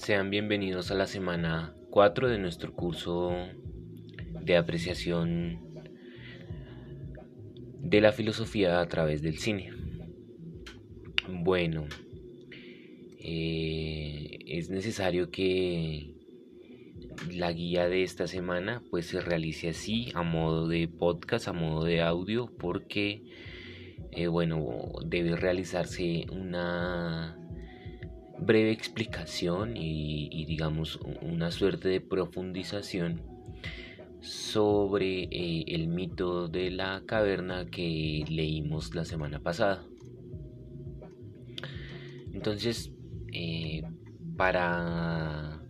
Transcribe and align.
Sean 0.00 0.30
bienvenidos 0.30 0.90
a 0.90 0.94
la 0.94 1.06
semana 1.06 1.74
4 1.90 2.30
de 2.30 2.38
nuestro 2.38 2.72
curso 2.72 3.36
de 4.40 4.56
apreciación 4.56 5.60
de 7.80 8.00
la 8.00 8.10
filosofía 8.10 8.80
a 8.80 8.88
través 8.88 9.20
del 9.20 9.36
cine. 9.36 9.74
Bueno, 11.28 11.84
eh, 13.18 14.38
es 14.46 14.70
necesario 14.70 15.30
que 15.30 16.14
la 17.30 17.52
guía 17.52 17.86
de 17.86 18.02
esta 18.02 18.26
semana 18.26 18.82
pues 18.88 19.04
se 19.04 19.20
realice 19.20 19.68
así 19.68 20.12
a 20.14 20.22
modo 20.22 20.66
de 20.66 20.88
podcast, 20.88 21.46
a 21.46 21.52
modo 21.52 21.84
de 21.84 22.00
audio, 22.00 22.50
porque 22.58 23.22
eh, 24.12 24.28
bueno, 24.28 24.92
debe 25.04 25.36
realizarse 25.36 26.24
una 26.32 27.39
breve 28.40 28.70
explicación 28.70 29.76
y, 29.76 30.44
digamos 30.46 30.98
una 31.22 31.50
suerte 31.50 31.88
de 31.88 32.00
profundización 32.00 33.22
sobre 34.20 35.24
eh, 35.24 35.64
el 35.68 35.88
mito 35.88 36.48
de 36.48 36.70
la 36.70 37.02
caverna 37.06 37.66
que 37.70 38.24
leímos 38.28 38.94
la 38.94 39.04
semana 39.04 39.40
pasada. 39.40 39.84
Entonces, 42.32 42.92
eh, 43.32 43.82
para 44.36 45.62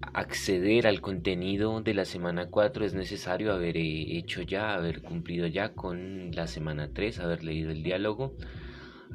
acceder 0.00 0.86
al 0.86 1.00
contenido 1.00 1.80
de 1.80 1.94
la 1.94 2.04
semana 2.04 2.48
4 2.50 2.84
es 2.84 2.94
necesario 2.94 3.52
haber 3.52 3.76
eh, 3.76 4.18
hecho 4.18 4.42
ya, 4.42 4.74
haber 4.74 5.02
cumplido 5.02 5.46
ya 5.46 5.74
con 5.74 6.32
la 6.32 6.46
semana 6.46 6.90
3, 6.92 7.20
haber 7.20 7.44
leído 7.44 7.70
el 7.70 7.82
diálogo, 7.82 8.34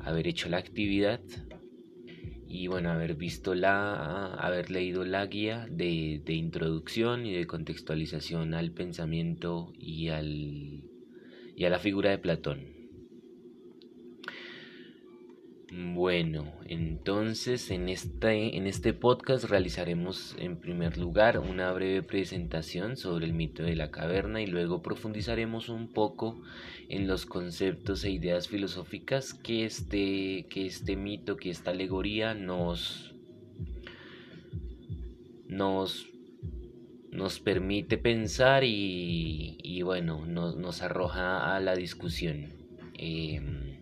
haber 0.02 0.28
hecho 0.28 0.50
la 0.50 0.58
actividad 0.58 1.20
y 2.54 2.68
bueno, 2.68 2.92
haber 2.92 3.16
visto 3.16 3.56
la, 3.56 4.36
haber 4.36 4.70
leído 4.70 5.04
la 5.06 5.26
guía 5.26 5.66
de, 5.72 6.22
de 6.24 6.34
introducción 6.34 7.26
y 7.26 7.34
de 7.34 7.48
contextualización 7.48 8.54
al 8.54 8.70
pensamiento 8.72 9.74
y, 9.80 10.10
al, 10.10 10.84
y 11.56 11.66
a 11.66 11.72
la 11.72 11.80
figura 11.80 12.12
de 12.12 12.20
Platón. 12.20 12.73
Bueno, 15.76 16.54
entonces 16.68 17.72
en 17.72 17.90
este, 17.90 18.58
en 18.58 18.68
este 18.68 18.94
podcast 18.94 19.46
realizaremos 19.46 20.36
en 20.38 20.58
primer 20.58 21.00
lugar 21.00 21.40
una 21.40 21.72
breve 21.72 22.04
presentación 22.04 22.96
sobre 22.96 23.26
el 23.26 23.34
mito 23.34 23.64
de 23.64 23.76
la 23.76 23.90
caverna 23.90 24.40
y 24.44 24.46
luego 24.46 24.84
profundizaremos 24.84 25.70
un 25.70 25.88
poco 25.88 26.40
en 26.90 27.08
los 27.08 27.26
conceptos 27.26 28.04
e 28.04 28.12
ideas 28.12 28.50
filosóficas 28.50 29.34
que 29.34 29.66
este, 29.66 30.46
que 30.48 30.68
este 30.68 30.96
mito, 30.96 31.38
que 31.38 31.50
esta 31.50 31.72
alegoría 31.72 32.36
nos, 32.36 33.16
nos, 35.48 36.06
nos 37.10 37.40
permite 37.40 37.98
pensar 37.98 38.64
y, 38.64 39.82
bueno, 39.82 40.24
nos, 40.28 40.56
nos, 40.56 40.84
arroja 40.84 41.56
a 41.56 41.60
la 41.60 41.76
discusión. 41.76 42.50
Em, 42.94 43.80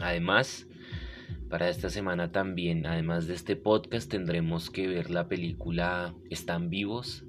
además, 0.00 0.67
para 1.48 1.68
esta 1.70 1.88
semana 1.88 2.30
también, 2.30 2.86
además 2.86 3.26
de 3.26 3.34
este 3.34 3.56
podcast, 3.56 4.10
tendremos 4.10 4.70
que 4.70 4.86
ver 4.86 5.10
la 5.10 5.28
película 5.28 6.14
Están 6.28 6.68
vivos 6.68 7.24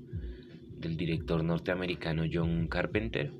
del 0.77 0.97
director 0.97 1.43
norteamericano 1.43 2.23
John 2.31 2.67
Carpenter. 2.67 3.31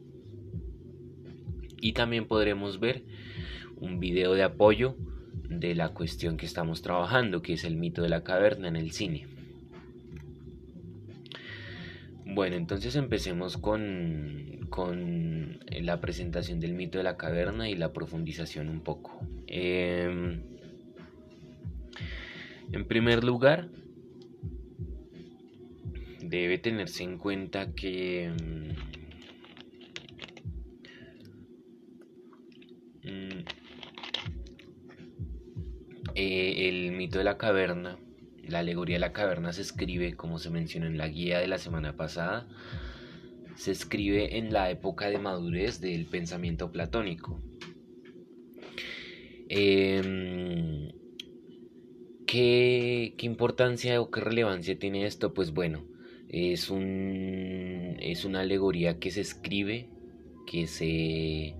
Y 1.81 1.94
también 1.94 2.27
podremos 2.27 2.80
ver 2.80 3.03
un 3.77 3.99
video 3.99 4.33
de 4.33 4.44
apoyo 4.44 4.95
de 5.49 5.75
la 5.75 5.89
cuestión 5.89 6.38
que 6.38 6.45
estamos 6.45 6.81
trabajando, 6.81 7.41
que 7.41 7.53
es 7.53 7.66
el 7.66 7.75
mito 7.75 8.02
de 8.02 8.09
la 8.09 8.23
caverna 8.23 8.69
en 8.69 8.75
el 8.77 8.91
cine. 8.91 9.27
Bueno, 12.26 12.55
entonces 12.55 12.95
empecemos 12.95 13.58
con, 13.58 14.67
con 14.70 15.59
la 15.82 15.99
presentación 15.99 16.59
del 16.61 16.73
mito 16.73 16.99
de 16.99 17.03
la 17.03 17.17
caverna 17.17 17.70
y 17.70 17.76
la 17.76 17.92
profundización 17.92 18.70
un 18.70 18.82
poco. 18.82 19.20
Eh, 19.48 20.39
en 22.71 22.85
primer 22.85 23.23
lugar, 23.23 23.69
debe 26.21 26.57
tenerse 26.59 27.03
en 27.03 27.17
cuenta 27.17 27.73
que 27.73 28.31
mm, 33.03 33.39
eh, 36.15 36.69
el 36.69 36.91
mito 36.91 37.17
de 37.17 37.23
la 37.23 37.37
caverna, 37.37 37.97
la 38.47 38.59
alegoría 38.59 38.97
de 38.97 38.99
la 38.99 39.13
caverna 39.13 39.52
se 39.53 39.61
escribe, 39.61 40.13
como 40.13 40.37
se 40.37 40.52
mencionó 40.52 40.85
en 40.85 40.97
la 40.97 41.08
guía 41.08 41.39
de 41.39 41.47
la 41.47 41.58
semana 41.58 41.95
pasada, 41.95 42.47
se 43.55 43.71
escribe 43.71 44.37
en 44.37 44.53
la 44.53 44.69
época 44.69 45.09
de 45.09 45.17
madurez 45.17 45.81
del 45.81 46.05
pensamiento 46.05 46.71
platónico. 46.71 47.41
Eh, 49.49 50.68
¿Qué, 52.29 53.15
importancia 53.21 53.99
o 53.99 54.11
qué 54.11 54.21
relevancia 54.21 54.77
tiene 54.77 55.07
esto? 55.07 55.33
Pues 55.33 55.51
bueno, 55.51 55.83
es, 56.27 56.69
un, 56.69 57.97
es 57.99 58.23
una 58.23 58.41
alegoría 58.41 58.99
que 58.99 59.09
se 59.09 59.21
escribe, 59.21 59.89
que 60.45 60.67
se, 60.67 61.55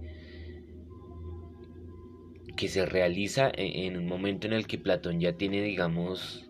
que 2.56 2.68
se 2.68 2.86
realiza 2.86 3.50
e, 3.50 3.88
en 3.88 3.98
un 3.98 4.06
momento 4.06 4.46
en 4.46 4.54
el 4.54 4.68
que 4.68 4.78
Platón 4.78 5.20
ya 5.20 5.34
tiene, 5.34 5.64
digamos, 5.64 6.48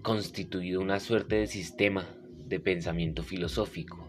constituido 0.00 0.80
una 0.80 0.98
suerte 0.98 1.36
de 1.36 1.48
sistema 1.48 2.06
de 2.46 2.60
pensamiento 2.60 3.22
filosófico. 3.22 4.08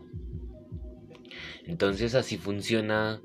Entonces 1.66 2.16
así 2.16 2.38
funciona 2.38 3.22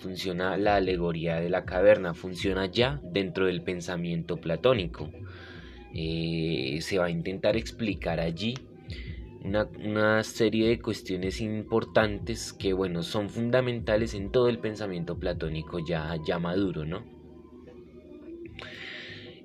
funciona 0.00 0.56
la 0.56 0.76
alegoría 0.76 1.40
de 1.40 1.50
la 1.50 1.64
caverna, 1.64 2.14
funciona 2.14 2.66
ya 2.66 3.00
dentro 3.04 3.46
del 3.46 3.62
pensamiento 3.62 4.38
platónico. 4.38 5.10
Eh, 5.94 6.78
se 6.82 6.98
va 6.98 7.06
a 7.06 7.10
intentar 7.10 7.56
explicar 7.56 8.20
allí 8.20 8.54
una, 9.42 10.22
serie 10.22 10.68
de 10.68 10.80
cuestiones 10.80 11.40
importantes 11.40 12.52
que, 12.52 12.72
bueno, 12.72 13.02
son 13.02 13.30
fundamentales 13.30 14.14
en 14.14 14.30
todo 14.30 14.48
el 14.48 14.58
pensamiento 14.58 15.18
platónico 15.18 15.78
ya, 15.78 16.16
ya 16.24 16.38
maduro, 16.38 16.84
¿no? 16.84 17.04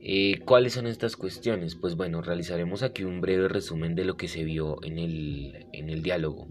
Eh, 0.07 0.39
¿Cuáles 0.45 0.73
son 0.73 0.85
estas 0.85 1.15
cuestiones? 1.15 1.73
Pues 1.75 1.95
bueno, 1.95 2.21
realizaremos 2.21 2.83
aquí 2.83 3.03
un 3.03 3.21
breve 3.21 3.47
resumen 3.47 3.95
de 3.95 4.05
lo 4.05 4.17
que 4.17 4.27
se 4.27 4.43
vio 4.43 4.83
en 4.83 4.99
el, 4.99 5.65
en 5.73 5.89
el 5.89 6.03
diálogo. 6.03 6.47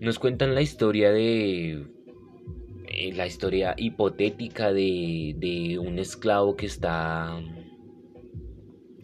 Nos 0.00 0.18
cuentan 0.18 0.54
la 0.54 0.62
historia 0.62 1.10
de 1.10 1.86
eh, 2.96 3.12
la 3.12 3.26
historia 3.26 3.74
hipotética 3.76 4.72
de, 4.72 5.78
un 5.80 5.98
esclavo 5.98 6.54
que 6.54 6.66
está 6.66 7.40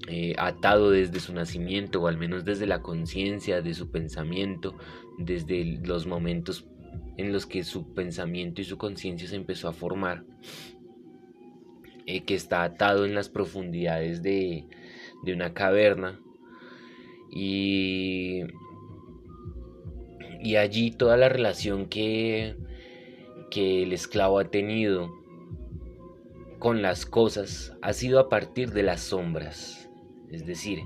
eh, 0.08 0.34
atado 0.38 0.90
desde 0.90 1.20
su 1.20 1.32
nacimiento, 1.32 2.02
o 2.02 2.06
al 2.08 2.18
menos 2.18 2.44
desde 2.44 2.66
la 2.66 2.82
conciencia 2.82 3.62
de 3.62 3.74
su 3.74 3.90
pensamiento, 3.90 4.76
desde 5.18 5.64
los 5.84 6.06
momentos 6.06 6.66
en 7.16 7.32
los 7.32 7.46
que 7.46 7.64
su 7.64 7.92
pensamiento 7.92 8.60
y 8.60 8.64
su 8.64 8.78
conciencia 8.78 9.28
se 9.28 9.36
empezó 9.36 9.68
a 9.68 9.72
formar, 9.72 10.24
eh, 12.06 12.22
que 12.22 12.34
está 12.34 12.62
atado 12.62 13.04
en 13.04 13.14
las 13.14 13.28
profundidades 13.28 14.22
de, 14.22 14.66
de 15.22 15.34
una 15.34 15.52
caverna 15.54 16.18
y, 17.30 18.40
y 20.42 20.56
allí 20.56 20.90
toda 20.90 21.16
la 21.16 21.28
relación 21.28 21.86
que 21.86 22.56
que 23.50 23.82
el 23.82 23.92
esclavo 23.92 24.38
ha 24.38 24.44
tenido 24.44 25.12
con 26.58 26.82
las 26.82 27.04
cosas 27.04 27.76
ha 27.82 27.92
sido 27.92 28.20
a 28.20 28.28
partir 28.28 28.70
de 28.70 28.82
las 28.82 29.00
sombras. 29.00 29.79
Es 30.30 30.46
decir, 30.46 30.80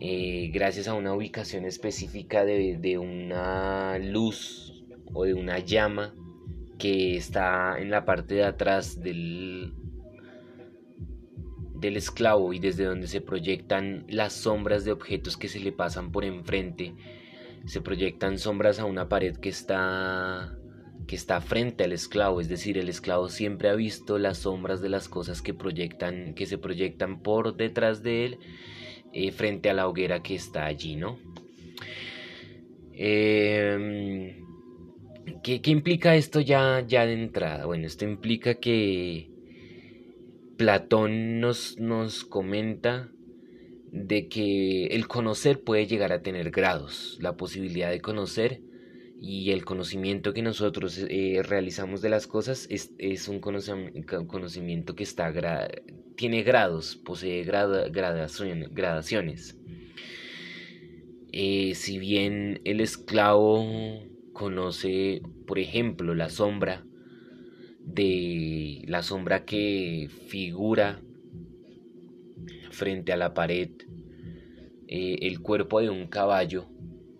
eh, 0.00 0.50
gracias 0.52 0.88
a 0.88 0.94
una 0.94 1.14
ubicación 1.14 1.64
específica 1.64 2.44
de, 2.44 2.98
una 2.98 3.98
luz 3.98 4.84
o 5.12 5.24
de 5.24 5.34
una 5.34 5.58
llama 5.58 6.14
que 6.78 7.16
está 7.16 7.78
en 7.78 7.90
la 7.90 8.04
parte 8.04 8.34
de 8.36 8.44
atrás 8.44 9.00
del, 9.00 9.74
del 11.74 11.96
esclavo 11.96 12.52
y 12.52 12.58
desde 12.58 12.84
donde 12.84 13.06
se 13.06 13.20
proyectan 13.20 14.04
las 14.08 14.32
sombras 14.32 14.84
de 14.84 14.92
objetos 14.92 15.36
que 15.36 15.48
se 15.48 15.60
le 15.60 15.72
pasan 15.72 16.10
por 16.10 16.24
enfrente. 16.24 16.94
Se 17.66 17.80
proyectan 17.80 18.38
sombras 18.38 18.80
a 18.80 18.86
una 18.86 19.08
pared 19.08 19.36
que 19.36 19.50
está 19.50 20.58
que 21.12 21.16
está 21.16 21.42
frente 21.42 21.84
al 21.84 21.92
esclavo, 21.92 22.40
es 22.40 22.48
decir, 22.48 22.78
el 22.78 22.88
esclavo 22.88 23.28
siempre 23.28 23.68
ha 23.68 23.74
visto 23.74 24.18
las 24.18 24.38
sombras 24.38 24.80
de 24.80 24.88
las 24.88 25.10
cosas 25.10 25.42
que 25.42 25.52
proyectan, 25.52 26.32
que 26.32 26.46
se 26.46 26.56
proyectan 26.56 27.20
por 27.20 27.54
detrás 27.54 28.02
de 28.02 28.24
él, 28.24 28.38
eh, 29.12 29.30
frente 29.30 29.68
a 29.68 29.74
la 29.74 29.88
hoguera 29.88 30.22
que 30.22 30.34
está 30.34 30.64
allí, 30.64 30.96
¿no? 30.96 31.18
Em, 32.94 34.42
¿qué, 35.42 35.60
implica 35.66 36.16
esto 36.16 36.40
ya, 36.40 36.82
ya 36.88 37.04
de 37.04 37.12
entrada? 37.12 37.66
Bueno, 37.66 37.86
esto 37.86 38.06
implica 38.06 38.54
que, 38.54 39.28
Platón 40.56 41.40
nos, 41.40 41.78
nos 41.78 42.24
comenta 42.24 43.10
de 43.90 44.28
que 44.28 44.86
el 44.86 45.06
conocer 45.08 45.62
puede 45.62 45.86
llegar 45.86 46.10
a 46.10 46.22
tener 46.22 46.50
grados, 46.50 47.18
la 47.20 47.36
posibilidad 47.36 47.90
de 47.90 48.00
conocer 48.00 48.62
y 49.24 49.52
el 49.52 49.64
conocimiento 49.64 50.34
que 50.34 50.42
nosotros 50.42 50.98
eh, 50.98 51.42
realizamos 51.44 52.02
de 52.02 52.08
las 52.08 52.26
cosas 52.26 52.66
es, 52.68 53.28
un 53.28 53.38
conocimiento 53.38 54.96
que 54.96 55.04
está 55.04 55.32
tiene 56.16 56.42
grados, 56.42 56.96
posee 56.96 57.44
gradaciones. 57.44 59.56
Eh, 61.30 61.76
si 61.76 62.00
bien 62.00 62.62
el 62.64 62.80
esclavo 62.80 63.64
conoce, 64.32 65.22
por 65.46 65.60
ejemplo, 65.60 66.16
la 66.16 66.28
sombra 66.28 66.84
de 67.78 68.82
la 68.88 69.04
sombra 69.04 69.44
que 69.44 70.10
figura 70.26 71.00
frente 72.72 73.12
a 73.12 73.16
la 73.16 73.34
pared, 73.34 73.70
eh, 74.88 75.18
el 75.22 75.40
cuerpo 75.40 75.80
de 75.80 75.90
un 75.90 76.08
caballo, 76.08 76.71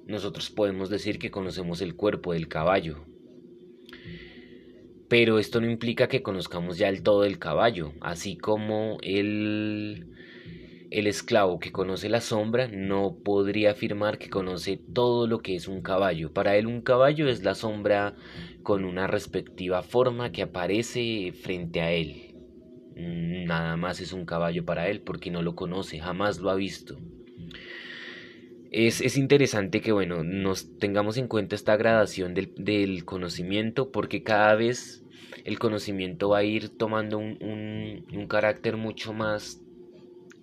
nosotros 0.07 0.51
podemos 0.51 0.91
decir 0.91 1.19
que 1.19 1.31
conocemos 1.31 1.81
el 1.81 1.95
cuerpo 1.95 2.33
del 2.33 2.49
caballo. 2.49 3.05
Pero 5.09 5.39
esto 5.39 5.61
no 5.61 5.71
implica 5.71 6.09
que 6.09 6.23
conozcamos 6.23 6.79
ya 6.79 6.89
el 6.89 7.03
todo 7.03 7.23
del 7.23 7.39
caballo, 7.39 7.93
así 8.01 8.37
como 8.37 8.97
el, 9.03 10.07
el 10.91 11.07
esclavo 11.07 11.59
que 11.59 11.71
conoce 11.71 12.09
la 12.09 12.21
sombra 12.21 12.69
no 12.69 13.19
podría 13.23 13.73
afirmar 13.73 14.19
que 14.19 14.31
conoce 14.31 14.79
todo 14.79 15.27
lo 15.27 15.41
que 15.41 15.55
es 15.55 15.69
un 15.69 15.83
caballo. 15.83 16.33
Para 16.33 16.57
él 16.57 16.67
un 16.67 16.81
caballo 16.81 17.29
es 17.29 17.45
la 17.45 17.55
sombra 17.55 18.15
con 18.63 18.85
una 18.85 19.07
respectiva 19.07 19.83
forma 19.83 20.33
que 20.33 20.43
aparece 20.43 21.33
frente 21.33 21.81
a 21.83 21.93
él. 21.93 22.35
Nada 22.95 23.77
más 23.77 24.01
es 24.01 24.13
un 24.13 24.25
caballo 24.25 24.65
para 24.65 24.89
él 24.89 25.01
porque 25.01 25.31
no 25.31 25.43
lo 25.43 25.55
conoce, 25.55 25.99
jamás 25.99 26.39
lo 26.39 26.51
ha 26.51 26.55
visto. 26.55 26.99
Es, 28.73 29.19
interesante 29.19 29.83
que, 29.83 29.93
bueno, 29.93 30.25
nos 30.25 30.79
tengamos 30.79 31.19
en 31.19 31.29
cuenta 31.29 31.55
esta 31.55 31.77
gradación 31.77 32.33
del, 32.33 33.05
conocimiento 33.05 33.93
porque 33.93 34.23
cada 34.23 34.55
vez 34.55 35.05
el 35.45 35.59
conocimiento 35.59 36.31
va 36.31 36.39
a 36.39 36.45
ir 36.45 36.71
tomando 36.71 37.19
un, 37.19 38.27
carácter 38.31 38.79
mucho 38.79 39.13
más 39.13 39.61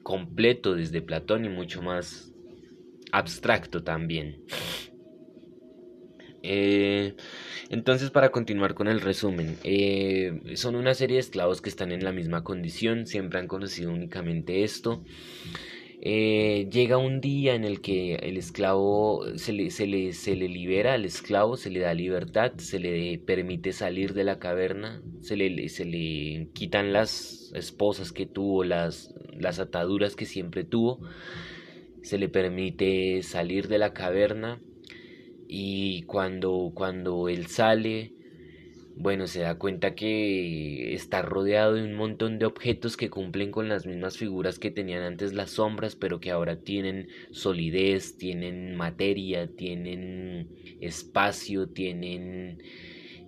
completo 0.04 0.76
desde 0.76 1.02
Platón 1.02 1.44
y 1.44 1.50
mucho 1.50 1.82
más 1.82 2.32
abstracto 3.12 3.84
también. 3.84 4.44
Eh, 6.44 7.16
entonces, 7.72 8.12
para 8.12 8.30
continuar 8.30 8.76
con 8.76 8.88
el 8.88 9.02
resumen, 9.02 9.58
eh, 9.64 10.40
son 10.54 10.76
una 10.76 10.94
serie 10.94 11.16
de 11.16 11.22
esclavos 11.22 11.62
que 11.62 11.70
están 11.70 11.92
en 11.92 12.04
la 12.04 12.12
misma 12.12 12.44
condición, 12.44 13.08
siempre 13.08 13.40
han 13.40 13.48
conocido 13.48 13.92
únicamente 13.92 14.64
esto. 14.64 15.04
Eh, 16.02 16.70
llega 16.72 16.98
un 16.98 17.20
día 17.20 17.56
en 17.56 17.66
el 17.66 17.82
que 17.82 18.16
el 18.16 18.38
esclavo 18.38 19.26
se 19.36 19.52
le, 19.52 19.70
se, 19.70 19.86
le, 19.86 20.14
se 20.14 20.38
le 20.38 20.48
libera 20.48 20.94
al 20.94 21.04
esclavo, 21.04 21.58
se 21.58 21.70
le 21.70 21.82
da 21.82 21.94
libertad, 21.94 22.54
se 22.58 22.80
le 22.80 23.18
permite 23.20 23.74
salir 23.74 24.14
de 24.14 24.24
la 24.24 24.40
caverna, 24.40 25.02
se 25.20 25.36
le, 25.36 25.68
se 25.68 25.84
le 25.84 26.48
quitan 26.54 26.94
las 26.94 27.52
esposas 27.54 28.14
que 28.14 28.26
tuvo, 28.26 28.64
las, 28.64 29.14
las 29.34 29.60
ataduras 29.60 30.16
que 30.16 30.26
siempre 30.26 30.64
tuvo, 30.64 31.02
se 32.02 32.18
le 32.18 32.30
permite 32.30 33.22
salir 33.22 33.68
de 33.68 33.78
la 33.78 33.94
caverna 33.94 34.62
y 35.50 36.04
cuando, 36.04 36.72
cuando 36.74 37.28
él 37.28 37.48
sale 37.48 38.14
bueno, 39.00 39.28
se 39.28 39.40
da 39.40 39.56
cuenta 39.56 39.96
que 39.96 40.94
está 40.94 41.22
rodeado 41.22 41.76
de 41.76 41.84
un 41.84 41.96
montón 41.96 42.38
de 42.38 42.46
objetos 42.46 42.98
que 42.98 43.10
cumplen 43.10 43.50
con 43.50 43.70
las 43.70 43.86
mismas 43.86 44.18
figuras 44.18 44.60
que 44.60 44.72
tenían 44.72 45.04
antes 45.04 45.32
las 45.32 45.52
sombras, 45.52 45.96
pero 45.96 46.20
que 46.20 46.32
ahora 46.32 46.58
tienen 46.58 47.08
solidez, 47.32 48.18
tienen 48.18 48.76
materia, 48.76 49.48
tienen 49.48 50.50
espacio, 50.82 51.70
tienen 51.70 52.62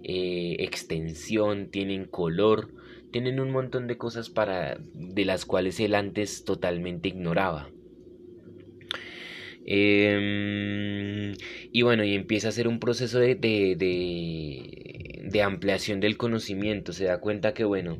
eh, 0.03 0.57
extensión, 0.59 1.71
tienen 1.71 2.03
color, 2.03 2.73
tienen 3.11 3.39
un 3.39 3.51
montón 3.51 3.87
de 3.87 3.97
cosas 3.97 4.29
para 4.29 4.77
de 4.93 5.23
las 5.23 5.45
cuales 5.45 5.79
él 5.79 5.95
antes 5.95 6.43
totalmente 6.43 7.07
ignoraba. 7.07 7.69
Em, 9.65 11.33
y 11.71 11.81
bueno, 11.83 12.03
y 12.03 12.15
empieza 12.15 12.47
a 12.47 12.49
hacer 12.49 12.67
un 12.67 12.79
proceso 12.79 13.19
de, 13.19 13.35
de, 13.35 15.41
ampliación 15.43 15.99
del 15.99 16.17
conocimiento. 16.17 16.93
Se 16.93 17.05
da 17.05 17.19
cuenta 17.19 17.53
que, 17.53 17.63
bueno, 17.63 17.97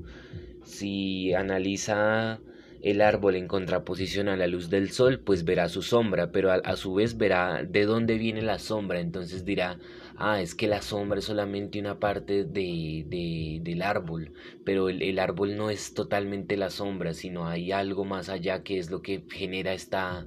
si 0.63 1.33
analiza 1.33 2.39
el 2.81 3.01
árbol 3.01 3.35
en 3.35 3.47
contraposición 3.47 4.27
a 4.27 4.37
la 4.37 4.47
luz 4.47 4.69
del 4.69 4.91
sol, 4.91 5.19
pues 5.19 5.45
verá 5.45 5.69
su 5.69 5.83
sombra, 5.83 6.31
pero 6.31 6.51
a, 6.51 6.75
su 6.75 6.95
vez 6.95 7.17
verá 7.17 7.63
de 7.63 7.85
dónde 7.85 8.17
viene 8.17 8.41
la 8.41 8.59
sombra. 8.59 8.99
Entonces 8.99 9.45
dirá, 9.45 9.77
ah, 10.17 10.41
es 10.41 10.55
que 10.55 10.67
la 10.67 10.81
sombra 10.81 11.19
es 11.19 11.25
solamente 11.25 11.79
una 11.79 11.99
parte 11.99 12.43
de, 12.43 13.59
del 13.61 13.81
árbol, 13.83 14.33
pero 14.65 14.89
el, 14.89 15.03
el, 15.03 15.19
árbol 15.19 15.55
no 15.57 15.69
es 15.69 15.93
totalmente 15.93 16.57
la 16.57 16.71
sombra, 16.71 17.13
sino 17.13 17.47
hay 17.47 17.71
algo 17.71 18.03
más 18.03 18.29
allá 18.29 18.63
que 18.63 18.79
es 18.79 18.89
lo 18.89 19.03
que 19.03 19.23
genera 19.29 19.73
esta 19.73 20.25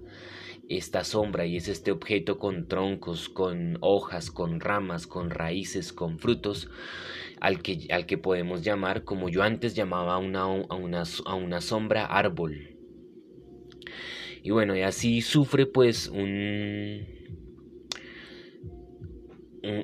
esta 0.69 1.05
sombra 1.05 1.47
y 1.47 1.57
es 1.57 1.69
este 1.69 1.91
objeto 1.93 2.39
con 2.39 2.69
troncos, 2.69 3.29
con 3.29 3.79
hojas, 3.81 4.31
con 4.31 4.61
ramas, 4.61 5.07
con 5.07 5.31
raíces, 5.31 5.93
con 5.93 6.19
frutos, 6.19 6.71
al 7.41 7.63
que, 7.63 7.87
al 7.91 8.07
que 8.07 8.19
podemos 8.19 8.63
llamar, 8.63 9.05
como 9.05 9.29
yo 9.29 9.43
antes 9.43 9.75
llamaba 9.75 10.19
una, 10.19 10.43
a 10.43 10.75
una, 10.75 11.03
a 11.27 11.35
una 11.35 11.61
sombra, 11.61 12.07
árbol. 12.07 12.77
Y 14.43 14.51
bueno, 14.51 14.77
y 14.77 14.83
así 14.83 15.23
sufre 15.23 15.67
pues 15.67 16.09
un, 16.09 17.07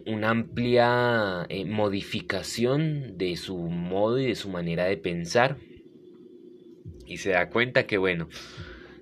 una 0.06 0.30
amplia 0.30 1.46
eh, 1.48 1.64
modificación 1.64 3.16
de 3.16 3.36
su 3.36 3.56
modo 3.56 4.18
y 4.18 4.26
de 4.26 4.34
su 4.34 4.48
manera 4.48 4.84
de 4.84 4.96
pensar. 4.96 5.56
Y 7.06 7.16
se 7.16 7.30
da 7.30 7.48
cuenta 7.50 7.86
que 7.86 7.98
bueno, 7.98 8.28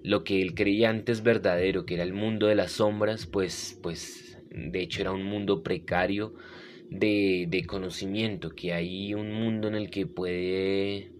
lo 0.03 0.25
que 0.25 0.43
él 0.43 0.55
creía 0.55 0.91
antes 0.91 1.23
verdadero, 1.23 1.85
que 1.87 1.95
era 1.95 2.03
el 2.03 2.13
mundo 2.13 2.47
de 2.47 2.55
las 2.55 2.73
sombras, 2.73 3.27
pues, 3.27 3.79
pues 3.83 4.39
de 4.51 4.81
hecho 4.81 5.01
era 5.03 5.13
un 5.13 5.25
mundo 5.25 5.63
precario 5.63 6.35
de, 6.91 7.47
de 7.49 7.67
conocimiento, 7.67 8.51
que 8.51 8.73
hay 8.73 9.15
un 9.15 9.33
mundo 9.33 9.69
en 9.69 9.75
el 9.75 9.91
que 9.91 10.07
puede 10.07 11.11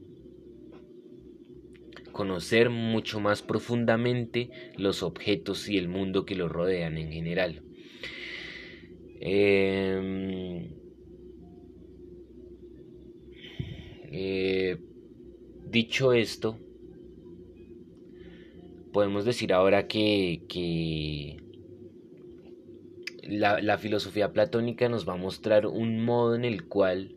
conocer 2.13 2.71
mucho 2.71 3.21
más 3.21 3.43
profundamente 3.43 4.51
los 4.77 5.03
objetos 5.03 5.69
y 5.69 5.79
el 5.79 5.89
mundo 5.89 6.25
que 6.25 6.35
lo 6.35 6.49
rodean 6.49 6.99
en 6.99 7.13
general. 7.13 7.63
Em, 9.21 10.69
eh, 14.11 14.79
dicho 15.71 16.13
esto, 16.13 16.59
podemos 18.99 19.25
decir 19.25 19.53
ahora 19.53 19.87
que, 19.87 21.37
la, 23.23 23.79
filosofía 23.79 24.33
platónica 24.33 24.89
nos 24.89 25.09
va 25.09 25.13
a 25.13 25.17
mostrar 25.17 25.69
un 25.69 26.05
modo 26.05 26.35
en 26.35 26.45
el 26.45 26.67
cual 26.67 27.15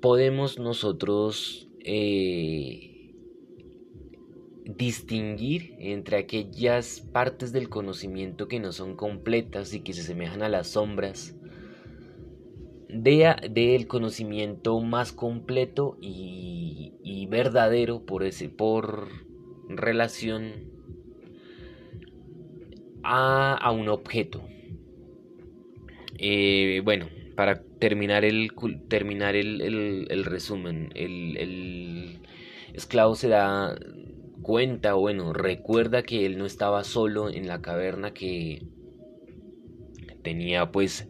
podemos 0.00 0.60
nosotros 0.60 1.68
eh, 1.80 3.12
distinguir 4.66 5.74
entre 5.80 6.18
aquellas 6.18 7.00
partes 7.00 7.50
del 7.50 7.68
conocimiento 7.68 8.46
que 8.46 8.60
no 8.60 8.70
son 8.70 8.94
completas 8.94 9.74
y 9.74 9.80
que 9.80 9.94
se 9.94 10.02
asemejan 10.02 10.44
a 10.44 10.48
las 10.48 10.68
sombras 10.68 11.34
del 12.88 13.86
conocimiento 13.86 14.80
más 14.80 15.12
completo 15.12 15.98
y, 16.00 17.26
verdadero 17.30 18.06
por, 18.06 18.24
ese, 18.24 18.48
por 18.48 19.08
relación 19.68 20.52
a, 23.02 23.70
un 23.70 23.88
objeto. 23.88 24.42
Eh, 26.18 26.80
bueno, 26.84 27.08
para 27.36 27.62
terminar 27.78 28.24
el, 28.24 28.50
terminar 28.88 29.36
el, 29.36 30.24
resumen, 30.24 30.90
el, 30.94 31.36
el, 31.36 32.18
esclavo 32.72 33.14
se 33.14 33.28
da 33.28 33.78
cuenta, 34.40 34.94
bueno, 34.94 35.34
recuerda 35.34 36.02
que 36.02 36.24
él 36.24 36.38
no 36.38 36.46
estaba 36.46 36.82
solo 36.84 37.28
en 37.28 37.46
la 37.46 37.60
caverna, 37.60 38.14
que 38.14 38.62
tenía 40.22 40.72
pues 40.72 41.08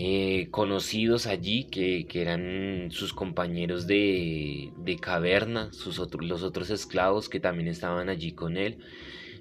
eh, 0.00 0.46
conocidos 0.52 1.26
allí 1.26 1.64
que, 1.64 2.06
eran 2.14 2.92
sus 2.92 3.12
compañeros 3.12 3.88
de, 3.88 4.70
caverna, 5.00 5.72
sus 5.72 5.98
los 6.20 6.44
otros 6.44 6.70
esclavos 6.70 7.28
que 7.28 7.40
también 7.40 7.66
estaban 7.66 8.08
allí 8.08 8.30
con 8.30 8.56
él. 8.56 8.78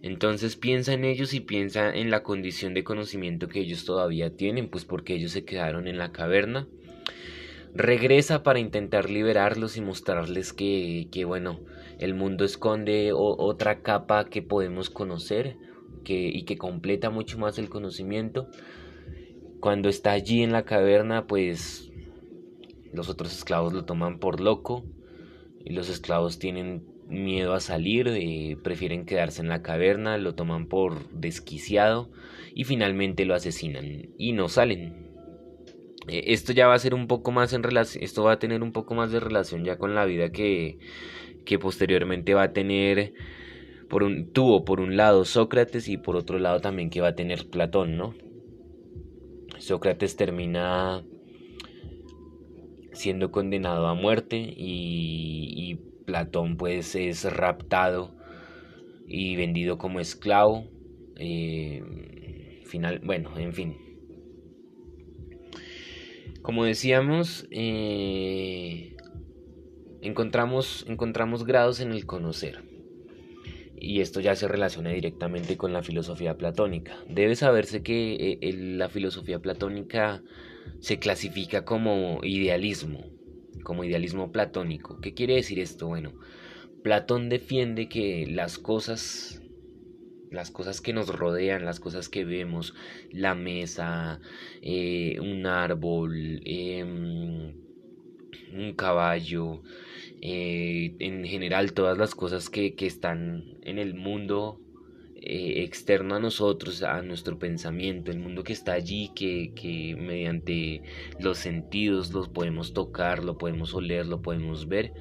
Entonces 0.01 0.55
piensa 0.55 0.93
en 0.93 1.05
ellos 1.05 1.35
y 1.35 1.41
piensa 1.41 1.93
en 1.95 2.09
la 2.09 2.23
condición 2.23 2.73
de 2.73 2.83
conocimiento 2.83 3.49
que 3.49 3.59
ellos 3.59 3.85
todavía 3.85 4.35
tienen, 4.35 4.67
pues 4.67 4.83
porque 4.83 5.13
ellos 5.13 5.31
se 5.31 5.45
quedaron 5.45 5.87
en 5.87 5.99
la 5.99 6.11
caverna. 6.11 6.67
regresa 7.75 8.41
para 8.41 8.57
intentar 8.57 9.11
liberarlos 9.11 9.77
y 9.77 9.81
mostrarles 9.81 10.53
que, 10.53 11.07
que 11.11 11.23
bueno, 11.23 11.59
el 11.99 12.15
mundo 12.15 12.43
esconde 12.45 13.11
otra 13.13 13.83
capa 13.83 14.25
que 14.25 14.41
podemos 14.41 14.89
conocer 14.89 15.55
que, 16.03 16.15
y 16.15 16.45
que 16.45 16.57
completa 16.57 17.11
mucho 17.11 17.37
más 17.37 17.59
el 17.59 17.69
conocimiento. 17.69 18.49
Cuando 19.59 19.89
está 19.89 20.11
allí 20.11 20.43
en 20.43 20.51
la 20.51 20.63
caverna, 20.63 21.27
pues 21.27 21.91
los 22.93 23.09
otros 23.09 23.33
esclavos 23.35 23.73
lo 23.73 23.85
toman 23.85 24.19
por 24.19 24.39
loco 24.39 24.85
y 25.63 25.73
los 25.73 25.89
esclavos 25.89 26.39
tienen 26.39 26.83
miedo 27.07 27.53
a 27.53 27.59
salir, 27.59 28.07
eh, 28.09 28.57
prefieren 28.61 29.05
quedarse 29.05 29.41
en 29.41 29.49
la 29.49 29.61
caverna, 29.61 30.17
lo 30.17 30.35
toman 30.35 30.67
por 30.67 31.09
desquiciado 31.11 32.09
y 32.53 32.65
finalmente 32.65 33.25
lo 33.25 33.33
asesinan 33.33 34.09
y 34.17 34.33
no 34.33 34.49
salen. 34.49 35.07
Eh, 36.07 36.25
esto 36.27 36.53
ya 36.53 36.67
va 36.67 36.73
a 36.73 36.79
ser 36.79 36.93
un 36.93 37.07
poco 37.07 37.31
más 37.31 37.53
en 37.53 37.63
relación, 37.63 38.03
esto 38.03 38.23
va 38.23 38.33
a 38.33 38.39
tener 38.39 38.61
un 38.61 38.71
poco 38.71 38.93
más 38.95 39.11
de 39.11 39.19
relación 39.19 39.63
ya 39.63 39.77
con 39.77 39.95
la 39.95 40.05
vida 40.05 40.31
que, 40.31 40.79
que 41.45 41.59
posteriormente 41.59 42.33
va 42.33 42.43
a 42.43 42.53
tener 42.53 43.13
por 43.89 44.03
un 44.03 44.31
tuvo 44.33 44.65
por 44.65 44.81
un 44.81 44.97
lado 44.97 45.23
Sócrates 45.23 45.87
y 45.87 45.97
por 45.97 46.15
otro 46.15 46.39
lado 46.39 46.59
también 46.59 46.89
que 46.89 47.01
va 47.01 47.09
a 47.09 47.15
tener 47.15 47.49
Platón, 47.49 47.97
¿no? 47.97 48.13
Sócrates 49.67 50.15
termina 50.15 51.03
siendo 52.93 53.31
condenado 53.31 53.87
a 53.87 53.93
muerte 53.93 54.37
y, 54.37 55.75
Platón 56.05 56.55
pues 56.55 56.95
es 56.95 57.25
raptado 57.25 58.15
y 59.05 59.35
vendido 59.35 59.77
como 59.77 59.99
esclavo. 59.99 60.63
Eh, 61.17 61.83
final, 62.65 63.01
bueno, 63.03 63.37
en 63.37 63.51
fin, 63.51 63.75
como 66.41 66.63
decíamos, 66.63 67.45
eh, 67.51 68.95
encontramos, 70.01 70.85
encontramos 70.87 71.43
grados 71.43 71.81
en 71.81 71.91
el 71.91 72.05
conocer. 72.05 72.63
Y 73.79 74.01
esto 74.01 74.19
ya 74.19 74.35
se 74.35 74.47
relaciona 74.47 74.89
directamente 74.89 75.55
con 75.55 75.71
la 75.73 75.83
filosofía 75.83 76.37
platónica. 76.37 76.97
Debe 77.07 77.35
saberse 77.35 77.83
que 77.83 78.39
eh, 78.41 78.53
la 78.53 78.89
filosofía 78.89 79.39
platónica 79.39 80.23
se 80.79 80.99
clasifica 80.99 81.63
como 81.63 82.19
idealismo, 82.23 83.05
como 83.63 83.83
idealismo 83.83 84.31
platónico. 84.31 84.99
¿Qué 84.99 85.13
quiere 85.13 85.35
decir 85.35 85.59
esto? 85.59 85.87
Bueno, 85.87 86.13
Platón 86.83 87.29
defiende 87.29 87.89
que 87.89 88.25
las 88.27 88.57
cosas 88.57 89.41
las 90.31 90.51
cosas 90.51 90.81
que 90.81 90.93
nos 90.93 91.07
rodean, 91.07 91.65
las 91.65 91.79
cosas 91.79 92.09
que 92.09 92.25
vemos, 92.25 92.73
la 93.11 93.33
mesa, 93.33 94.19
eh, 94.61 95.17
un 95.21 95.45
árbol, 95.45 96.41
em, 96.45 97.53
un 98.53 98.73
caballo, 98.75 99.61
eh, 100.21 100.95
en 100.99 101.25
general 101.25 101.73
todas 101.73 101.97
las 101.97 102.15
cosas 102.15 102.49
que, 102.49 102.75
están 102.79 103.57
en 103.63 103.79
el 103.79 103.93
mundo 103.93 104.59
eh, 105.15 105.63
externo 105.63 106.15
a 106.15 106.19
nosotros, 106.19 106.83
a 106.83 107.01
nuestro 107.01 107.37
pensamiento, 107.37 108.11
el 108.11 108.19
mundo 108.19 108.43
que 108.43 108.53
está 108.53 108.73
allí, 108.73 109.11
que, 109.15 109.53
que 109.55 109.95
mediante 109.95 110.81
los 111.19 111.37
sentidos 111.37 112.13
los 112.13 112.29
podemos 112.29 112.73
tocar, 112.73 113.23
lo 113.23 113.37
podemos 113.37 113.73
oler, 113.73 114.05
lo 114.05 114.21
podemos 114.21 114.67
ver. 114.67 114.93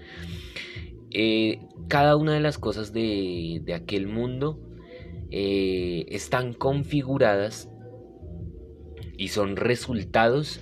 cada 1.88 2.16
una 2.16 2.35
de 2.35 2.40
las 2.40 2.58
cosas 2.58 2.92
de, 2.92 3.61
de 3.64 3.75
aquel 3.75 4.06
mundo 4.06 4.66
eh, 5.30 6.06
están 6.08 6.52
configuradas 6.52 7.68
y 9.16 9.28
son 9.28 9.56
resultados 9.56 10.61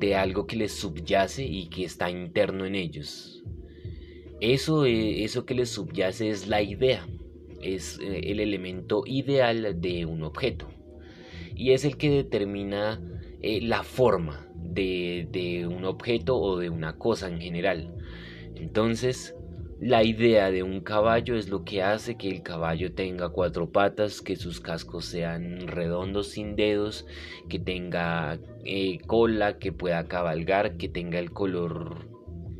de 0.00 0.16
algo 0.16 0.46
que 0.46 0.56
les 0.56 0.72
subyace 0.72 1.44
y 1.44 1.68
que 1.68 1.84
está 1.84 2.10
interno 2.10 2.66
en 2.66 2.74
ellos. 2.74 3.44
Eso, 4.40 4.84
eh, 4.84 5.24
eso 5.24 5.46
que 5.46 5.54
les 5.54 5.70
subyace 5.70 6.28
es 6.28 6.48
la 6.48 6.62
idea, 6.62 7.06
es 7.62 7.98
eh, 8.00 8.20
el 8.24 8.40
elemento 8.40 9.02
ideal 9.06 9.80
de 9.80 10.06
un 10.06 10.22
objeto 10.22 10.68
y 11.54 11.72
es 11.72 11.84
el 11.84 11.96
que 11.96 12.10
determina 12.10 13.00
la 13.42 13.82
forma 13.84 14.46
de, 14.56 15.28
de 15.30 15.66
un 15.66 15.84
objeto 15.84 16.36
o 16.36 16.58
de 16.58 16.68
una 16.68 16.98
cosa 16.98 17.28
en 17.28 17.40
general. 17.40 17.94
Entonces, 18.56 19.34
la 19.80 20.02
idea 20.04 20.50
de 20.50 20.62
un 20.62 20.80
caballo 20.80 21.36
es 21.36 21.50
lo 21.50 21.62
que 21.62 21.82
hace 21.82 22.16
que 22.16 22.28
el 22.28 22.42
caballo 22.42 22.94
tenga 22.94 23.28
cuatro 23.28 23.70
patas, 23.70 24.22
que 24.22 24.34
sus 24.36 24.58
cascos 24.58 25.04
sean 25.04 25.66
redondos 25.66 26.28
sin 26.28 26.56
dedos, 26.56 27.06
que 27.50 27.58
tenga 27.58 28.38
eh, 28.64 28.98
cola, 29.06 29.58
que 29.58 29.72
pueda 29.72 30.08
cabalgar, 30.08 30.78
que 30.78 30.88
tenga 30.88 31.18
el 31.18 31.30
color 31.30 32.08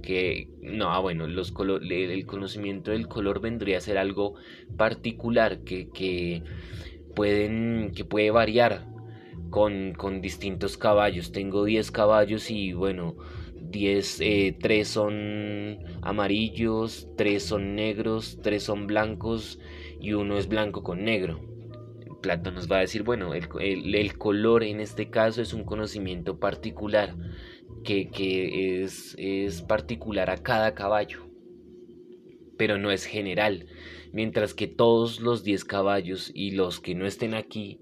que 0.07 0.49
no, 0.63 0.93
ah, 0.93 1.01
bueno, 1.01 1.27
los 1.27 1.53
el 1.91 2.27
conocimiento 2.27 2.93
del 2.93 3.09
color 3.09 3.41
vendría 3.41 3.79
a 3.79 3.81
ser 3.81 3.99
algo 3.99 4.37
particular 4.77 5.65
que, 5.65 5.91
que 5.91 6.43
pueden 7.15 7.93
que 7.95 8.05
puede 8.05 8.31
variar 8.31 8.87
con, 9.51 9.93
con 9.95 10.21
distintos 10.21 10.79
caballos. 10.79 11.33
Tengo 11.33 11.65
10 11.65 11.91
caballos 11.91 12.51
y 12.51 12.73
bueno, 12.73 13.17
10, 13.61 14.21
eh, 14.21 14.57
3 14.61 14.89
son 14.89 15.79
amarillos, 16.03 17.09
3 17.17 17.43
son 17.43 17.75
negros, 17.75 18.39
3 18.43 18.63
son 18.63 18.87
blancos 18.87 19.59
y 20.01 20.13
uno 20.13 20.39
es 20.39 20.49
blanco 20.49 20.83
con 20.83 21.05
negro. 21.05 21.41
Platón 22.23 22.55
nos 22.55 22.71
va 22.71 22.79
a 22.79 22.81
decir, 22.81 23.03
bueno, 23.03 23.35
el, 23.35 24.19
color 24.19 24.65
en 24.65 24.81
este 24.81 25.11
caso 25.11 25.43
es 25.43 25.53
un 25.53 25.65
conocimiento 25.65 26.41
particular, 26.41 27.15
que, 27.85 28.09
que 28.09 28.83
es, 28.83 29.15
es 29.19 29.63
particular 29.63 30.31
a 30.31 30.39
cada 30.39 30.75
caballo, 30.75 31.29
pero 32.57 32.79
no 32.79 32.91
es 32.91 33.05
general, 33.05 33.67
mientras 34.13 34.55
que 34.55 34.67
todos 34.67 35.21
los 35.21 35.45
10 35.45 35.65
caballos 35.65 36.31
y 36.35 36.53
los 36.53 36.81
que 36.81 36.95
no 36.95 37.07
estén 37.07 37.35
aquí 37.35 37.81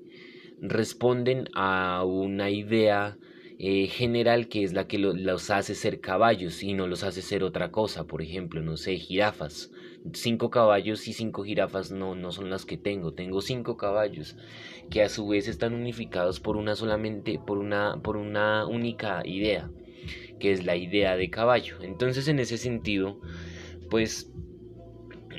responden 0.61 1.49
a 1.55 2.05
una 2.05 2.51
idea 2.51 3.19
eh, 3.59 3.87
general 3.87 4.49
que 4.49 4.65
es 4.65 4.73
la 4.73 4.89
que 4.89 4.99
los 4.99 5.51
hace 5.51 5.77
ser 5.77 6.01
caballos 6.01 6.63
y 6.63 6.75
no 6.75 6.89
los 6.89 7.05
hace 7.05 7.23
ser 7.23 7.45
otra 7.45 7.71
cosa, 7.71 8.05
por 8.05 8.21
ejemplo, 8.21 8.61
no 8.63 8.77
sé, 8.77 8.97
jirafas. 8.97 9.71
Cinco 10.13 10.51
caballos 10.51 11.07
y 11.07 11.13
cinco 11.13 11.45
jirafas 11.45 11.93
no, 11.93 12.15
no 12.15 12.33
son 12.33 12.51
las 12.51 12.67
que 12.67 12.77
tengo, 12.77 13.15
tengo 13.15 13.41
cinco 13.41 13.77
caballos 13.77 14.37
que 14.91 15.03
a 15.03 15.09
su 15.09 15.29
vez 15.29 15.49
están 15.49 15.73
unificados 15.73 16.41
por 16.41 16.57
una 16.57 16.75
solamente, 16.75 17.39
por 17.39 17.59
una, 17.59 18.01
por 18.03 18.17
una 18.17 18.67
única 18.67 19.23
idea, 19.25 19.71
que 20.39 20.53
es 20.53 20.65
la 20.65 20.77
idea 20.77 21.17
de 21.17 21.31
caballo. 21.31 21.77
Entonces 21.83 22.29
en 22.29 22.39
ese 22.39 22.59
sentido, 22.59 23.21
pues 23.91 24.31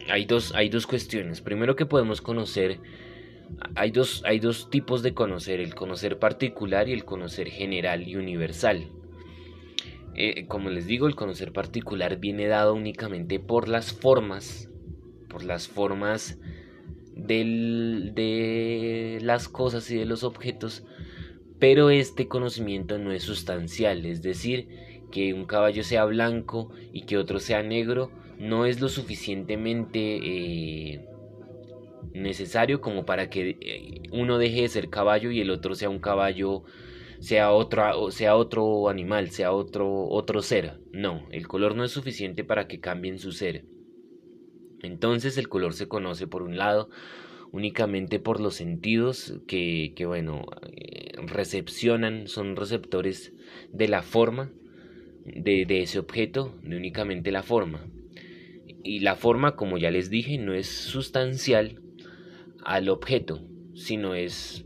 hay 0.10 0.26
dos, 0.26 0.54
hay 0.56 0.70
dos 0.70 0.88
cuestiones. 0.88 1.42
Primero 1.42 1.76
que 1.76 1.86
podemos 1.86 2.22
conocer 2.22 2.80
hay 3.76 3.92
dos, 3.92 4.24
hay 4.26 4.40
dos 4.40 4.70
tipos 4.70 5.04
de 5.04 5.14
conocer, 5.14 5.60
el 5.60 5.76
conocer 5.76 6.20
particular 6.20 6.90
y 6.90 6.94
el 6.94 7.06
conocer 7.06 7.50
general 7.50 8.08
y 8.08 8.16
universal. 8.16 8.88
Eh, 10.16 10.48
como 10.48 10.70
les 10.70 10.88
digo, 10.88 11.08
el 11.08 11.16
conocer 11.16 11.52
particular 11.52 12.18
viene 12.18 12.48
dado 12.48 12.74
únicamente 12.74 13.40
por 13.40 13.68
las 13.68 13.94
formas, 13.94 14.70
por 15.30 15.44
las 15.44 15.68
formas 15.68 16.40
de 17.16 19.20
las 19.22 19.50
cosas 19.50 19.90
y 19.92 19.98
de 19.98 20.06
los 20.06 20.24
objetos, 20.24 20.84
pero 21.60 21.90
este 21.90 22.28
conocimiento 22.28 22.98
no 22.98 23.12
es 23.12 23.24
sustancial, 23.24 24.06
es 24.06 24.22
decir, 24.22 24.68
que 25.12 25.34
un 25.34 25.46
caballo 25.46 25.84
sea 25.84 26.06
blanco 26.06 26.72
y 26.92 27.06
que 27.06 27.18
otro 27.18 27.40
sea 27.40 27.64
negro 27.64 28.12
no 28.38 28.66
es 28.66 28.82
lo 28.82 28.90
suficientemente 28.90 30.00
eh, 30.00 31.06
necesario 32.14 32.82
como 32.82 33.06
para 33.06 33.30
que 33.30 33.58
eh, 33.62 34.04
uno 34.12 34.38
deje 34.38 34.62
de 34.62 34.68
ser 34.68 34.90
caballo 34.90 35.32
y 35.32 35.40
el 35.40 35.50
otro 35.50 35.76
sea 35.76 35.90
un 35.90 36.00
caballo 36.00 36.64
sea 37.20 37.52
otro, 37.52 38.12
sea 38.12 38.36
otro 38.36 38.90
animal, 38.90 39.30
sea 39.30 39.52
otro, 39.52 40.08
otro 40.08 40.42
ser. 40.42 40.80
No, 40.92 41.26
el 41.32 41.48
color 41.48 41.76
no 41.76 41.84
es 41.84 41.92
suficiente 41.92 42.44
para 42.44 42.68
que 42.68 42.80
cambien 42.80 43.20
su 43.20 43.32
ser. 43.32 43.66
Entonces 44.82 45.38
el 45.38 45.50
color 45.50 45.74
se 45.74 45.88
conoce 45.88 46.28
por 46.28 46.44
un 46.44 46.58
lado 46.58 46.90
únicamente 47.56 48.20
por 48.20 48.42
los 48.42 48.56
sentidos 48.56 49.40
que, 49.48 49.94
que 49.96 50.06
bueno, 50.06 50.46
eh, 50.74 51.14
recepcionan, 51.26 52.28
son 52.28 52.58
receptores 52.58 53.32
de 53.72 53.88
la 53.88 54.02
forma 54.02 54.52
de, 55.24 55.66
de 55.66 55.82
ese 55.82 56.00
objeto, 56.00 56.54
de 56.64 56.76
únicamente 56.76 57.32
la 57.32 57.44
forma. 57.44 57.88
Y 58.84 59.00
la 59.00 59.16
forma, 59.16 59.56
como 59.56 59.78
ya 59.78 59.90
les 59.90 60.10
dije, 60.10 60.38
no 60.38 60.54
es 60.54 60.68
sustancial, 60.68 61.82
al 62.66 62.90
objeto, 62.90 63.48
sino 63.74 64.16
es 64.16 64.66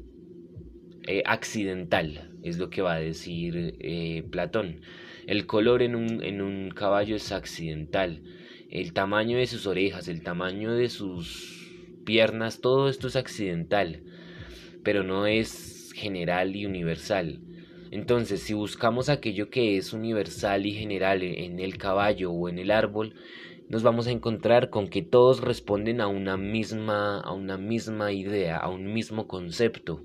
eh, 1.06 1.22
accidental, 1.28 2.32
es 2.42 2.58
lo 2.58 2.72
que 2.72 2.82
va 2.82 2.96
a 2.96 3.00
decir 3.00 3.76
eh, 3.82 4.24
Platón. 4.32 4.82
El 5.28 5.46
color 5.46 5.84
en 5.84 5.96
un, 5.96 6.24
en 6.24 6.42
un 6.42 6.72
caballo 6.72 7.16
es 7.16 7.32
accidental, 7.32 8.24
el 8.72 8.94
tamaño 8.94 9.38
de 9.38 9.46
sus 9.46 9.68
orejas, 9.68 10.08
el 10.08 10.24
tamaño 10.24 10.74
de 10.74 10.90
sus 10.90 11.59
piernas, 12.06 12.62
todo 12.62 12.90
esto 12.90 13.08
es 13.08 13.16
accidental, 13.16 14.04
pero 14.84 15.04
no 15.04 15.28
es 15.28 15.92
general 15.94 16.56
y 16.56 16.66
universal. 16.66 17.42
Entonces, 17.92 18.42
si 18.42 18.54
buscamos 18.54 19.10
aquello 19.10 19.50
que 19.50 19.78
es 19.78 19.94
universal 19.94 20.66
y 20.66 20.74
general 20.74 21.24
en 21.24 21.60
el 21.60 21.78
caballo 21.78 22.32
o 22.32 22.48
en 22.48 22.60
el 22.60 22.72
árbol, 22.72 23.16
nos 23.68 23.84
vamos 23.84 24.08
a 24.08 24.12
encontrar 24.12 24.70
con 24.70 24.88
que 24.88 25.02
todos 25.02 25.42
responden 25.42 26.02
a 26.02 26.08
una 26.08 26.38
misma, 26.38 27.20
a 27.20 27.34
una 27.34 27.58
misma 27.58 28.12
idea, 28.12 28.58
a 28.58 28.70
un 28.70 28.94
mismo 28.94 29.28
concepto. 29.28 30.04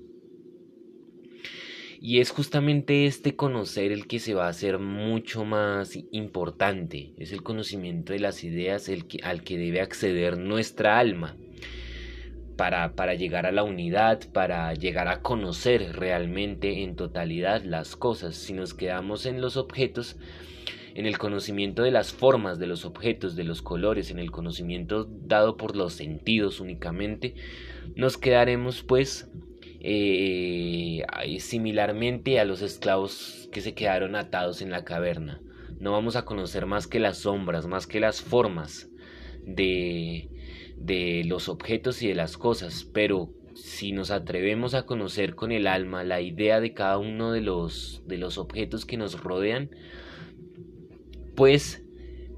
Y 2.00 2.20
es 2.20 2.30
justamente 2.30 3.06
este 3.06 3.34
conocer 3.34 3.90
el 3.90 4.06
que 4.06 4.18
se 4.18 4.34
va 4.34 4.46
a 4.46 4.50
hacer 4.50 4.78
mucho 4.78 5.46
más 5.46 5.98
importante. 6.12 7.14
Es 7.16 7.32
el 7.32 7.42
conocimiento 7.42 8.12
de 8.12 8.18
las 8.18 8.44
ideas 8.44 8.90
el 8.90 9.06
que, 9.06 9.20
al 9.22 9.42
que 9.42 9.56
debe 9.56 9.80
acceder 9.80 10.36
nuestra 10.36 10.98
alma 10.98 11.38
para, 12.56 12.94
para 12.94 13.14
llegar 13.14 13.46
a 13.46 13.52
la 13.52 13.62
unidad, 13.62 14.20
para 14.32 14.74
llegar 14.74 15.08
a 15.08 15.20
conocer 15.20 15.96
realmente 15.96 16.82
en 16.82 16.96
totalidad 16.96 17.62
las 17.64 17.96
cosas. 17.96 18.36
Si 18.36 18.52
nos 18.52 18.74
quedamos 18.74 19.26
en 19.26 19.40
los 19.40 19.56
objetos, 19.56 20.16
en 20.94 21.06
el 21.06 21.18
conocimiento 21.18 21.82
de 21.82 21.90
las 21.90 22.12
formas 22.12 22.58
de 22.58 22.66
los 22.66 22.84
objetos, 22.84 23.36
de 23.36 23.44
los 23.44 23.62
colores, 23.62 24.10
en 24.10 24.18
el 24.18 24.30
conocimiento 24.30 25.04
dado 25.04 25.56
por 25.56 25.76
los 25.76 25.94
sentidos 25.94 26.60
únicamente, 26.60 27.34
nos 27.96 28.16
quedaremos 28.16 28.82
pues 28.82 29.28
eh, 29.80 31.04
similarmente 31.40 32.38
a 32.40 32.44
los 32.44 32.62
esclavos 32.62 33.48
que 33.52 33.60
se 33.60 33.74
quedaron 33.74 34.16
atados 34.16 34.62
en 34.62 34.70
la 34.70 34.84
caverna. 34.84 35.40
No 35.80 35.92
vamos 35.92 36.16
a 36.16 36.24
conocer 36.24 36.66
más 36.66 36.86
que 36.86 37.00
las 37.00 37.18
sombras, 37.18 37.66
más 37.66 37.86
que 37.86 38.00
las 38.00 38.22
formas 38.22 38.88
de, 39.44 40.30
de 40.76 41.24
los 41.24 41.48
objetos 41.48 42.02
y 42.02 42.08
de 42.08 42.14
las 42.14 42.36
cosas, 42.36 42.84
pero 42.92 43.30
si 43.54 43.92
nos 43.92 44.10
atrevemos 44.10 44.74
a 44.74 44.84
conocer 44.84 45.34
con 45.34 45.52
el 45.52 45.66
alma 45.66 46.04
la 46.04 46.20
idea 46.20 46.60
de 46.60 46.74
cada 46.74 46.98
uno 46.98 47.32
de 47.32 47.40
los, 47.40 48.02
de 48.06 48.18
los 48.18 48.38
objetos 48.38 48.84
que 48.84 48.96
nos 48.96 49.20
rodean, 49.20 49.70
pues 51.34 51.84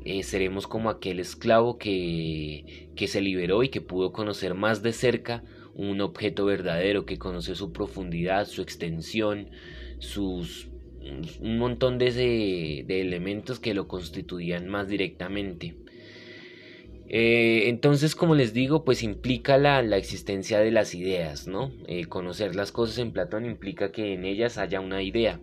eh, 0.04 0.22
seremos 0.22 0.66
como 0.66 0.90
aquel 0.90 1.20
esclavo 1.20 1.78
que, 1.78 2.90
que 2.94 3.08
se 3.08 3.20
liberó 3.20 3.62
y 3.62 3.70
que 3.70 3.80
pudo 3.80 4.12
conocer 4.12 4.54
más 4.54 4.82
de 4.82 4.92
cerca 4.92 5.42
un 5.74 6.00
objeto 6.00 6.44
verdadero, 6.46 7.04
que 7.04 7.18
conoció 7.18 7.54
su 7.54 7.72
profundidad, 7.72 8.46
su 8.46 8.62
extensión, 8.62 9.50
sus 9.98 10.68
un 11.40 11.58
montón 11.58 11.98
de, 11.98 12.84
de 12.86 13.00
elementos 13.00 13.60
que 13.60 13.74
lo 13.74 13.86
constituían 13.86 14.68
más 14.68 14.88
directamente. 14.88 15.76
Eh, 17.08 17.68
entonces, 17.68 18.16
como 18.16 18.34
les 18.34 18.52
digo, 18.52 18.84
pues 18.84 19.02
implica 19.02 19.58
la, 19.58 19.82
la 19.82 19.96
existencia 19.96 20.58
de 20.58 20.72
las 20.72 20.94
ideas, 20.94 21.46
¿no? 21.46 21.70
Eh, 21.86 22.06
conocer 22.06 22.56
las 22.56 22.72
cosas 22.72 22.98
en 22.98 23.12
Platón 23.12 23.44
implica 23.46 23.92
que 23.92 24.14
en 24.14 24.24
ellas 24.24 24.58
haya 24.58 24.80
una 24.80 25.02
idea. 25.02 25.40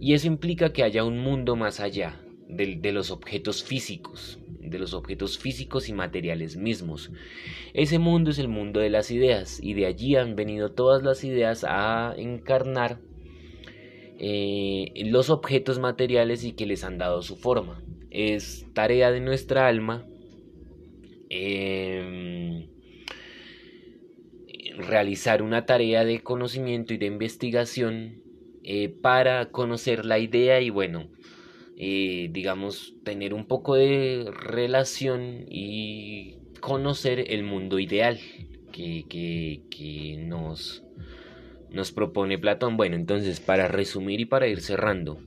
Y 0.00 0.14
eso 0.14 0.26
implica 0.26 0.72
que 0.72 0.82
haya 0.82 1.04
un 1.04 1.18
mundo 1.18 1.56
más 1.56 1.80
allá 1.80 2.20
de, 2.48 2.76
de 2.76 2.92
los 2.92 3.10
objetos 3.10 3.62
físicos, 3.62 4.38
de 4.60 4.78
los 4.78 4.94
objetos 4.94 5.38
físicos 5.38 5.88
y 5.88 5.92
materiales 5.92 6.56
mismos. 6.56 7.10
Ese 7.74 7.98
mundo 7.98 8.30
es 8.30 8.38
el 8.38 8.48
mundo 8.48 8.80
de 8.80 8.90
las 8.90 9.10
ideas 9.10 9.60
y 9.62 9.74
de 9.74 9.86
allí 9.86 10.16
han 10.16 10.36
venido 10.36 10.72
todas 10.72 11.02
las 11.02 11.22
ideas 11.22 11.64
a 11.68 12.14
encarnar 12.16 12.98
eh, 14.18 14.92
los 15.04 15.28
objetos 15.28 15.78
materiales 15.78 16.44
y 16.44 16.52
que 16.52 16.66
les 16.66 16.82
han 16.82 16.96
dado 16.96 17.20
su 17.20 17.36
forma. 17.36 17.82
Es 18.10 18.66
tarea 18.72 19.10
de 19.10 19.20
nuestra 19.20 19.68
alma 19.68 20.06
Em, 21.36 22.68
realizar 24.76 25.42
una 25.42 25.66
tarea 25.66 26.04
de 26.04 26.20
conocimiento 26.20 26.94
y 26.94 26.96
de 26.96 27.06
investigación 27.06 28.22
eh, 28.62 28.88
para 28.88 29.50
conocer 29.50 30.04
la 30.04 30.20
idea 30.20 30.60
y 30.60 30.70
bueno, 30.70 31.08
eh, 31.76 32.28
digamos, 32.30 32.94
tener 33.02 33.34
un 33.34 33.46
poco 33.46 33.74
de 33.74 34.30
relación 34.32 35.44
y 35.48 36.36
conocer 36.60 37.24
el 37.32 37.42
mundo 37.42 37.80
ideal 37.80 38.20
que, 38.70 39.04
que, 39.08 40.16
nos, 40.16 40.84
nos 41.70 41.90
propone 41.90 42.38
Platón. 42.38 42.76
Bueno, 42.76 42.94
entonces, 42.94 43.40
para 43.40 43.66
resumir 43.66 44.20
y 44.20 44.24
para 44.24 44.46
ir 44.46 44.60
cerrando, 44.60 45.18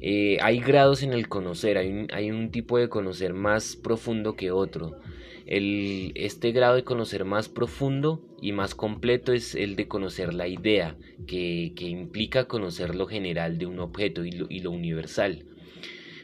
eh, 0.00 0.38
hay 0.42 0.60
grados 0.60 1.02
en 1.02 1.12
el 1.12 1.28
conocer, 1.28 1.78
hay 1.78 2.30
un, 2.30 2.50
tipo 2.50 2.78
de 2.78 2.88
conocer 2.88 3.32
más 3.32 3.76
profundo 3.76 4.36
que 4.36 4.50
otro. 4.50 5.00
El, 5.46 6.12
este 6.16 6.52
grado 6.52 6.74
de 6.74 6.84
conocer 6.84 7.24
más 7.24 7.48
profundo 7.48 8.20
y 8.42 8.52
más 8.52 8.74
completo 8.74 9.32
es 9.32 9.54
el 9.54 9.76
de 9.76 9.88
conocer 9.88 10.34
la 10.34 10.48
idea, 10.48 10.96
que, 11.26 11.72
implica 11.78 12.46
conocer 12.46 12.94
lo 12.94 13.06
general 13.06 13.58
de 13.58 13.66
un 13.66 13.78
objeto 13.78 14.24
y 14.24 14.32
lo, 14.32 14.70
universal. 14.70 15.46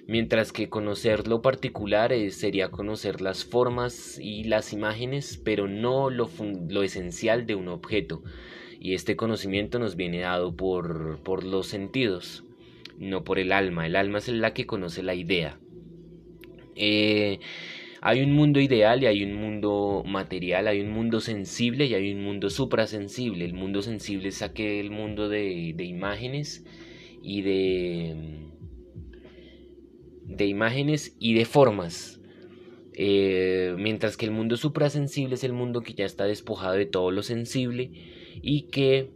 Mientras 0.06 0.52
que 0.52 0.68
conocer 0.68 1.28
lo 1.28 1.40
particular 1.40 2.12
eh, 2.12 2.30
sería 2.32 2.70
conocer 2.70 3.20
las 3.20 3.44
formas 3.44 4.18
y 4.20 4.44
las 4.44 4.72
imágenes, 4.72 5.40
pero 5.42 5.68
no 5.68 6.10
lo, 6.10 6.28
esencial 6.82 7.46
de 7.46 7.54
un 7.54 7.68
objeto. 7.68 8.22
Y 8.80 8.94
este 8.94 9.16
conocimiento 9.16 9.78
nos 9.78 9.94
viene 9.94 10.20
dado 10.20 10.56
por 10.56 11.44
los 11.44 11.68
sentidos 11.68 12.44
no 12.98 13.24
por 13.24 13.38
el 13.38 13.52
alma. 13.52 13.86
El 13.86 13.96
alma 13.96 14.18
es 14.18 14.28
la 14.28 14.54
que 14.54 14.66
conoce 14.66 15.02
la 15.02 15.14
idea. 15.14 15.58
Eh, 16.76 17.38
hay 18.00 18.20
un 18.20 18.32
mundo 18.32 18.60
ideal 18.60 19.02
y 19.02 19.06
hay 19.06 19.22
un 19.22 19.34
mundo 19.34 20.02
material, 20.04 20.66
hay 20.66 20.80
un 20.80 20.90
mundo 20.90 21.20
sensible 21.20 21.86
y 21.86 21.94
hay 21.94 22.12
un 22.12 22.22
mundo 22.22 22.50
suprasensible. 22.50 23.44
El 23.44 23.54
mundo 23.54 23.82
sensible 23.82 24.28
es 24.28 24.42
aquel 24.42 24.90
mundo 24.90 25.28
de, 25.28 25.72
de 25.76 25.84
imágenes 25.84 26.64
y 27.22 27.42
de, 27.42 28.16
de 30.26 30.46
imágenes 30.46 31.16
y 31.20 31.34
de 31.34 31.44
formas. 31.44 32.20
Eh, 32.94 33.74
mientras 33.78 34.16
que 34.16 34.26
el 34.26 34.32
mundo 34.32 34.56
suprasensible 34.56 35.36
es 35.36 35.44
el 35.44 35.52
mundo 35.52 35.80
que 35.80 35.94
ya 35.94 36.04
está 36.04 36.24
despojado 36.24 36.74
de 36.74 36.86
todo 36.86 37.10
lo 37.10 37.22
sensible 37.22 37.90
y 38.42 38.62
que 38.62 39.10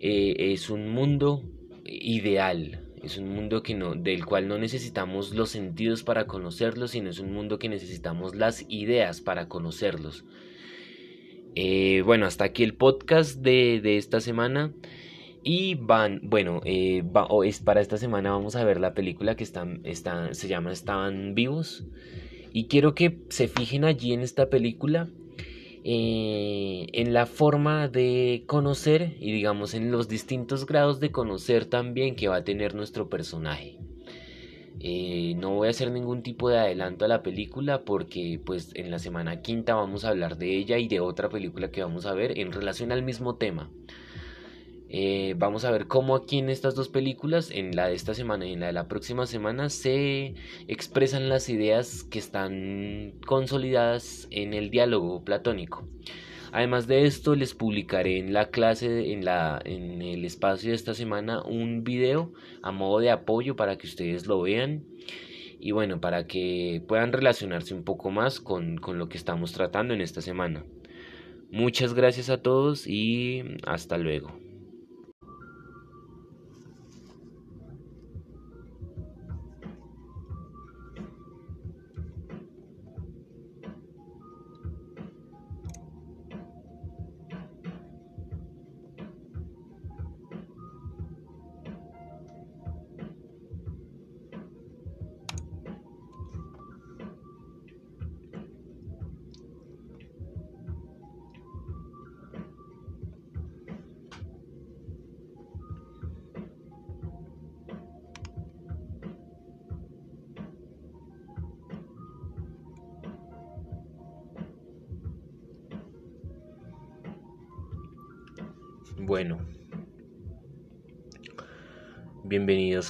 eh, 0.00 0.52
es 0.52 0.70
un 0.70 0.88
mundo 0.88 1.42
ideal, 1.84 2.85
es 3.06 3.18
un 3.18 3.28
mundo 3.28 3.62
que 3.62 3.74
no, 3.74 3.94
del 3.94 4.26
cual 4.26 4.48
no 4.48 4.58
necesitamos 4.58 5.34
los 5.34 5.50
sentidos 5.50 6.02
para 6.02 6.26
conocerlos, 6.26 6.90
sino 6.90 7.10
es 7.10 7.18
un 7.18 7.32
mundo 7.32 7.58
que 7.58 7.68
necesitamos 7.68 8.34
las 8.34 8.64
ideas 8.68 9.20
para 9.20 9.48
conocerlos. 9.48 10.24
Eh, 11.54 12.02
bueno, 12.04 12.26
hasta 12.26 12.44
aquí 12.44 12.64
el 12.64 12.74
podcast 12.74 13.40
de, 13.40 13.80
de 13.80 13.96
esta 13.96 14.20
semana. 14.20 14.72
Y 15.42 15.76
van, 15.76 16.20
bueno, 16.24 16.60
eh, 16.64 17.04
es 17.44 17.60
para 17.60 17.80
esta 17.80 17.98
semana 17.98 18.32
vamos 18.32 18.56
a 18.56 18.64
ver 18.64 18.80
la 18.80 18.94
película 18.94 19.36
que 19.36 19.44
están, 19.44 19.80
está, 19.84 20.34
se 20.34 20.48
llama 20.48 20.72
Estaban 20.72 21.34
vivos. 21.36 21.84
Y 22.52 22.66
quiero 22.66 22.94
que 22.94 23.20
se 23.28 23.46
fijen 23.46 23.84
allí 23.84 24.12
en 24.12 24.22
esta 24.22 24.50
película 24.50 25.08
eh, 25.88 26.88
en 26.94 27.14
la 27.14 27.26
forma 27.26 27.86
de 27.86 28.42
conocer 28.48 29.14
y 29.20 29.30
digamos 29.30 29.72
en 29.72 29.92
los 29.92 30.08
distintos 30.08 30.66
grados 30.66 30.98
de 30.98 31.12
conocer 31.12 31.66
también 31.66 32.16
que 32.16 32.26
va 32.26 32.38
a 32.38 32.44
tener 32.44 32.74
nuestro 32.74 33.08
personaje. 33.08 33.78
Eh, 34.80 35.34
no 35.36 35.54
voy 35.54 35.68
a 35.68 35.70
hacer 35.70 35.92
ningún 35.92 36.24
tipo 36.24 36.48
de 36.48 36.58
adelanto 36.58 37.04
a 37.04 37.08
la 37.08 37.22
película 37.22 37.84
porque 37.84 38.40
pues 38.44 38.72
en 38.74 38.90
la 38.90 38.98
semana 38.98 39.42
quinta 39.42 39.76
vamos 39.76 40.04
a 40.04 40.08
hablar 40.08 40.38
de 40.38 40.56
ella 40.56 40.76
y 40.78 40.88
de 40.88 40.98
otra 40.98 41.28
película 41.28 41.70
que 41.70 41.84
vamos 41.84 42.04
a 42.04 42.14
ver 42.14 42.36
en 42.36 42.50
relación 42.50 42.90
al 42.90 43.04
mismo 43.04 43.36
tema. 43.36 43.70
Eh, 44.88 45.34
vamos 45.36 45.64
a 45.64 45.70
ver 45.70 45.86
cómo 45.86 46.14
aquí 46.14 46.38
en 46.38 46.48
estas 46.48 46.74
dos 46.74 46.88
películas, 46.88 47.50
en 47.50 47.74
la 47.74 47.88
de 47.88 47.94
esta 47.94 48.14
semana 48.14 48.46
y 48.46 48.52
en 48.52 48.60
la 48.60 48.66
de 48.66 48.72
la 48.72 48.88
próxima 48.88 49.26
semana, 49.26 49.68
se 49.68 50.34
expresan 50.68 51.28
las 51.28 51.48
ideas 51.48 52.04
que 52.04 52.18
están 52.18 53.14
consolidadas 53.26 54.28
en 54.30 54.54
el 54.54 54.70
diálogo 54.70 55.24
platónico. 55.24 55.88
Además 56.52 56.86
de 56.86 57.04
esto, 57.04 57.34
les 57.34 57.54
publicaré 57.54 58.18
en 58.18 58.32
la 58.32 58.48
clase, 58.50 59.12
en, 59.12 59.24
la, 59.24 59.60
en 59.64 60.00
el 60.00 60.24
espacio 60.24 60.70
de 60.70 60.76
esta 60.76 60.94
semana, 60.94 61.42
un 61.42 61.82
video 61.82 62.32
a 62.62 62.70
modo 62.70 63.00
de 63.00 63.10
apoyo 63.10 63.56
para 63.56 63.76
que 63.76 63.86
ustedes 63.86 64.26
lo 64.26 64.40
vean 64.40 64.84
y 65.58 65.72
bueno, 65.72 66.00
para 66.00 66.26
que 66.26 66.82
puedan 66.86 67.12
relacionarse 67.12 67.74
un 67.74 67.82
poco 67.82 68.10
más 68.10 68.40
con, 68.40 68.78
con 68.78 68.98
lo 68.98 69.08
que 69.08 69.18
estamos 69.18 69.52
tratando 69.52 69.94
en 69.94 70.00
esta 70.00 70.22
semana. 70.22 70.64
Muchas 71.50 71.94
gracias 71.94 72.30
a 72.30 72.40
todos 72.40 72.86
y 72.86 73.42
hasta 73.66 73.98
luego. 73.98 74.45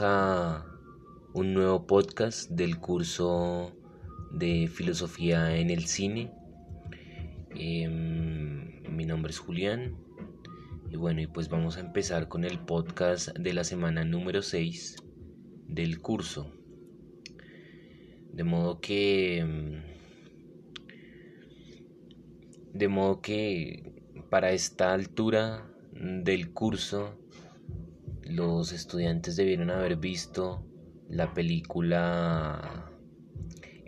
A 0.02 0.66
un 1.32 1.54
nuevo 1.54 1.87
podcast 1.87 2.50
del 2.50 2.78
curso 2.78 3.72
de 4.32 4.68
filosofía 4.68 5.56
en 5.56 5.70
el 5.70 5.87
cine. 5.87 6.32
Em, 7.54 8.82
mi 8.90 9.06
nombre 9.06 9.30
es 9.30 9.38
Julián 9.38 9.96
y 10.90 10.96
bueno, 10.96 11.20
y 11.20 11.26
pues 11.26 11.48
vamos 11.48 11.76
a 11.76 11.80
empezar 11.80 12.28
con 12.28 12.44
el 12.44 12.59
podcast 12.59 13.28
de 13.38 13.54
la 13.54 13.64
semana 13.64 14.04
número 14.04 14.42
6 14.42 14.96
del 15.68 16.00
curso. 16.00 16.52
De 18.32 18.44
modo 18.44 18.80
que 18.80 19.38
em, 19.38 19.82
de 22.74 22.88
modo 22.88 23.22
que 23.22 23.94
para 24.30 24.52
esta 24.52 24.92
altura 24.92 25.70
del 25.92 26.52
curso 26.52 27.18
los 28.28 28.72
estudiantes 28.72 29.36
debieron 29.36 29.70
haber 29.70 29.96
visto 29.96 30.64
la 31.08 31.32
película 31.34 32.90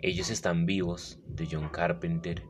Ellos 0.01 0.29
están 0.29 0.65
vivos 0.65 1.19
de 1.27 1.47
John 1.51 1.69
Carpenter. 1.69 2.43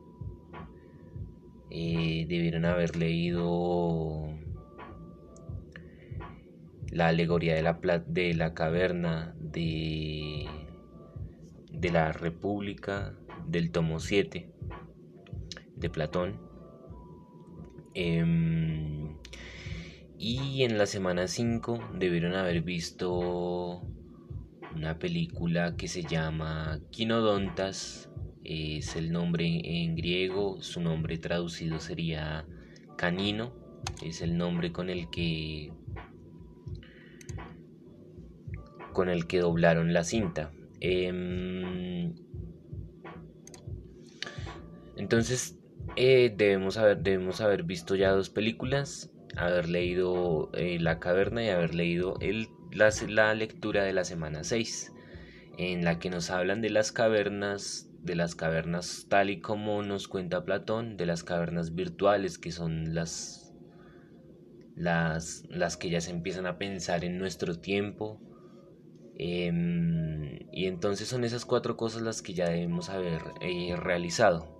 Eh, 1.71 2.25
debieron 2.27 2.65
haber 2.65 2.95
leído 2.95 4.29
la 6.91 7.07
alegoría 7.07 7.55
de 7.55 7.61
la, 7.61 7.79
de 8.07 8.33
la 8.33 8.53
caverna 8.53 9.35
de, 9.39 10.47
de 11.71 11.91
la 11.91 12.11
República 12.11 13.15
del 13.47 13.71
tomo 13.71 13.99
7 13.99 14.51
de 15.75 15.89
Platón. 15.89 16.39
Em, 17.93 19.18
y 20.21 20.63
en 20.63 20.77
la 20.77 20.85
semana 20.85 21.29
5 21.29 21.91
debieron 21.93 22.35
haber 22.35 22.61
visto 22.61 23.81
una 24.75 24.99
película 24.99 25.77
que 25.77 25.87
se 25.87 26.03
llama 26.03 26.81
Quinodontas. 26.91 28.09
Es 28.43 28.97
el 28.97 29.13
nombre 29.13 29.61
en 29.63 29.95
griego, 29.95 30.61
su 30.61 30.81
nombre 30.81 31.17
traducido 31.17 31.79
sería 31.79 32.45
canino. 32.97 33.53
Es 34.03 34.21
el 34.21 34.37
nombre 34.37 34.73
con 34.73 34.89
el 34.89 35.09
que 35.09 35.71
con 38.91 39.07
el 39.07 39.25
que 39.25 39.39
doblaron 39.39 39.93
la 39.93 40.03
cinta. 40.03 40.51
Em, 40.81 42.13
entonces 44.97 45.57
eh, 45.95 46.33
debemos, 46.35 46.75
haber, 46.75 46.97
debemos 46.97 47.39
haber 47.39 47.63
visto 47.63 47.95
ya 47.95 48.11
dos 48.11 48.29
películas, 48.29 49.13
haber 49.39 49.69
leído 49.69 50.49
eh, 50.53 50.79
La 50.79 50.99
Caverna 50.99 51.43
y 51.43 51.49
haber 51.49 51.75
leído 51.75 52.17
el, 52.21 52.49
la, 52.71 52.89
la 53.07 53.33
lectura 53.33 53.83
de 53.83 53.93
la 53.93 54.03
semana 54.03 54.43
6, 54.43 54.93
en 55.57 55.83
la 55.83 55.99
que 55.99 56.09
nos 56.09 56.29
hablan 56.29 56.61
de 56.61 56.69
las 56.69 56.91
cavernas, 56.91 57.89
de 58.01 58.15
las 58.15 58.35
cavernas 58.35 59.07
tal 59.09 59.29
y 59.29 59.41
como 59.41 59.81
nos 59.83 60.07
cuenta 60.07 60.45
Platón, 60.45 60.97
de 60.97 61.05
las 61.05 61.23
cavernas 61.23 61.75
virtuales 61.75 62.37
que 62.37 62.51
son 62.51 62.93
las, 62.93 63.53
las, 64.75 65.43
las 65.49 65.77
que 65.77 65.89
ya 65.89 66.01
se 66.01 66.11
empiezan 66.11 66.45
a 66.45 66.57
pensar 66.57 67.03
en 67.03 67.17
nuestro 67.17 67.59
tiempo. 67.59 68.21
Em, 69.17 70.47
y 70.53 70.67
entonces 70.67 71.09
son 71.09 71.25
esas 71.25 71.43
cuatro 71.43 71.75
cosas 71.75 72.01
las 72.01 72.21
que 72.21 72.33
ya 72.33 72.47
debemos 72.49 72.89
haber 72.89 73.21
eh, 73.41 73.75
realizado 73.75 74.58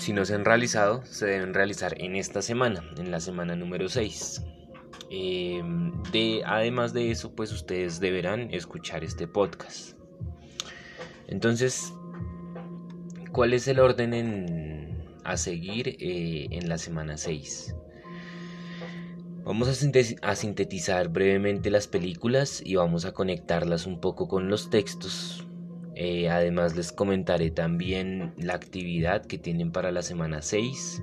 si 0.00 0.14
no 0.14 0.24
se 0.24 0.34
han 0.34 0.46
realizado, 0.46 1.04
se 1.04 1.26
deben 1.26 1.52
realizar 1.52 1.94
en 2.00 2.16
esta 2.16 2.40
semana, 2.40 2.82
en 2.96 3.10
la 3.10 3.20
semana 3.20 3.54
número 3.54 3.88
6. 3.88 4.42
Em, 5.10 6.02
de, 6.04 6.42
además 6.46 6.94
de 6.94 7.10
eso, 7.10 7.34
pues 7.34 7.52
ustedes 7.52 8.00
deberán 8.00 8.52
escuchar 8.54 9.04
este 9.04 9.28
podcast. 9.28 9.98
Entonces, 11.28 11.92
¿cuál 13.30 13.52
es 13.52 13.68
el 13.68 13.78
orden 13.78 15.04
a 15.24 15.36
seguir 15.36 15.88
eh, 16.00 16.48
en 16.50 16.68
la 16.68 16.78
semana 16.78 17.18
6? 17.18 17.74
Vamos 19.44 19.68
a, 19.68 20.34
sintetizar 20.34 21.08
brevemente 21.08 21.70
las 21.70 21.88
películas 21.88 22.62
y 22.64 22.76
vamos 22.76 23.04
a 23.04 23.12
conectarlas 23.12 23.86
un 23.86 24.00
poco 24.00 24.28
con 24.28 24.48
los 24.48 24.70
textos 24.70 25.46
eh, 26.02 26.30
además 26.30 26.74
les 26.76 26.92
comentaré 26.92 27.50
también 27.50 28.32
la 28.38 28.54
actividad 28.54 29.26
que 29.26 29.36
tienen 29.36 29.70
para 29.70 29.92
la 29.92 30.00
semana 30.00 30.40
6 30.40 31.02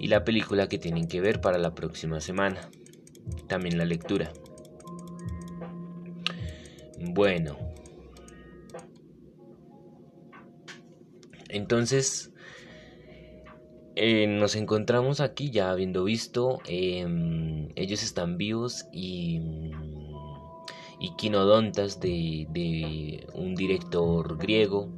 y 0.00 0.08
la 0.08 0.24
película 0.24 0.68
que 0.68 0.76
tienen 0.76 1.06
que 1.06 1.20
ver 1.20 1.40
para 1.40 1.56
la 1.56 1.76
próxima 1.76 2.20
semana. 2.20 2.68
También 3.46 3.78
la 3.78 3.84
lectura. 3.84 4.32
Bueno. 6.98 7.56
Entonces, 11.48 12.32
eh, 13.94 14.26
nos 14.26 14.56
encontramos 14.56 15.20
aquí 15.20 15.52
ya 15.52 15.70
habiendo 15.70 16.02
visto, 16.02 16.58
em, 16.66 17.68
ellos 17.76 18.02
están 18.02 18.36
vivos 18.36 18.84
y 18.92 19.40
y 21.02 21.16
Quinodontas 21.16 21.98
de, 21.98 23.26
un 23.34 23.56
director 23.56 24.38
griego, 24.38 24.88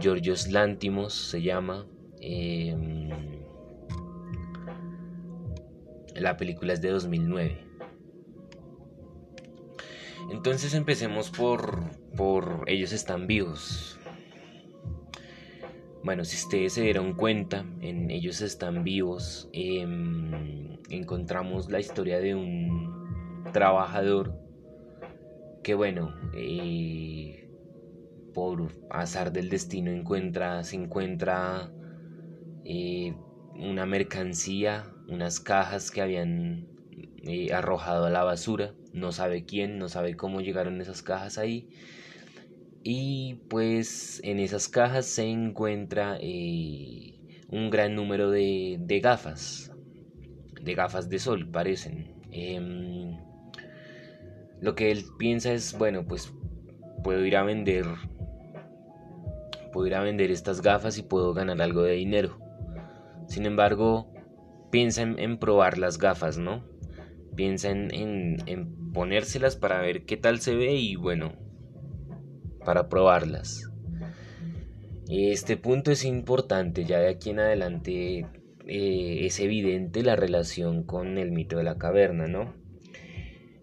Georgios 0.00 0.48
Lántimos 0.48 1.12
se 1.12 1.42
llama. 1.42 1.86
Em, 2.22 3.10
la 6.14 6.38
película 6.38 6.72
es 6.72 6.80
de 6.80 6.88
2009. 6.88 7.58
Entonces 10.30 10.72
empecemos 10.72 11.28
por, 11.28 11.82
por 12.16 12.64
Ellos 12.66 12.92
están 12.92 13.26
vivos. 13.26 13.98
Bueno, 16.02 16.24
si 16.24 16.36
ustedes 16.36 16.72
se 16.72 16.80
dieron 16.80 17.12
cuenta, 17.12 17.66
en 17.82 18.10
Ellos 18.10 18.40
están 18.40 18.84
vivos, 18.84 19.50
em, 19.52 20.78
encontramos 20.88 21.70
la 21.70 21.78
historia 21.78 22.20
de 22.20 22.34
un 22.34 23.42
trabajador 23.52 24.43
que 25.64 25.74
bueno, 25.74 26.14
eh, 26.34 27.48
por 28.32 28.70
azar 28.90 29.32
del 29.32 29.48
destino 29.48 29.90
encuentra, 29.90 30.62
se 30.62 30.76
encuentra 30.76 31.72
eh, 32.64 33.14
una 33.56 33.86
mercancía, 33.86 34.92
unas 35.08 35.40
cajas 35.40 35.90
que 35.90 36.02
habían 36.02 36.68
eh, 37.24 37.52
arrojado 37.52 38.04
a 38.04 38.10
la 38.10 38.22
basura, 38.22 38.74
no 38.92 39.10
sabe 39.10 39.44
quién, 39.46 39.78
no 39.78 39.88
sabe 39.88 40.14
cómo 40.14 40.40
llegaron 40.40 40.80
esas 40.80 41.02
cajas 41.02 41.38
ahí. 41.38 41.68
Y 42.82 43.40
pues 43.48 44.20
en 44.22 44.38
esas 44.38 44.68
cajas 44.68 45.06
se 45.06 45.24
encuentra 45.24 46.18
un 46.20 47.70
gran 47.70 47.94
número 47.94 48.30
de, 48.30 48.76
de, 48.78 49.00
gafas, 49.00 49.72
de 50.60 50.74
gafas 50.74 51.08
de 51.08 51.18
sol, 51.18 51.48
parecen. 51.48 52.12
Lo 54.64 54.74
que 54.74 54.90
él 54.90 55.04
piensa 55.18 55.52
es, 55.52 55.76
bueno, 55.76 56.06
pues 56.06 56.32
puedo 57.02 57.22
ir 57.26 57.36
a 57.36 57.42
vender, 57.42 57.84
puedo 59.74 59.86
ir 59.86 59.94
a 59.94 60.00
vender 60.00 60.30
estas 60.30 60.62
gafas 60.62 60.96
y 60.96 61.02
puedo 61.02 61.34
ganar 61.34 61.60
algo 61.60 61.82
de 61.82 61.92
dinero. 61.92 62.38
Sin 63.28 63.44
embargo, 63.44 64.10
piensa 64.70 65.02
en, 65.02 65.36
probar 65.36 65.76
las 65.76 65.98
gafas, 65.98 66.38
¿no? 66.38 66.64
Piensa 67.36 67.68
en, 67.68 68.38
en 68.46 68.92
ponérselas 68.94 69.54
para 69.54 69.82
ver 69.82 70.06
qué 70.06 70.16
tal 70.16 70.40
se 70.40 70.54
ve 70.56 70.72
y 70.76 70.96
bueno, 70.96 71.34
para 72.64 72.88
probarlas. 72.88 73.70
Este 75.10 75.58
punto 75.58 75.90
es 75.90 76.06
importante, 76.06 76.86
ya 76.86 77.00
de 77.00 77.10
aquí 77.10 77.28
en 77.28 77.40
adelante 77.40 78.26
eh, 78.66 79.26
es 79.26 79.40
evidente 79.40 80.02
la 80.02 80.16
relación 80.16 80.84
con 80.84 81.18
el 81.18 81.32
mito 81.32 81.58
de 81.58 81.64
la 81.64 81.76
caverna, 81.76 82.28
¿no? 82.28 82.63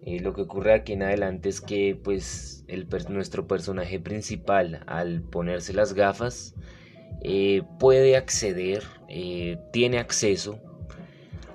Eh, 0.04 0.18
lo 0.20 0.34
que 0.34 0.42
ocurre 0.42 0.74
aquí 0.74 0.94
en 0.94 1.02
adelante 1.02 1.48
es 1.48 1.60
que 1.60 1.96
pues 2.02 2.64
nuestro 3.08 3.46
personaje 3.46 4.00
principal 4.00 4.82
al 4.86 5.22
ponerse 5.22 5.72
las 5.72 5.94
gafas 5.94 6.56
eh, 7.22 7.62
puede 7.78 8.16
acceder, 8.16 8.82
eh, 9.08 9.58
tiene 9.72 9.98
acceso 9.98 10.58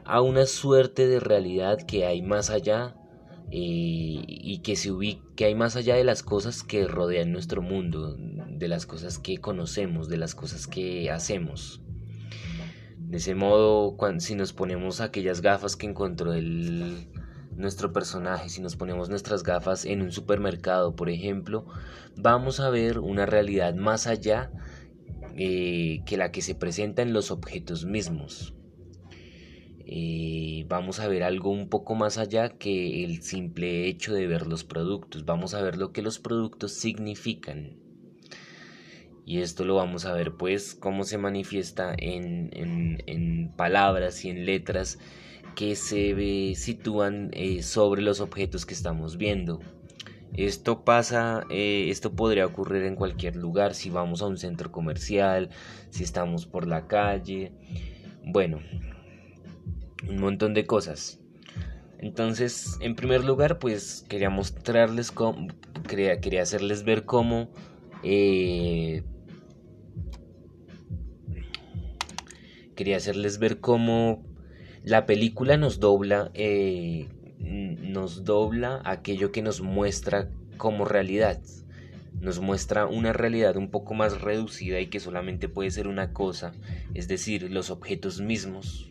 a 0.06 0.22
una 0.22 0.46
suerte 0.46 1.08
de 1.08 1.20
realidad 1.20 1.80
que 1.82 2.06
hay 2.06 2.22
más 2.22 2.50
allá 2.50 2.96
y 3.50 4.60
que 4.64 4.76
se 4.76 4.92
ubica, 4.92 5.24
que 5.36 5.46
hay 5.46 5.56
más 5.56 5.76
allá 5.78 5.96
de 5.96 6.04
las 6.04 6.22
cosas 6.22 6.64
que 6.64 6.86
rodean 6.86 7.32
nuestro 7.32 7.62
mundo, 7.62 8.16
de 8.18 8.68
las 8.68 8.86
cosas 8.86 9.20
que 9.20 9.38
conocemos, 9.38 10.10
de 10.10 10.18
las 10.18 10.36
cosas 10.36 10.68
que 10.68 11.10
hacemos. 11.12 11.82
De 12.98 13.18
ese 13.18 13.36
modo, 13.36 13.96
cuando, 13.96 14.20
si 14.20 14.36
nos 14.36 14.52
ponemos 14.52 15.00
aquellas 15.00 15.40
gafas 15.42 15.78
que 15.78 15.86
encontró 15.86 16.34
el, 16.34 17.08
nuestro 17.58 17.91
personaje, 17.91 18.50
si 18.50 18.62
nos 18.62 18.76
ponemos 18.76 19.10
nuestras 19.10 19.43
gafas 19.43 19.86
en 19.86 20.02
un 20.02 20.12
supermercado, 20.12 20.96
por 20.96 21.10
ejemplo, 21.10 21.65
vamos 22.15 22.60
a 22.60 22.70
ver 22.70 23.00
una 23.00 23.26
realidad 23.26 23.76
más 23.76 24.08
allá 24.08 24.52
eh, 25.36 26.02
que 26.06 26.17
la 26.17 26.32
que 26.32 26.41
se 26.41 26.56
presenta 26.56 27.02
en 27.02 27.13
los 27.13 27.32
objetos 27.32 27.86
mismos. 27.86 28.54
eh, 29.89 30.65
vamos 30.67 31.00
a 31.00 31.08
ver 31.08 31.24
algo 31.24 31.50
un 31.50 31.70
poco 31.70 31.96
más 31.96 32.17
allá 32.17 32.50
que 32.50 33.04
el 33.06 33.22
simple 33.22 33.88
hecho 33.88 34.13
de 34.13 34.28
ver 34.28 34.46
los 34.48 34.63
productos. 34.63 35.26
Vamos 35.26 35.54
a 35.54 35.62
ver 35.62 35.78
lo 35.78 35.91
que 35.93 36.02
los 36.02 36.20
productos 36.20 36.74
significan. 36.74 37.78
Y 39.26 39.39
esto 39.39 39.65
lo 39.65 39.76
vamos 39.76 40.06
a 40.06 40.13
ver 40.13 40.34
pues 40.38 40.74
cómo 40.74 41.04
se 41.04 41.17
manifiesta 41.17 41.93
en, 41.98 42.50
en, 42.54 43.52
palabras 43.58 44.24
y 44.24 44.30
en 44.30 44.46
letras 44.46 45.00
que 45.58 45.76
se 45.76 46.54
sitúan 46.54 47.32
eh, 47.34 47.63
sobre 47.63 48.04
los 48.04 48.22
objetos 48.22 48.67
que 48.67 48.76
estamos 48.76 49.17
viendo. 49.17 49.60
Esto 50.34 50.86
pasa, 50.86 51.46
eh, 51.50 51.88
esto 51.89 52.15
podría 52.15 52.46
ocurrir 52.46 52.84
en 52.84 52.96
cualquier 52.96 53.36
lugar, 53.36 53.74
si 53.74 53.89
vamos 53.89 54.22
a 54.22 54.28
un 54.28 54.38
centro 54.38 54.72
comercial, 54.72 55.50
si 55.89 56.04
estamos 56.04 56.46
por 56.46 56.67
la 56.67 56.86
calle, 56.86 57.54
bueno, 58.24 58.60
un 60.08 60.20
montón 60.20 60.54
de 60.54 60.67
cosas. 60.67 61.20
Entonces, 61.98 62.78
en 62.80 62.96
primer 62.96 63.26
lugar, 63.26 63.58
pues 63.58 64.06
quería 64.08 64.30
mostrarles 64.30 65.12
cómo, 65.12 65.48
quería, 65.88 66.22
quería 66.22 66.43
hacerles 66.43 66.84
ver 66.84 67.04
cómo 67.04 67.50
eh, 68.04 69.04
quería 72.76 72.98
hacerles 72.98 73.39
ver 73.39 73.60
cómo 73.60 74.27
la 74.88 75.06
película 75.06 75.58
nos 75.58 75.82
dobla, 75.82 76.32
eh, 76.34 77.10
nos 77.39 78.23
dobla 78.23 78.82
aquello 78.86 79.34
que 79.34 79.41
nos 79.41 79.60
muestra 79.60 80.30
como 80.56 80.86
realidad. 80.86 81.41
Nos 82.21 82.39
muestra 82.39 82.88
una 82.88 83.12
realidad 83.12 83.58
un 83.58 83.69
poco 83.69 83.95
más 83.95 84.21
reducida 84.21 84.80
y 84.80 84.88
que 84.88 85.02
solamente 85.02 85.50
puede 85.50 85.71
ser 85.71 85.89
una 85.89 86.13
cosa, 86.13 86.54
es 86.93 87.10
decir, 87.10 87.52
los 87.52 87.69
objetos 87.69 88.21
mismos. 88.21 88.89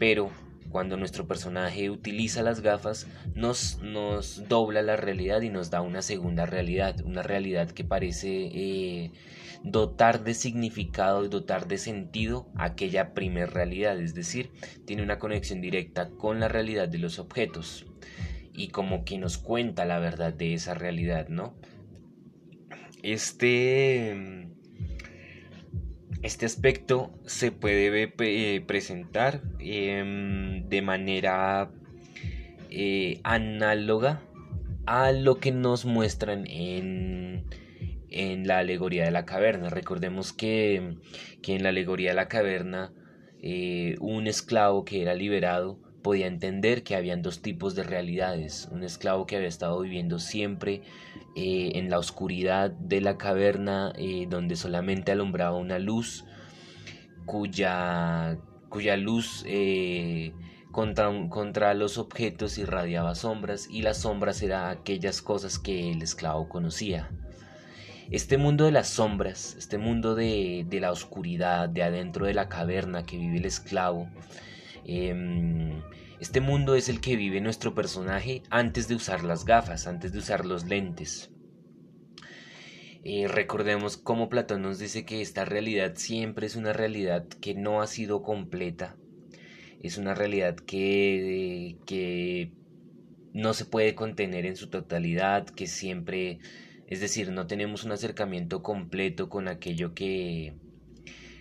Pero 0.00 0.30
cuando 0.70 0.96
nuestro 0.96 1.28
personaje 1.28 1.88
utiliza 1.88 2.42
las 2.42 2.60
gafas, 2.60 3.06
nos, 3.36 3.78
dobla 4.48 4.82
la 4.82 4.96
realidad 4.96 5.42
y 5.42 5.50
nos 5.50 5.70
da 5.70 5.82
una 5.82 6.02
segunda 6.02 6.46
realidad, 6.46 7.00
una 7.04 7.22
realidad 7.22 7.70
que 7.70 7.84
parece 7.84 8.50
eh, 8.52 9.12
dotar 9.64 10.22
de 10.24 10.34
significado 10.34 11.24
y 11.24 11.28
dotar 11.28 11.66
de 11.66 11.78
sentido 11.78 12.48
aquella 12.56 13.14
primer 13.14 13.54
realidad, 13.54 13.98
es 13.98 14.14
decir, 14.14 14.52
tiene 14.84 15.02
una 15.02 15.18
conexión 15.18 15.62
directa 15.62 16.10
con 16.10 16.38
la 16.38 16.48
realidad 16.48 16.86
de 16.86 16.98
los 16.98 17.18
objetos 17.18 17.86
y 18.52 18.68
como 18.68 19.04
que 19.04 19.18
nos 19.18 19.38
cuenta 19.38 19.86
la 19.86 19.98
verdad 19.98 20.34
de 20.34 20.54
esa 20.54 20.74
realidad, 20.74 21.28
¿no? 21.28 21.54
Este 23.02 24.44
este 26.22 26.46
aspecto 26.46 27.12
se 27.26 27.52
puede 27.52 28.14
eh, 28.18 28.60
presentar 28.66 29.42
em, 29.58 30.66
de 30.68 30.80
manera 30.80 31.70
eh, 32.70 33.20
análoga 33.24 34.22
a 34.86 35.12
lo 35.12 35.36
que 35.36 35.52
nos 35.52 35.84
muestran 35.84 36.46
en, 36.46 37.44
en, 38.14 38.46
la 38.46 38.58
alegoría 38.58 39.04
de 39.04 39.10
la 39.10 39.24
caverna. 39.24 39.68
Recordemos 39.68 40.32
que, 40.32 40.96
que 41.42 41.54
en 41.54 41.62
la 41.62 41.70
alegoría 41.70 42.10
de 42.10 42.16
la 42.16 42.28
caverna 42.28 42.92
eh, 43.42 43.96
un 44.00 44.26
esclavo 44.26 44.86
que 44.86 45.02
era 45.02 45.14
liberado 45.14 45.78
podía 46.02 46.26
entender 46.26 46.82
que 46.82 46.96
habían 46.96 47.20
dos 47.20 47.42
tipos 47.42 47.74
de 47.74 47.82
realidades. 47.82 48.68
Un 48.70 48.84
esclavo 48.84 49.26
que 49.26 49.36
había 49.36 49.48
estado 49.48 49.80
viviendo 49.80 50.18
siempre 50.18 50.82
eh, 51.36 51.72
en 51.74 51.90
la 51.90 51.98
oscuridad 51.98 52.70
de 52.70 53.00
la 53.00 53.18
caverna 53.18 53.92
eh, 53.96 54.26
donde 54.30 54.56
solamente 54.56 55.12
alumbraba 55.12 55.56
una 55.56 55.78
luz 55.78 56.24
cuya, 57.26 58.38
cuya 58.68 58.96
luz 58.96 59.44
contra, 60.72 61.10
contra 61.28 61.74
los 61.74 61.98
objetos 61.98 62.58
irradiaba 62.58 63.14
sombras 63.14 63.68
y 63.70 63.82
las 63.82 63.98
sombras 63.98 64.42
eran 64.42 64.70
aquellas 64.70 65.20
cosas 65.20 65.58
que 65.58 65.90
el 65.90 66.00
esclavo 66.02 66.48
conocía. 66.48 67.10
Este 68.10 68.36
mundo 68.38 68.64
de 68.66 68.72
las 68.72 68.88
sombras, 68.88 69.56
este 69.58 69.78
mundo 69.78 70.14
de, 70.14 70.66
de 70.68 70.80
la 70.80 70.92
oscuridad, 70.92 71.68
de 71.68 71.82
adentro 71.82 72.26
de 72.26 72.34
la 72.34 72.48
caverna 72.48 73.04
que 73.04 73.16
vive 73.16 73.38
el 73.38 73.46
esclavo, 73.46 74.08
Em, 74.84 75.82
este 76.20 76.40
mundo 76.40 76.74
es 76.74 76.88
el 76.88 77.00
que 77.00 77.16
vive 77.16 77.40
nuestro 77.40 77.74
personaje 77.74 78.42
antes 78.50 78.86
de 78.88 78.94
usar 78.94 79.24
las 79.24 79.44
gafas, 79.44 79.86
antes 79.86 80.12
de 80.12 80.18
usar 80.18 80.44
los 80.44 80.64
lentes. 80.66 81.30
Eh, 83.02 83.28
recordemos 83.28 83.96
cómo 83.96 84.28
Platón 84.28 84.62
nos 84.62 84.78
dice 84.78 85.04
que 85.04 85.20
esta 85.20 85.44
realidad 85.44 85.94
siempre 85.96 86.46
es 86.46 86.56
una 86.56 86.72
realidad 86.72 87.26
que 87.28 87.54
no 87.54 87.82
ha 87.82 87.86
sido 87.86 88.22
completa, 88.22 88.96
es 89.82 89.98
una 89.98 90.14
realidad 90.14 90.56
que, 90.56 91.76
que 91.84 92.52
no 93.34 93.52
se 93.52 93.66
puede 93.66 93.94
contener 93.94 94.46
en 94.46 94.56
su 94.56 94.70
totalidad, 94.70 95.46
que 95.46 95.66
siempre, 95.66 96.38
es 96.94 97.00
decir, 97.00 97.30
no 97.32 97.46
tenemos 97.46 97.84
un 97.84 97.92
acercamiento 97.92 98.62
completo 98.62 99.28
con 99.28 99.48
aquello 99.48 99.94
que, 99.94 100.54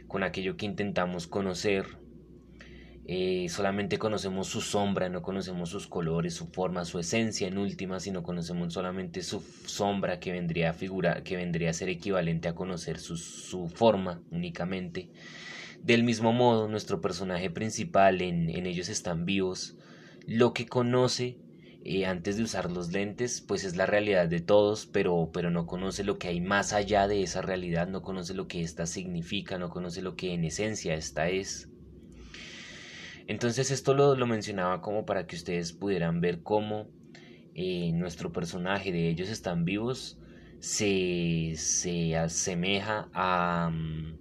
con 0.07 0.23
aquello 0.23 0.57
que 0.57 0.65
intentamos 0.65 1.27
conocer, 1.27 1.85
eh, 3.05 3.47
solamente 3.49 3.99
conocemos 3.99 4.47
su 4.47 4.61
sombra, 4.61 5.09
no 5.09 5.21
conocemos 5.21 5.69
sus 5.69 5.85
colores, 5.87 6.33
su 6.33 6.47
forma, 6.47 6.85
su 6.85 6.97
esencia 6.97 7.47
en 7.47 7.59
última, 7.59 7.99
sino 7.99 8.23
conocemos 8.23 8.73
solamente 8.73 9.21
su 9.21 9.41
sombra 9.65 10.19
que 10.19 10.31
vendría 10.31 10.71
a 10.71 10.73
figura, 10.73 11.23
que 11.23 11.35
vendría 11.35 11.69
a 11.69 11.73
ser 11.73 11.89
equivalente 11.89 12.47
a 12.47 12.55
conocer 12.55 12.97
su, 12.97 13.15
su 13.17 13.67
forma 13.67 14.23
únicamente. 14.31 15.11
Del 15.83 16.03
mismo 16.03 16.33
modo, 16.33 16.67
nuestro 16.67 16.99
personaje 16.99 17.51
principal 17.51 18.21
en, 18.21 18.49
en 18.49 18.65
ellos 18.65 18.89
están 18.89 19.25
vivos. 19.25 19.77
Lo 20.25 20.53
que 20.53 20.65
conoce 20.65 21.37
eh, 21.85 22.05
antes 22.05 22.37
de 22.37 22.43
usar 22.43 22.71
los 22.71 22.91
lentes, 22.91 23.41
pues 23.41 23.63
es 23.65 23.75
la 23.75 23.85
realidad 23.85 24.27
de 24.27 24.39
todos, 24.39 24.85
pero, 24.85 25.31
pero 25.33 25.51
no 25.51 25.65
conoce 25.65 26.03
lo 26.03 26.17
que 26.17 26.29
hay 26.29 26.39
más 26.39 26.71
allá 26.71 27.07
de 27.07 27.23
esa 27.23 27.41
realidad, 27.41 27.87
no 27.87 28.01
conoce 28.01 28.33
lo 28.33 28.47
que 28.47 28.61
ésta 28.61 28.85
significa, 28.85 29.57
no 29.57 29.69
conoce 29.69 30.01
lo 30.01 30.15
que 30.15 30.33
en 30.33 30.45
esencia 30.45 30.95
esta 30.95 31.27
es. 31.27 31.69
Entonces 33.27 33.71
esto 33.71 33.93
lo, 33.93 34.15
mencionaba 34.25 34.81
como 34.81 35.05
para 35.05 35.27
que 35.27 35.35
ustedes 35.35 35.73
pudieran 35.73 36.21
ver 36.21 36.41
cómo 36.41 36.87
eh, 37.53 37.91
nuestro 37.93 38.31
personaje 38.31 38.91
de 38.91 39.09
ellos 39.09 39.29
están 39.29 39.65
vivos 39.65 40.19
se, 40.63 42.15
asemeja 42.15 43.09
a, 43.13 43.69
mm, 43.73 44.17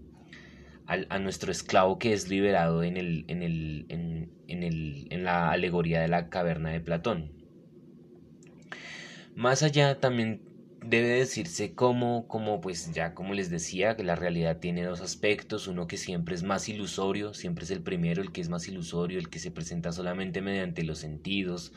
a, 0.86 1.18
nuestro 1.20 1.52
esclavo 1.52 2.00
que 2.00 2.12
es 2.12 2.28
liberado 2.28 2.82
en, 2.82 2.96
el, 2.96 3.24
en, 3.28 3.42
el, 3.42 3.86
en, 3.88 4.62
el, 4.62 5.06
en 5.10 5.24
la 5.24 5.52
alegoría 5.52 6.00
de 6.00 6.08
la 6.08 6.28
caverna 6.28 6.70
de 6.70 6.80
Platón. 6.80 7.41
Más 9.34 9.62
allá 9.62 9.98
también 9.98 10.42
debe 10.84 11.08
decirse 11.08 11.74
como, 11.74 12.26
como 12.28 12.60
pues 12.60 12.92
ya 12.92 13.14
como 13.14 13.34
les 13.34 13.50
decía, 13.50 13.96
que 13.96 14.04
la 14.04 14.16
realidad 14.16 14.58
tiene 14.58 14.84
dos 14.84 15.00
aspectos, 15.00 15.68
uno 15.68 15.86
que 15.86 15.96
siempre 15.96 16.34
es 16.34 16.42
más 16.42 16.68
ilusorio, 16.68 17.32
siempre 17.34 17.64
es 17.64 17.70
el 17.70 17.82
primero, 17.82 18.20
el 18.20 18.32
que 18.32 18.40
es 18.40 18.48
más 18.48 18.68
ilusorio, 18.68 19.18
el 19.18 19.30
que 19.30 19.38
se 19.38 19.50
presenta 19.50 19.92
solamente 19.92 20.42
mediante 20.42 20.82
los 20.82 20.98
sentidos, 20.98 21.72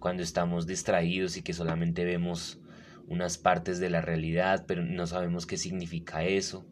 cuando 0.00 0.22
estamos 0.22 0.66
distraídos 0.66 1.36
y 1.36 1.42
que 1.42 1.54
solamente 1.54 2.04
vemos 2.04 2.60
unas 3.08 3.36
partes 3.36 3.80
de 3.80 3.90
la 3.90 4.00
realidad, 4.00 4.64
pero 4.66 4.84
no 4.84 5.06
sabemos 5.06 5.46
qué 5.46 5.56
significa 5.56 6.24
eso 6.24 6.66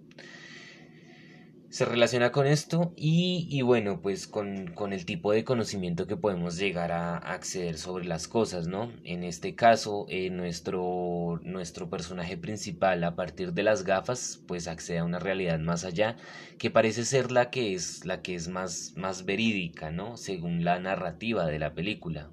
se 1.70 1.84
relaciona 1.84 2.32
con 2.32 2.48
esto 2.48 2.92
y, 2.96 3.62
bueno, 3.62 4.02
pues 4.02 4.26
con, 4.26 4.92
el 4.92 5.04
tipo 5.06 5.30
de 5.30 5.44
conocimiento 5.44 6.08
que 6.08 6.16
podemos 6.16 6.58
llegar 6.58 6.90
a 6.90 7.16
acceder 7.16 7.78
sobre 7.78 8.06
las 8.06 8.26
cosas, 8.26 8.66
¿no? 8.66 8.92
En 9.04 9.22
este 9.22 9.54
caso, 9.54 10.04
eh, 10.08 10.30
nuestro, 10.30 11.38
nuestro 11.44 11.88
personaje 11.88 12.36
principal 12.36 13.04
a 13.04 13.14
partir 13.14 13.52
de 13.52 13.62
las 13.62 13.84
gafas, 13.84 14.42
pues 14.48 14.66
accede 14.66 14.98
a 14.98 15.04
una 15.04 15.20
realidad 15.20 15.60
más 15.60 15.84
allá, 15.84 16.16
que 16.58 16.72
parece 16.72 17.04
ser 17.04 17.30
la 17.30 17.50
que 17.50 17.72
es, 17.74 18.04
la 18.04 18.20
que 18.20 18.34
es 18.34 18.48
más, 18.48 18.94
más 18.96 19.24
verídica, 19.24 19.92
¿no? 19.92 20.16
Según 20.16 20.64
la 20.64 20.80
narrativa 20.80 21.46
de 21.46 21.60
la 21.60 21.72
película. 21.72 22.30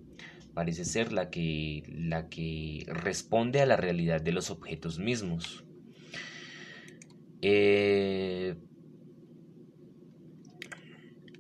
Parece 0.56 0.84
ser 0.84 1.13
la 1.13 1.30
que, 1.30 1.84
la 1.88 2.28
que 2.28 2.86
responde 2.88 3.62
a 3.62 3.67
la 3.67 3.78
realidad 3.78 4.19
de 4.19 4.32
los 4.32 4.50
objetos 4.50 4.97
mismos. 4.97 5.63
Eh, 7.43 8.56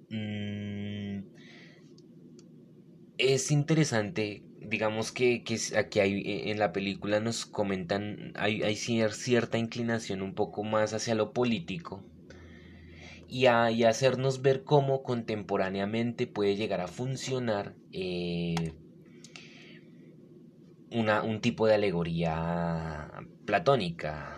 Mm, 0.09 1.23
es 3.17 3.51
interesante, 3.51 4.43
digamos 4.61 5.11
que, 5.11 5.43
aquí 5.75 5.99
hay, 5.99 6.21
e, 6.21 6.51
en 6.51 6.59
la 6.59 6.71
película 6.71 7.19
nos 7.19 7.45
comentan, 7.45 8.33
hay, 8.35 8.63
hay 8.63 8.75
cierta 8.75 9.57
inclinación 9.57 10.21
un 10.21 10.33
poco 10.33 10.63
más 10.63 10.93
hacia 10.93 11.15
lo 11.15 11.33
político 11.33 12.03
y 13.27 13.45
a, 13.47 13.65
hacernos 13.89 14.41
ver 14.41 14.63
cómo 14.63 15.03
contemporáneamente 15.03 16.27
puede 16.27 16.55
llegar 16.55 16.81
a 16.81 16.87
funcionar 16.87 17.75
eh, 17.91 18.73
una, 20.91 21.21
un 21.23 21.41
tipo 21.41 21.67
de 21.67 21.75
alegoría 21.75 23.11
platónica. 23.45 24.37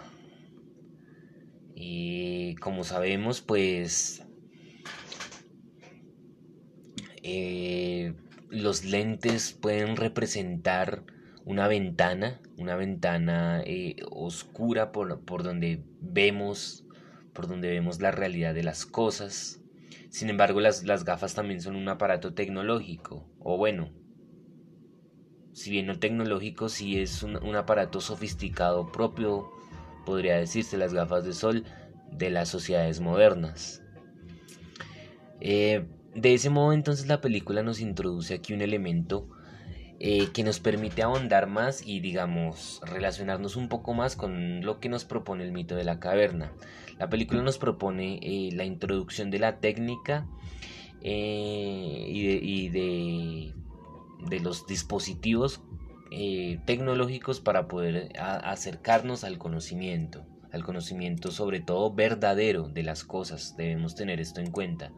Y 1.75 2.55
como 2.55 2.83
sabemos, 2.83 3.41
pues 3.41 4.23
Eh, 7.31 8.15
los 8.49 8.83
lentes 8.85 9.53
pueden 9.53 9.97
representar 9.97 11.03
una 11.45 11.67
ventana, 11.67 12.41
una 12.57 12.75
ventana 12.75 13.61
eh, 13.67 13.97
oscura 14.09 14.91
por, 14.91 15.23
por 15.25 15.43
donde 15.43 15.83
vemos, 16.01 16.85
por 17.33 17.47
donde 17.47 17.69
vemos 17.69 18.01
la 18.01 18.09
realidad 18.09 18.55
de 18.55 18.63
las 18.63 18.87
cosas. 18.87 19.61
Sin 20.09 20.31
embargo, 20.31 20.59
las, 20.59 20.85
las 20.85 21.05
gafas 21.05 21.35
también 21.35 21.61
son 21.61 21.75
un 21.75 21.87
aparato 21.87 22.33
tecnológico, 22.33 23.29
o 23.37 23.57
bueno, 23.57 23.91
si 25.53 25.69
bien 25.69 25.85
no 25.85 25.99
tecnológico, 25.99 26.67
sí 26.67 26.99
es 26.99 27.21
un, 27.21 27.55
aparato 27.55 28.01
sofisticado 28.01 28.91
propio, 28.91 29.51
podría 30.03 30.37
decirse, 30.37 30.77
las 30.77 30.95
gafas 30.95 31.25
de 31.25 31.33
sol 31.33 31.63
de 32.11 32.31
las 32.31 32.49
sociedades 32.49 33.01
modernas. 33.01 33.83
Eh, 35.41 35.85
de 36.21 36.33
ese 36.33 36.49
modo 36.49 36.73
entonces 36.73 37.07
la 37.07 37.21
película 37.21 37.63
nos 37.63 37.79
introduce 37.79 38.33
aquí 38.33 38.53
un 38.53 38.61
elemento 38.61 39.27
eh, 39.99 40.29
que 40.33 40.43
nos 40.43 40.59
permite 40.59 41.03
ahondar 41.03 41.47
más 41.47 41.85
y 41.85 41.99
digamos 41.99 42.81
relacionarnos 42.85 43.55
un 43.55 43.67
poco 43.67 43.93
más 43.93 44.15
con 44.15 44.61
lo 44.61 44.79
que 44.79 44.87
nos 44.87 45.05
propone 45.05 45.43
el 45.43 45.51
mito 45.51 45.75
de 45.75 45.83
la 45.83 45.99
caverna. 45.99 46.53
La 46.97 47.09
película 47.09 47.41
nos 47.41 47.57
propone 47.57 48.19
eh, 48.21 48.49
la 48.53 48.65
introducción 48.65 49.29
de 49.31 49.39
la 49.39 49.59
técnica 49.59 50.25
y 51.01 52.69
de 52.69 53.53
los 54.41 54.67
dispositivos 54.67 55.61
eh, 56.11 56.59
tecnológicos 56.65 57.39
para 57.39 57.67
poder 57.67 58.11
acercarnos 58.17 59.23
al 59.23 59.37
conocimiento, 59.37 60.25
al 60.51 60.63
conocimiento 60.63 61.29
sobre 61.29 61.59
todo 61.59 61.93
verdadero 61.93 62.67
de 62.67 62.81
las 62.81 63.03
cosas. 63.03 63.55
Debemos 63.57 63.93
tener 63.95 64.19
esto 64.19 64.41
en 64.41 64.49
cuenta. 64.49 64.91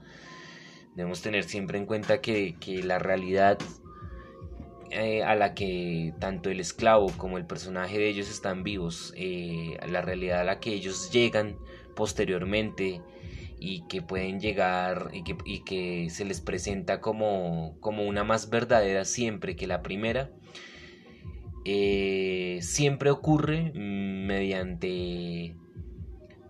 Debemos 0.95 1.21
tener 1.21 1.43
siempre 1.43 1.77
en 1.77 1.86
cuenta 1.86 2.21
que, 2.21 2.56
la 2.84 2.99
realidad 2.99 3.58
eh, 4.89 5.23
a 5.23 5.36
la 5.36 5.54
que 5.54 6.13
tanto 6.19 6.49
el 6.49 6.60
esclavo 6.60 7.08
como 7.17 7.38
el 7.38 7.45
personaje 7.45 7.97
de 7.97 8.10
ellos 8.10 8.30
están 8.30 8.63
vivos, 8.63 9.13
eh, 9.15 9.77
la 9.88 10.01
realidad 10.01 10.41
a 10.41 10.43
la 10.43 10.60
que 10.60 10.73
ellos 10.73 11.12
llegan 11.12 11.58
posteriormente, 11.95 13.01
y 13.63 13.84
que 13.88 14.01
pueden 14.01 14.39
llegar 14.39 15.12
y 15.13 15.23
que, 15.23 15.38
y 15.45 15.60
que 15.60 16.10
se 16.10 16.25
les 16.25 16.41
presenta 16.41 16.99
como, 16.99 17.77
como, 17.80 18.04
una 18.08 18.23
más 18.23 18.49
verdadera 18.49 19.06
siempre 19.06 19.56
que 19.56 19.67
la 19.67 19.84
primera, 19.84 20.32
eh, 21.63 22.58
siempre 22.63 23.12
ocurre 23.12 23.71
mediante 23.75 25.56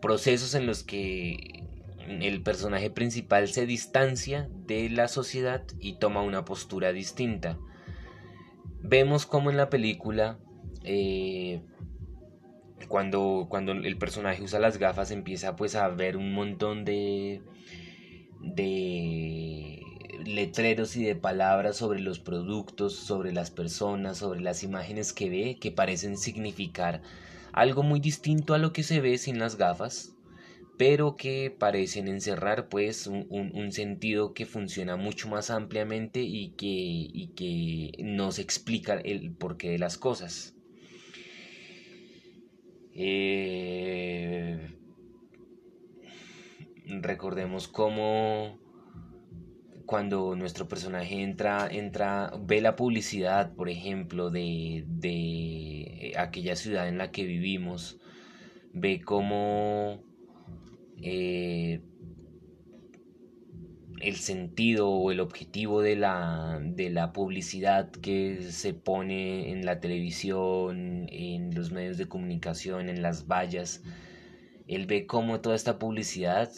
procesos 0.02 0.56
en 0.56 0.66
los 0.66 0.84
que 0.84 1.61
el 2.22 2.42
personaje 2.42 2.90
principal 2.90 3.48
se 3.48 3.66
distancia 3.66 4.50
de 4.66 4.90
la 4.90 5.08
sociedad 5.08 5.64
y 5.80 5.94
toma 5.94 6.22
una 6.22 6.46
postura 6.46 6.92
distinta. 6.92 7.58
Vemos 8.82 9.26
como 9.26 9.50
en 9.50 9.58
la 9.58 9.70
película 9.70 10.40
eh, 10.84 11.62
cuando, 12.88 13.48
cuando 13.50 13.72
el 13.72 13.98
personaje 13.98 14.44
usa 14.44 14.60
las 14.60 14.78
gafas 14.78 15.12
empieza 15.12 15.56
pues 15.56 15.76
a 15.76 15.88
ver 15.90 16.18
un 16.18 16.34
montón 16.34 16.84
de, 16.84 17.42
de 18.42 19.82
letreros 20.26 20.96
y 20.96 21.04
de 21.04 21.16
palabras 21.16 21.78
sobre 21.78 22.00
los 22.00 22.20
productos, 22.20 22.96
sobre 22.96 23.32
las 23.32 23.52
personas, 23.52 24.18
sobre 24.18 24.42
las 24.42 24.64
imágenes 24.64 25.14
que 25.14 25.30
ve, 25.30 25.58
que 25.60 25.72
parecen 25.72 26.18
significar 26.18 27.02
algo 27.54 27.84
muy 27.84 28.00
distinto 28.00 28.54
a 28.54 28.58
lo 28.58 28.74
que 28.74 28.84
se 28.84 29.02
ve 29.02 29.18
sin 29.18 29.40
las 29.40 29.58
gafas, 29.58 30.14
pero 30.82 31.16
que 31.16 31.52
parecen 31.52 32.08
encerrar 32.08 32.68
pues 32.68 33.06
un, 33.06 33.28
un, 33.30 33.72
sentido 33.72 34.34
que 34.34 34.48
funciona 34.48 34.96
mucho 34.96 35.30
más 35.30 35.52
ampliamente 35.52 36.22
y 36.22 36.54
que, 36.58 36.66
y 36.66 37.34
que 37.36 38.04
nos 38.04 38.40
explica 38.40 38.96
el 38.96 39.32
porqué 39.32 39.70
de 39.70 39.78
las 39.78 40.00
cosas. 40.00 40.56
Eh, 42.96 44.72
recordemos 46.88 47.68
cómo 47.68 48.58
cuando 49.86 50.36
nuestro 50.36 50.68
personaje 50.68 51.22
entra, 51.22 51.68
entra, 51.70 52.34
ve 52.40 52.60
la 52.60 52.76
publicidad, 52.76 53.54
por 53.54 53.70
ejemplo, 53.70 54.32
de, 54.32 54.84
de 54.88 56.14
aquella 56.18 56.56
ciudad 56.56 56.88
en 56.88 56.98
la 56.98 57.12
que 57.12 57.24
vivimos, 57.24 58.00
ve 58.74 59.00
cómo 59.02 60.10
eh, 61.02 61.82
el 64.02 64.16
sentido 64.16 64.90
o 64.90 65.12
el 65.12 65.20
objetivo 65.20 65.82
de 65.82 65.96
la, 65.96 66.60
de 66.62 66.90
la 66.90 67.14
publicidad 67.14 67.92
que 67.92 68.42
se 68.52 68.74
pone 68.74 69.52
en 69.52 69.66
la 69.66 69.80
televisión, 69.80 71.08
en 71.10 71.54
los 71.54 71.72
medios 71.72 71.98
de 71.98 72.08
comunicación, 72.08 72.90
en 72.90 73.02
las 73.02 73.28
vallas. 73.28 73.84
Él 74.68 74.88
ve 74.88 75.06
cómo 75.06 75.42
toda 75.42 75.56
esta 75.56 75.78
publicidad, 75.78 76.50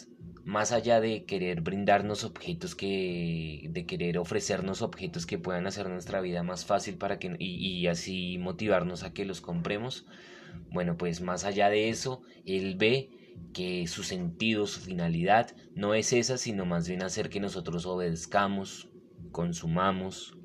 más 0.44 0.72
allá 0.72 1.00
de 1.00 1.24
querer 1.24 1.60
brindarnos 1.60 2.24
objetos 2.24 2.74
que, 2.74 3.68
de 3.70 3.86
querer 3.86 4.18
ofrecernos 4.18 4.82
objetos 4.82 5.26
que 5.26 5.38
puedan 5.38 5.66
hacer 5.66 5.88
nuestra 5.88 6.20
vida 6.20 6.42
más 6.42 6.64
fácil 6.64 6.96
para 6.96 7.18
que, 7.18 7.36
y, 7.38 7.56
y 7.66 7.86
así 7.88 8.38
motivarnos 8.38 9.02
a 9.02 9.12
que 9.12 9.24
los 9.24 9.40
compremos, 9.40 10.06
bueno, 10.70 10.96
pues 10.96 11.20
más 11.20 11.44
allá 11.44 11.68
de 11.68 11.88
eso, 11.88 12.22
él 12.46 12.76
ve 12.76 13.10
que 13.52 13.86
su 13.86 14.02
sentido, 14.02 14.66
su 14.66 14.80
finalidad 14.80 15.54
no 15.74 15.94
es 15.94 16.12
esa, 16.12 16.38
sino 16.38 16.66
más 16.66 16.88
bien 16.88 17.02
hacer 17.02 17.30
que 17.30 17.40
nosotros 17.40 17.86
obedezcamos, 17.86 18.88
consumamos, 19.30 20.36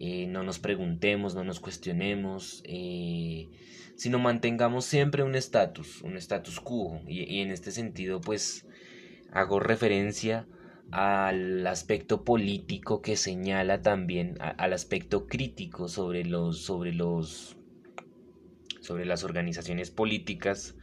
eh, 0.00 0.26
no 0.28 0.44
nos 0.44 0.60
preguntemos, 0.60 1.34
no 1.34 1.42
nos 1.42 1.58
cuestionemos, 1.58 2.62
eh, 2.64 3.48
sino 3.96 4.20
mantengamos 4.20 4.84
siempre 4.84 5.24
un 5.24 5.34
estatus, 5.34 6.02
un 6.02 6.16
status 6.16 6.60
quo. 6.60 7.02
Y, 7.08 7.40
en 7.40 7.50
este 7.50 7.72
sentido, 7.72 8.20
pues 8.20 8.64
hago 9.32 9.58
referencia 9.58 10.46
al 10.92 11.66
aspecto 11.66 12.24
político 12.24 13.02
que 13.02 13.16
señala 13.16 13.82
también 13.82 14.38
al 14.40 14.72
aspecto 14.72 15.26
crítico 15.26 15.86
sobre 15.88 16.24
los 16.24 16.62
sobre 16.62 16.94
los 16.94 17.58
sobre 18.80 19.04
las 19.04 19.22
organizaciones 19.22 19.90
políticas 19.90 20.76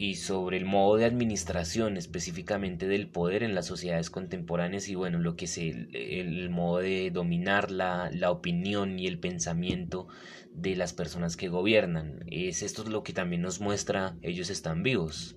y 0.00 0.14
sobre 0.14 0.56
el 0.56 0.64
modo 0.64 0.96
de 0.96 1.04
administración 1.04 1.98
específicamente 1.98 2.88
del 2.88 3.06
poder 3.06 3.42
en 3.42 3.54
las 3.54 3.66
sociedades 3.66 4.08
contemporáneas 4.08 4.88
y 4.88 4.94
bueno, 4.94 5.18
lo 5.18 5.36
que 5.36 5.44
es 5.44 5.58
el, 5.58 6.48
modo 6.48 6.78
de 6.78 7.10
dominar 7.10 7.70
la, 7.70 8.10
opinión 8.30 8.98
y 8.98 9.06
el 9.06 9.18
pensamiento 9.18 10.08
de 10.54 10.74
las 10.74 10.94
personas 10.94 11.36
que 11.36 11.50
gobiernan. 11.50 12.24
Es 12.28 12.62
esto 12.62 12.82
lo 12.84 13.02
que 13.02 13.12
también 13.12 13.42
nos 13.42 13.60
muestra 13.60 14.16
ellos 14.22 14.48
están 14.48 14.82
vivos. 14.82 15.36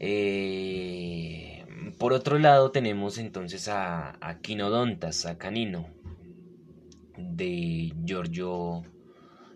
Eh, 0.00 1.62
por 1.98 2.14
otro 2.14 2.38
lado 2.38 2.70
tenemos 2.70 3.18
entonces 3.18 3.68
a, 3.68 4.16
a 4.26 4.38
Quinodontas, 4.40 5.26
a 5.26 5.36
Canino, 5.36 5.90
de 7.18 7.92
Giorgio 8.02 8.82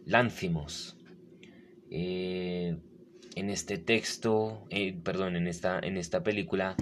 Lánzimos. 0.05 0.99
Eh, 1.91 2.77
en 3.37 3.51
este 3.51 3.79
texto, 3.79 4.66
eh, 4.71 4.99
perdón, 5.03 5.37
en 5.37 5.46
esta, 5.46 5.79
en 5.79 5.96
esta 5.96 6.23
película, 6.23 6.77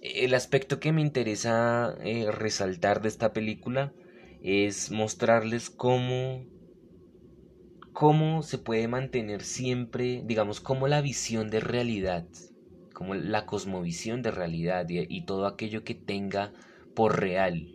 el 0.00 0.34
aspecto 0.34 0.78
que 0.80 0.92
me 0.92 1.00
interesa 1.00 1.96
eh, 2.02 2.30
resaltar 2.30 3.02
de 3.02 3.08
esta 3.08 3.32
película 3.32 3.92
es 4.42 4.90
mostrarles 4.90 5.70
cómo, 5.70 6.44
cómo 7.92 8.42
se 8.42 8.58
puede 8.58 8.88
mantener 8.88 9.42
siempre, 9.42 10.22
digamos, 10.24 10.60
cómo 10.60 10.86
la 10.88 11.00
visión 11.00 11.50
de 11.50 11.60
realidad, 11.60 12.26
como 12.92 13.14
la 13.14 13.46
cosmovisión 13.46 14.22
de 14.22 14.30
realidad 14.30 14.86
y, 14.88 15.24
todo 15.24 15.46
aquello 15.46 15.84
que 15.84 15.94
tenga 15.94 16.52
por 16.94 17.20
real 17.20 17.74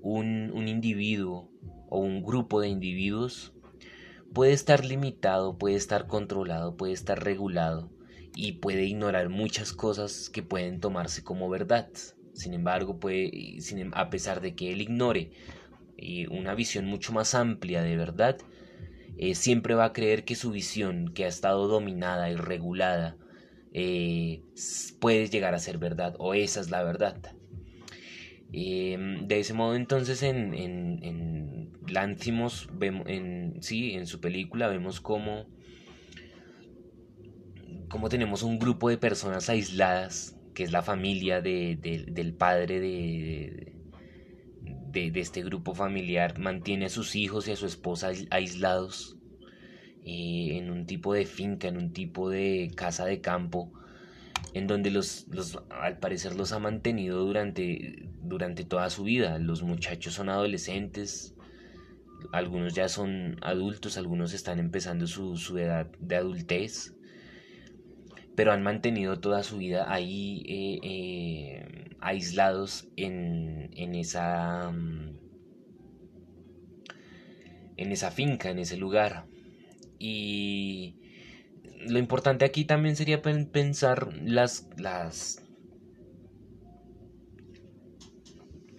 un, 0.00 0.50
un 0.52 0.68
individuo 0.68 1.50
o 1.88 1.98
un 1.98 2.22
grupo 2.22 2.60
de 2.60 2.68
individuos 2.68 3.52
puede 4.36 4.52
estar 4.52 4.84
limitado, 4.84 5.56
puede 5.56 5.76
estar 5.76 6.06
controlado, 6.08 6.76
puede 6.76 6.92
estar 6.92 7.24
regulado 7.24 7.90
y 8.34 8.52
puede 8.52 8.84
ignorar 8.84 9.30
muchas 9.30 9.72
cosas 9.72 10.28
que 10.28 10.42
pueden 10.42 10.78
tomarse 10.78 11.24
como 11.24 11.48
verdad. 11.48 11.88
Sin 12.34 12.52
embargo, 12.52 13.00
puede, 13.00 13.30
em, 13.32 13.90
a 13.94 14.10
pesar 14.10 14.42
de 14.42 14.54
que 14.54 14.74
él 14.74 14.82
ignore 14.82 15.30
una 16.30 16.54
visión 16.54 16.84
mucho 16.84 17.14
más 17.14 17.34
amplia 17.34 17.80
de 17.80 17.96
verdad, 17.96 18.36
eh, 19.16 19.34
siempre 19.34 19.74
va 19.74 19.86
a 19.86 19.92
creer 19.94 20.26
que 20.26 20.34
su 20.34 20.50
visión, 20.50 21.14
que 21.14 21.24
ha 21.24 21.28
estado 21.28 21.66
dominada 21.66 22.28
y 22.30 22.36
regulada, 22.36 23.16
eh, 23.72 24.42
puede 25.00 25.30
llegar 25.30 25.54
a 25.54 25.58
ser 25.58 25.78
verdad 25.78 26.14
o 26.18 26.34
esa 26.34 26.60
es 26.60 26.68
la 26.68 26.82
verdad. 26.82 27.16
Em, 28.58 29.28
de 29.28 29.38
ese 29.40 29.52
modo 29.52 29.74
entonces 29.74 30.22
en, 30.22 30.54
en, 30.54 31.04
en 31.04 31.82
vemos, 31.84 32.70
en, 33.06 33.58
sí, 33.60 33.92
en 33.92 34.06
su 34.06 34.18
película 34.18 34.68
vemos 34.68 35.02
cómo, 35.02 35.44
cómo 37.90 38.08
tenemos 38.08 38.42
un 38.42 38.58
grupo 38.58 38.88
de 38.88 38.96
personas 38.96 39.50
aisladas 39.50 40.38
que 40.54 40.62
es 40.62 40.72
la 40.72 40.82
familia 40.82 41.42
del 41.42 42.34
padre 42.38 42.80
de, 42.80 43.74
de, 44.90 45.20
este 45.20 45.42
grupo 45.42 45.74
familiar, 45.74 46.38
mantiene 46.38 46.86
a 46.86 46.88
sus 46.88 47.14
hijos 47.14 47.48
y 47.48 47.52
a 47.52 47.56
su 47.56 47.66
esposa 47.66 48.12
aislados 48.30 49.18
eh, 50.02 50.56
en 50.56 50.70
un 50.70 50.86
tipo 50.86 51.12
de 51.12 51.26
finca, 51.26 51.68
en 51.68 51.76
un 51.76 51.92
tipo 51.92 52.30
de 52.30 52.72
casa 52.74 53.04
de 53.04 53.20
campo, 53.20 53.70
en 54.54 54.66
donde 54.66 54.90
los, 54.90 55.26
los, 55.28 55.58
al 55.70 55.98
parecer 55.98 56.34
los 56.34 56.52
ha 56.52 56.58
mantenido 56.58 57.24
durante, 57.24 58.08
durante 58.22 58.64
toda 58.64 58.90
su 58.90 59.04
vida. 59.04 59.38
Los 59.38 59.62
muchachos 59.62 60.14
son 60.14 60.28
adolescentes, 60.28 61.34
algunos 62.32 62.74
ya 62.74 62.88
son 62.88 63.36
adultos, 63.42 63.98
algunos 63.98 64.32
están 64.32 64.58
empezando 64.58 65.06
su, 65.06 65.36
su 65.36 65.58
edad 65.58 65.86
de 66.00 66.16
adultez 66.16 66.96
pero 68.36 68.52
han 68.52 68.62
mantenido 68.62 69.18
toda 69.18 69.42
su 69.42 69.56
vida 69.56 69.92
ahí 69.92 70.44
eh, 70.46 70.78
eh, 70.82 71.96
aislados 72.00 72.86
en, 72.96 73.70
en, 73.72 73.94
esa 73.94 74.70
mm, 74.70 75.16
en 77.78 77.92
esa 77.92 78.10
finca, 78.10 78.50
en 78.50 78.58
ese 78.58 78.76
lugar. 78.76 79.26
Y 79.98 80.96
lo 81.88 81.98
importante 81.98 82.44
aquí 82.44 82.64
también 82.64 82.96
sería 82.96 83.22
pensar 83.22 84.12
las, 84.22 84.68
las 84.76 85.42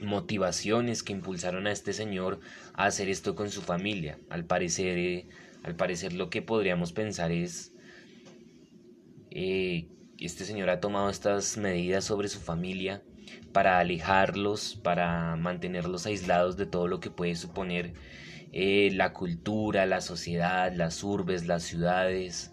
motivaciones 0.01 1.03
que 1.03 1.13
impulsaron 1.13 1.67
a 1.67 1.71
este 1.71 1.93
señor 1.93 2.39
a 2.73 2.85
hacer 2.85 3.09
esto 3.09 3.35
con 3.35 3.49
su 3.49 3.61
familia. 3.61 4.19
Al 4.29 4.45
parecer, 4.45 4.97
eh, 4.97 5.27
al 5.63 5.75
parecer 5.75 6.13
lo 6.13 6.29
que 6.29 6.41
podríamos 6.41 6.93
pensar 6.93 7.31
es 7.31 7.73
eh, 9.31 9.87
este 10.19 10.45
señor 10.45 10.69
ha 10.69 10.79
tomado 10.79 11.09
estas 11.09 11.57
medidas 11.57 12.03
sobre 12.05 12.27
su 12.27 12.39
familia 12.39 13.03
para 13.51 13.79
alejarlos, 13.79 14.75
para 14.75 15.35
mantenerlos 15.35 16.05
aislados 16.05 16.57
de 16.57 16.65
todo 16.65 16.87
lo 16.87 16.99
que 16.99 17.11
puede 17.11 17.35
suponer 17.35 17.93
eh, 18.51 18.89
la 18.93 19.13
cultura, 19.13 19.85
la 19.85 20.01
sociedad, 20.01 20.71
las 20.73 21.03
urbes, 21.03 21.45
las 21.45 21.63
ciudades, 21.63 22.51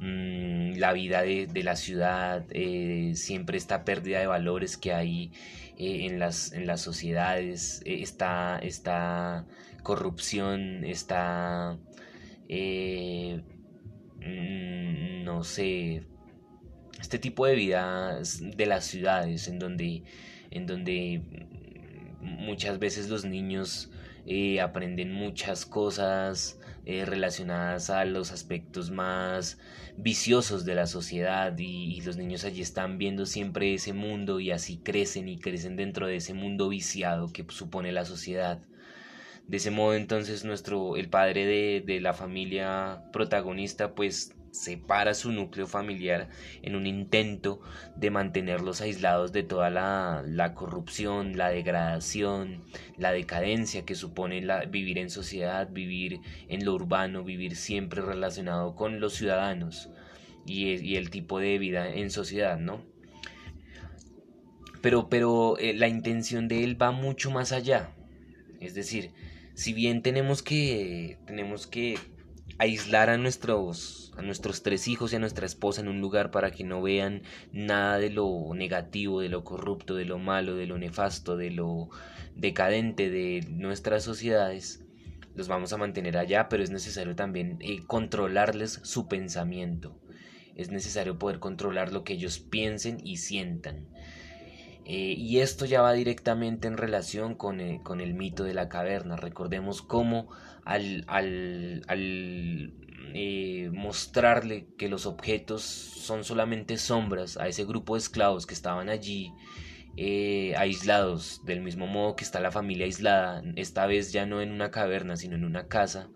la 0.00 0.92
vida 0.92 1.22
de, 1.22 1.62
la 1.62 1.76
ciudad, 1.76 2.44
eh, 2.50 3.12
siempre 3.14 3.58
esta 3.58 3.84
pérdida 3.84 4.20
de 4.20 4.26
valores 4.26 4.76
que 4.76 4.92
hay 4.92 5.32
en, 5.76 6.18
las, 6.18 6.52
en 6.52 6.66
las 6.66 6.80
sociedades, 6.80 7.82
esta, 7.84 8.58
esta 8.58 9.46
corrupción, 9.82 10.84
esta, 10.84 11.78
mm, 12.48 13.38
no 15.24 15.44
sé, 15.44 16.02
este 17.00 17.18
tipo 17.18 17.46
de 17.46 17.54
vida 17.54 18.20
de 18.40 18.66
las 18.66 18.84
ciudades 18.84 19.48
en 19.48 19.58
donde, 19.58 20.02
en 20.50 20.66
donde 20.66 21.22
muchas 22.20 22.78
veces 22.78 23.08
los 23.08 23.24
niños 23.24 23.90
eh, 24.26 24.60
aprenden 24.60 25.12
muchas 25.12 25.64
cosas 25.64 26.57
eh, 26.90 27.04
relacionadas 27.04 27.90
a 27.90 28.06
los 28.06 28.32
aspectos 28.32 28.90
más 28.90 29.58
viciosos 29.98 30.64
de 30.64 30.74
la 30.74 30.86
sociedad 30.86 31.54
y, 31.58 32.00
los 32.00 32.16
niños 32.16 32.44
allí 32.44 32.62
están 32.62 32.96
viendo 32.96 33.26
siempre 33.26 33.74
ese 33.74 33.92
mundo 33.92 34.40
y 34.40 34.52
así 34.52 34.78
crecen 34.78 35.28
y 35.28 35.38
crecen 35.38 35.76
dentro 35.76 36.06
de 36.06 36.16
ese 36.16 36.32
mundo 36.32 36.70
viciado 36.70 37.30
que 37.30 37.44
supone 37.50 37.92
la 37.92 38.06
sociedad. 38.06 38.62
De 39.46 39.58
ese 39.58 39.70
modo 39.70 39.92
entonces 39.92 40.46
nuestro 40.46 40.96
el 40.96 41.10
padre 41.10 41.44
de, 41.44 41.82
de 41.84 42.00
la 42.00 42.14
familia 42.14 43.02
protagonista 43.12 43.94
pues 43.94 44.34
separa 44.58 45.14
su 45.14 45.32
núcleo 45.32 45.66
familiar 45.66 46.28
en 46.62 46.76
un 46.76 46.86
intento 46.86 47.60
de 47.96 48.10
mantenerlos 48.10 48.80
aislados 48.80 49.32
de 49.32 49.42
toda 49.42 49.70
la, 49.70 50.54
corrupción, 50.54 51.36
la 51.36 51.48
degradación, 51.50 52.62
la 52.96 53.12
decadencia 53.12 53.84
que 53.84 53.94
supone 53.94 54.42
la, 54.42 54.64
vivir 54.64 54.98
en 54.98 55.10
sociedad, 55.10 55.68
vivir 55.70 56.20
en 56.48 56.64
lo 56.64 56.74
urbano, 56.74 57.24
vivir 57.24 57.56
siempre 57.56 58.02
relacionado 58.02 58.74
con 58.74 59.00
los 59.00 59.14
ciudadanos 59.14 59.90
y, 60.44 60.74
y 60.74 60.96
el 60.96 61.10
tipo 61.10 61.38
de 61.38 61.58
vida 61.58 61.88
en 61.88 62.10
sociedad, 62.10 62.58
¿no? 62.58 62.82
Pero, 64.80 65.08
pero 65.08 65.58
eh, 65.58 65.74
la 65.74 65.88
intención 65.88 66.48
de 66.48 66.64
él 66.64 66.80
va 66.80 66.92
mucho 66.92 67.30
más 67.30 67.52
allá. 67.52 67.90
Es 68.60 68.74
decir, 68.74 69.10
si 69.54 69.72
bien 69.72 70.02
tenemos 70.02 70.42
que, 70.42 71.18
tenemos 71.26 71.66
que 71.66 71.98
aislar 72.58 73.10
a 73.10 73.18
nuestros, 73.18 74.07
a 74.18 74.22
nuestros 74.22 74.62
tres 74.62 74.88
hijos 74.88 75.12
y 75.12 75.16
a 75.16 75.20
nuestra 75.20 75.46
esposa 75.46 75.80
en 75.80 75.88
un 75.88 76.00
lugar 76.00 76.32
para 76.32 76.50
que 76.50 76.64
no 76.64 76.82
vean 76.82 77.22
nada 77.52 77.98
de 77.98 78.10
lo 78.10 78.52
negativo, 78.52 79.20
de 79.20 79.28
lo 79.28 79.44
corrupto, 79.44 79.94
de 79.94 80.04
lo 80.04 80.18
malo, 80.18 80.56
de 80.56 80.66
lo 80.66 80.76
nefasto, 80.76 81.36
de 81.36 81.52
lo 81.52 81.88
decadente 82.34 83.10
de 83.10 83.46
nuestras 83.48 84.02
sociedades, 84.02 84.84
los 85.36 85.46
vamos 85.46 85.72
a 85.72 85.76
mantener 85.76 86.18
allá, 86.18 86.48
pero 86.48 86.64
es 86.64 86.70
necesario 86.70 87.14
también 87.14 87.58
eh, 87.60 87.84
controlarles 87.86 88.80
su 88.82 89.06
pensamiento. 89.06 89.96
Es 90.56 90.72
necesario 90.72 91.16
poder 91.16 91.38
controlar 91.38 91.92
lo 91.92 92.02
que 92.02 92.14
ellos 92.14 92.40
piensen 92.40 92.98
y 93.04 93.18
sientan. 93.18 93.86
Eh, 94.84 95.14
y 95.16 95.38
esto 95.38 95.64
ya 95.64 95.80
va 95.80 95.92
directamente 95.92 96.66
en 96.66 96.76
relación 96.76 97.36
con, 97.36 97.60
eh, 97.60 97.80
con 97.84 98.00
el 98.00 98.14
mito 98.14 98.42
de 98.42 98.54
la 98.54 98.68
caverna. 98.68 99.14
Recordemos 99.14 99.80
cómo 99.80 100.28
al, 100.64 101.04
al 101.06 101.84
eh, 103.14 103.70
mostrarle 103.72 104.66
que 104.76 104.88
los 104.88 105.06
objetos 105.06 105.62
son 105.62 106.24
solamente 106.24 106.76
sombras 106.76 107.36
a 107.36 107.48
ese 107.48 107.64
grupo 107.64 107.94
de 107.94 108.00
esclavos 108.00 108.46
que 108.46 108.54
estaban 108.54 108.88
allí 108.88 109.32
eh, 109.96 110.54
aislados, 110.56 111.42
del 111.44 111.60
mismo 111.60 111.86
modo 111.86 112.16
que 112.16 112.24
está 112.24 112.40
la 112.40 112.52
familia 112.52 112.86
aislada, 112.86 113.42
esta 113.56 113.86
vez 113.86 114.12
ya 114.12 114.26
no 114.26 114.40
en 114.40 114.52
una 114.52 114.70
caverna, 114.70 115.16
sino 115.16 115.34
en 115.34 115.44
una 115.44 115.66
casa, 115.66 116.08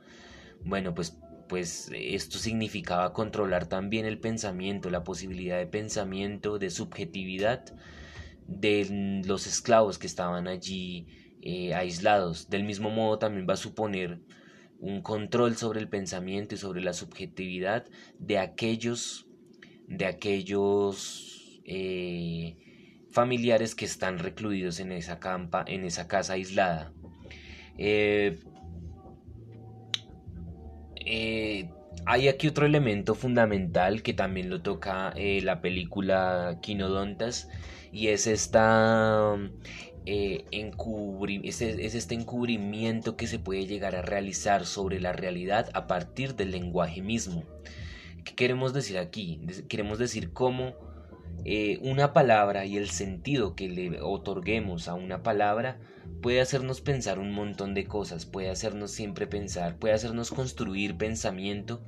bueno, 0.64 0.94
pues, 0.94 1.18
pues 1.48 1.90
esto 1.92 2.38
significaba 2.38 3.12
controlar 3.12 3.66
también 3.66 4.06
el 4.06 4.18
pensamiento, 4.18 4.88
la 4.90 5.04
posibilidad 5.04 5.58
de 5.58 5.66
pensamiento, 5.66 6.58
de 6.58 6.70
subjetividad 6.70 7.64
de 8.46 9.22
los 9.26 9.46
esclavos 9.46 9.98
que 9.98 10.06
estaban 10.06 10.46
allí 10.48 11.06
eh, 11.42 11.74
aislados. 11.74 12.48
Del 12.50 12.64
mismo 12.64 12.90
modo 12.90 13.18
también 13.18 13.46
va 13.48 13.54
a 13.54 13.56
suponer 13.56 14.20
un 14.82 15.00
control 15.00 15.56
sobre 15.56 15.78
el 15.78 15.88
pensamiento 15.88 16.56
y 16.56 16.58
sobre 16.58 16.80
la 16.80 16.92
subjetividad 16.92 17.86
de 18.18 18.38
aquellos, 18.38 19.26
de 19.86 20.06
aquellos 20.06 21.62
eh, 21.64 22.56
familiares 23.12 23.76
que 23.76 23.84
están 23.84 24.18
recluidos 24.18 24.80
en 24.80 24.90
esa, 24.90 25.20
campa, 25.20 25.64
en 25.68 25.84
esa 25.84 26.08
casa 26.08 26.32
aislada. 26.32 26.92
Eh, 27.78 28.40
eh, 30.96 31.70
hay 32.04 32.26
aquí 32.26 32.48
otro 32.48 32.66
elemento 32.66 33.14
fundamental 33.14 34.02
que 34.02 34.14
también 34.14 34.50
lo 34.50 34.62
toca 34.62 35.14
la 35.16 35.60
película 35.60 36.58
Quinodontas 36.60 37.48
y 37.92 38.08
es 38.08 38.26
esta 38.26 39.36
eh, 40.06 40.44
es, 41.44 41.60
este 41.62 42.14
encubrimiento 42.14 43.16
que 43.16 43.26
se 43.26 43.38
puede 43.38 43.66
llegar 43.66 43.94
a 43.94 44.02
realizar 44.02 44.66
sobre 44.66 45.00
la 45.00 45.12
realidad 45.12 45.70
a 45.74 45.86
partir 45.86 46.34
del 46.34 46.50
lenguaje 46.50 47.02
mismo. 47.02 47.44
¿Qué 48.24 48.34
queremos 48.34 48.72
decir 48.72 48.98
aquí? 48.98 49.40
Queremos 49.68 49.98
decir 49.98 50.32
cómo 50.32 50.74
eh, 51.44 51.78
una 51.82 52.12
palabra 52.12 52.66
y 52.66 52.76
el 52.76 52.90
sentido 52.90 53.54
que 53.54 53.68
le 53.68 54.00
otorguemos 54.00 54.88
a 54.88 54.94
una 54.94 55.22
palabra 55.22 55.78
puede 56.20 56.40
hacernos 56.40 56.80
pensar 56.80 57.18
un 57.18 57.32
montón 57.32 57.74
de 57.74 57.84
cosas, 57.84 58.26
puede 58.26 58.48
hacernos 58.48 58.92
siempre 58.92 59.26
pensar, 59.26 59.76
puede 59.76 59.94
hacernos 59.94 60.30
construir 60.30 60.96
pensamiento 60.96 61.82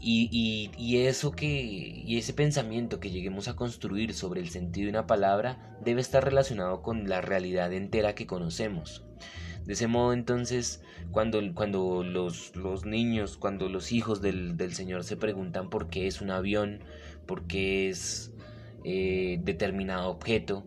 y, 0.00 0.70
y, 0.76 0.98
eso 0.98 1.32
que, 1.32 1.46
y 1.46 2.18
ese 2.18 2.32
pensamiento 2.32 3.00
que 3.00 3.10
lleguemos 3.10 3.48
a 3.48 3.56
construir 3.56 4.14
sobre 4.14 4.40
el 4.40 4.48
sentido 4.50 4.86
de 4.86 4.90
una 4.90 5.06
palabra 5.06 5.76
debe 5.84 6.00
estar 6.00 6.24
relacionado 6.24 6.82
con 6.82 7.08
la 7.08 7.20
realidad 7.20 7.72
entera 7.72 8.14
que 8.14 8.26
conocemos. 8.26 9.04
De 9.64 9.72
ese 9.74 9.86
modo 9.86 10.12
entonces, 10.12 10.82
cuando, 11.10 11.40
cuando 11.54 12.02
los, 12.04 12.54
los 12.56 12.86
niños, 12.86 13.36
cuando 13.36 13.68
los 13.68 13.92
hijos 13.92 14.22
del, 14.22 14.56
del, 14.56 14.74
Señor 14.74 15.04
se 15.04 15.16
preguntan 15.16 15.68
por 15.68 15.90
qué 15.90 16.06
es 16.06 16.20
un 16.20 16.30
avión, 16.30 16.84
por 17.26 17.46
qué 17.46 17.90
es 17.90 18.32
eh, 18.84 19.40
determinado 19.42 20.08
objeto, 20.10 20.64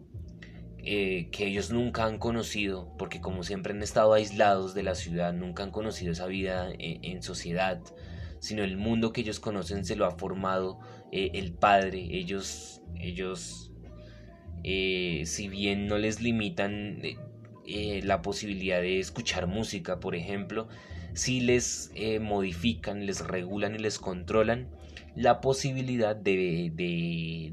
eh, 0.84 1.30
que 1.32 1.48
ellos 1.48 1.72
nunca 1.72 2.06
han 2.06 2.18
conocido, 2.18 2.92
porque 2.98 3.22
como 3.22 3.44
siempre 3.44 3.74
han 3.74 3.82
estado 3.82 4.14
aislados 4.14 4.74
de 4.74 4.84
la 4.84 4.96
ciudad, 4.96 5.34
nunca 5.34 5.64
han 5.64 5.72
conocido 5.72 6.12
esa 6.12 6.28
vida 6.28 6.70
en, 6.78 7.04
en 7.04 7.24
sociedad, 7.24 7.80
sino 8.42 8.66
el 8.66 8.76
mundo 8.76 9.14
que 9.14 9.22
ellos 9.22 9.40
conocen 9.40 9.86
se 9.86 9.96
lo 9.96 10.06
ha 10.06 10.12
formado 10.12 10.80
eh, 11.14 11.32
el 11.36 11.54
Padre. 11.54 12.10
Ellos, 12.12 12.82
ellos 13.00 13.72
eh, 14.64 15.24
si 15.26 15.48
bien 15.48 15.88
no 15.88 15.98
les 15.98 16.22
limitan 16.22 17.02
eh, 17.66 18.02
la 18.04 18.22
posibilidad 18.22 18.82
de 18.82 19.00
escuchar 19.00 19.48
música, 19.48 20.00
por 20.00 20.16
ejemplo, 20.16 20.68
si 21.14 21.42
les 21.42 21.92
eh, 21.96 22.20
modifican, 22.20 23.06
les 23.06 23.26
regulan 23.26 23.76
y 23.76 23.80
les 23.80 23.98
controlan 23.98 24.70
la 25.16 25.42
posibilidad 25.42 26.16
de, 26.16 26.72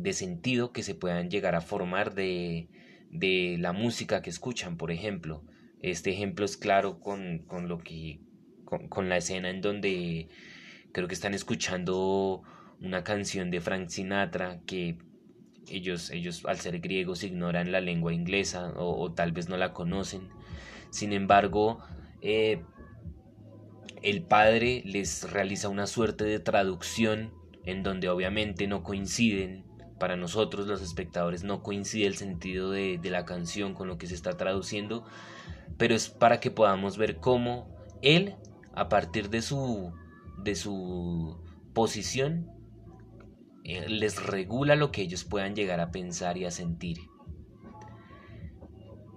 de, 0.00 0.12
sentido 0.12 0.72
que 0.72 0.82
se 0.82 0.94
puedan 0.94 1.28
llegar 1.30 1.54
a 1.54 1.60
formar 1.60 2.14
de, 2.14 2.68
de, 3.10 3.56
la 3.58 3.72
música 3.72 4.22
que 4.22 4.30
escuchan, 4.30 4.76
por 4.76 4.92
ejemplo. 4.92 5.42
Este 5.80 6.10
ejemplo 6.10 6.44
es 6.44 6.56
claro 6.56 7.00
con, 7.00 7.38
con 7.46 7.68
lo 7.68 7.78
que 7.78 8.20
con, 8.64 8.88
con, 8.88 9.08
la 9.08 9.16
escena 9.16 9.50
en 9.50 9.60
donde 9.60 10.28
creo 10.98 11.06
que 11.06 11.14
están 11.14 11.32
escuchando 11.32 12.42
una 12.80 13.04
canción 13.04 13.52
de 13.52 13.60
Frank 13.60 13.88
Sinatra 13.88 14.58
que 14.66 14.98
ellos, 15.68 16.10
ellos 16.10 16.44
al 16.44 16.58
ser 16.58 16.80
griegos 16.80 17.22
ignoran 17.22 17.70
la 17.70 17.80
lengua 17.80 18.12
inglesa 18.12 18.72
o, 18.74 19.12
tal 19.12 19.30
vez 19.30 19.48
no 19.48 19.56
la 19.56 19.72
conocen. 19.72 20.28
Sin 20.90 21.12
embargo, 21.12 21.78
eh, 22.20 22.64
el 24.02 24.22
padre 24.22 24.82
les 24.86 25.30
realiza 25.30 25.68
una 25.68 25.86
suerte 25.86 26.24
de 26.24 26.40
traducción 26.40 27.32
en 27.64 27.84
donde 27.84 28.08
obviamente 28.08 28.66
no 28.66 28.82
coinciden, 28.82 29.66
para 30.00 30.16
nosotros 30.16 30.66
los 30.66 30.82
espectadores 30.82 31.44
no 31.44 31.62
coincide 31.62 32.08
el 32.08 32.16
sentido 32.16 32.72
de, 32.72 32.98
de 32.98 33.10
la 33.10 33.24
canción 33.24 33.72
con 33.72 33.86
lo 33.86 33.98
que 33.98 34.08
se 34.08 34.16
está 34.16 34.36
traduciendo, 34.36 35.04
pero 35.76 35.94
es 35.94 36.08
para 36.08 36.40
que 36.40 36.50
podamos 36.50 36.98
ver 36.98 37.18
cómo 37.18 37.68
él, 38.02 38.34
a 38.74 38.88
partir 38.88 39.30
de 39.30 39.42
su, 39.42 39.92
de 40.42 40.54
su 40.54 41.40
posición, 41.74 42.50
eh, 43.64 43.88
les 43.88 44.22
regula 44.22 44.76
lo 44.76 44.90
que 44.92 45.02
ellos 45.02 45.24
puedan 45.24 45.54
llegar 45.54 45.80
a 45.80 45.90
pensar 45.90 46.36
y 46.36 46.44
a 46.44 46.50
sentir 46.50 46.98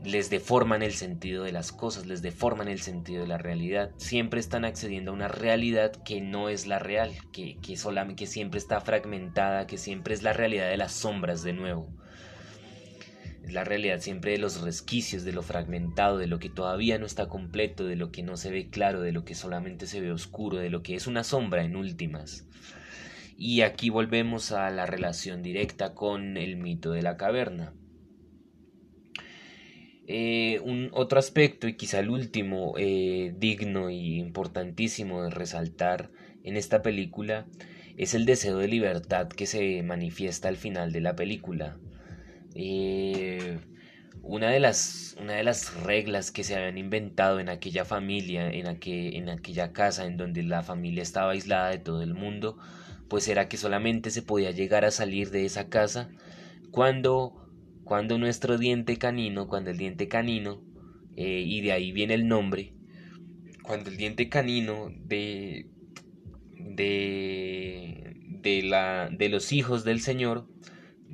les 0.03 0.29
deforman 0.29 0.81
el 0.81 0.93
sentido 0.93 1.43
de 1.43 1.51
las 1.51 1.71
cosas, 1.71 2.07
les 2.07 2.21
deforman 2.21 2.67
el 2.67 2.81
sentido 2.81 3.21
de 3.21 3.27
la 3.27 3.37
realidad. 3.37 3.91
Siempre 3.97 4.39
están 4.39 4.65
accediendo 4.65 5.11
a 5.11 5.13
una 5.13 5.27
realidad 5.27 5.91
que 6.03 6.21
no 6.21 6.49
es 6.49 6.65
la 6.65 6.79
real, 6.79 7.11
que, 7.31 7.57
que, 7.61 7.75
siempre 8.27 8.57
está 8.57 8.81
fragmentada, 8.81 9.67
que 9.67 9.77
siempre 9.77 10.13
es 10.13 10.23
la 10.23 10.33
realidad 10.33 10.69
de 10.69 10.77
las 10.77 10.93
sombras 10.93 11.43
de 11.43 11.53
nuevo. 11.53 11.87
La 13.51 13.63
realidad 13.63 13.99
siempre 13.99 14.31
de 14.31 14.37
los 14.37 14.61
resquicios, 14.61 15.23
de 15.23 15.33
lo 15.33 15.41
fragmentado, 15.41 16.17
de 16.17 16.27
lo 16.27 16.39
que 16.39 16.49
todavía 16.49 16.97
no 16.97 17.05
está 17.05 17.27
completo, 17.27 17.85
de 17.85 17.95
lo 17.95 18.11
que 18.11 18.23
no 18.23 18.37
se 18.37 18.51
ve 18.51 18.69
claro, 18.69 19.01
de 19.01 19.11
lo 19.11 19.25
que 19.25 19.35
solamente 19.35 19.87
se 19.87 20.01
ve 20.01 20.11
oscuro, 20.11 20.57
de 20.57 20.69
lo 20.69 20.83
que 20.83 20.95
es 20.95 21.07
una 21.07 21.23
sombra 21.23 21.63
en 21.63 21.75
últimas. 21.75 22.47
Y 23.37 23.61
aquí 23.61 23.89
volvemos 23.89 24.51
a 24.51 24.69
la 24.69 24.85
relación 24.85 25.43
directa 25.43 25.93
con 25.93 26.37
el 26.37 26.57
mito 26.57 26.91
de 26.91 27.01
la 27.01 27.17
caverna 27.17 27.73
eh, 30.13 30.59
un 30.65 30.89
otro 30.91 31.19
aspecto 31.19 31.69
y 31.69 31.75
quizá 31.75 31.99
el 31.99 32.09
último 32.09 32.73
eh, 32.77 33.33
digno 33.37 33.89
y 33.89 34.19
importantísimo 34.19 35.23
de 35.23 35.29
resaltar 35.29 36.11
en 36.43 36.57
esta 36.57 36.81
película 36.81 37.45
es 37.95 38.13
el 38.13 38.25
deseo 38.25 38.57
de 38.57 38.67
libertad 38.67 39.29
que 39.29 39.45
se 39.45 39.81
manifiesta 39.83 40.49
al 40.49 40.57
final 40.57 40.91
de 40.91 40.99
la 40.99 41.15
película. 41.15 41.77
Eh, 42.55 43.59
una, 44.23 44.49
de 44.49 44.59
las, 44.59 45.15
una 45.19 45.33
de 45.33 45.43
las 45.43 45.73
reglas 45.83 46.31
que 46.31 46.43
se 46.43 46.55
habían 46.55 46.77
inventado 46.77 47.39
en 47.39 47.49
aquella 47.49 47.85
familia, 47.85 48.51
en, 48.51 48.67
en 48.67 49.29
aquella 49.29 49.73
casa 49.73 50.05
en 50.05 50.17
donde 50.17 50.43
la 50.43 50.63
familia 50.63 51.03
estaba 51.03 51.31
aislada 51.31 51.69
de 51.69 51.79
todo 51.79 52.01
el 52.01 52.13
mundo, 52.13 52.57
pues 53.09 53.27
era 53.27 53.47
que 53.49 53.57
solamente 53.57 54.11
se 54.11 54.21
podía 54.21 54.51
llegar 54.51 54.85
a 54.85 54.91
salir 54.91 55.31
de 55.31 55.45
esa 55.45 55.69
casa 55.69 56.09
cuando 56.71 57.41
cuando 57.83 58.17
nuestro 58.17 58.57
diente 58.57 58.97
canino, 58.97 59.49
cuando 59.49 59.69
el 59.71 59.77
diente 59.77 60.07
canino, 60.07 60.61
eh, 61.17 61.43
y 61.45 61.59
de 61.59 61.73
ahí 61.73 61.91
viene 61.91 62.13
el 62.13 62.25
nombre, 62.25 62.73
cuando 63.63 63.89
el 63.89 63.97
diente 63.97 64.29
canino 64.29 64.91
de, 65.03 65.67
de, 66.57 68.15
de, 68.41 68.63
la, 68.63 69.09
de 69.11 69.27
los 69.27 69.51
hijos 69.51 69.83
del 69.83 69.99
Señor, 69.99 70.47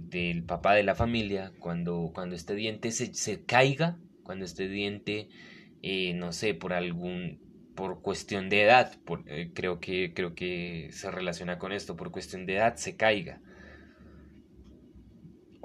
del 0.09 0.43
papá 0.43 0.73
de 0.73 0.83
la 0.83 0.95
familia, 0.95 1.51
cuando, 1.59 2.11
cuando 2.13 2.35
este 2.35 2.55
diente 2.55 2.91
se, 2.91 3.13
se 3.13 3.43
caiga, 3.45 3.97
cuando 4.23 4.45
este 4.45 4.67
diente, 4.67 5.29
eh, 5.81 6.13
no 6.13 6.31
sé, 6.33 6.53
por 6.53 6.73
algún 6.73 7.45
por 7.75 8.01
cuestión 8.01 8.49
de 8.49 8.63
edad, 8.63 8.91
eh, 9.27 9.51
creo, 9.53 9.79
que, 9.79 10.13
creo 10.15 10.33
que 10.33 10.89
se 10.91 11.11
relaciona 11.11 11.59
con 11.59 11.71
esto, 11.71 11.95
por 11.95 12.11
cuestión 12.11 12.47
de 12.47 12.55
edad 12.55 12.75
se 12.75 12.95
caiga 12.95 13.39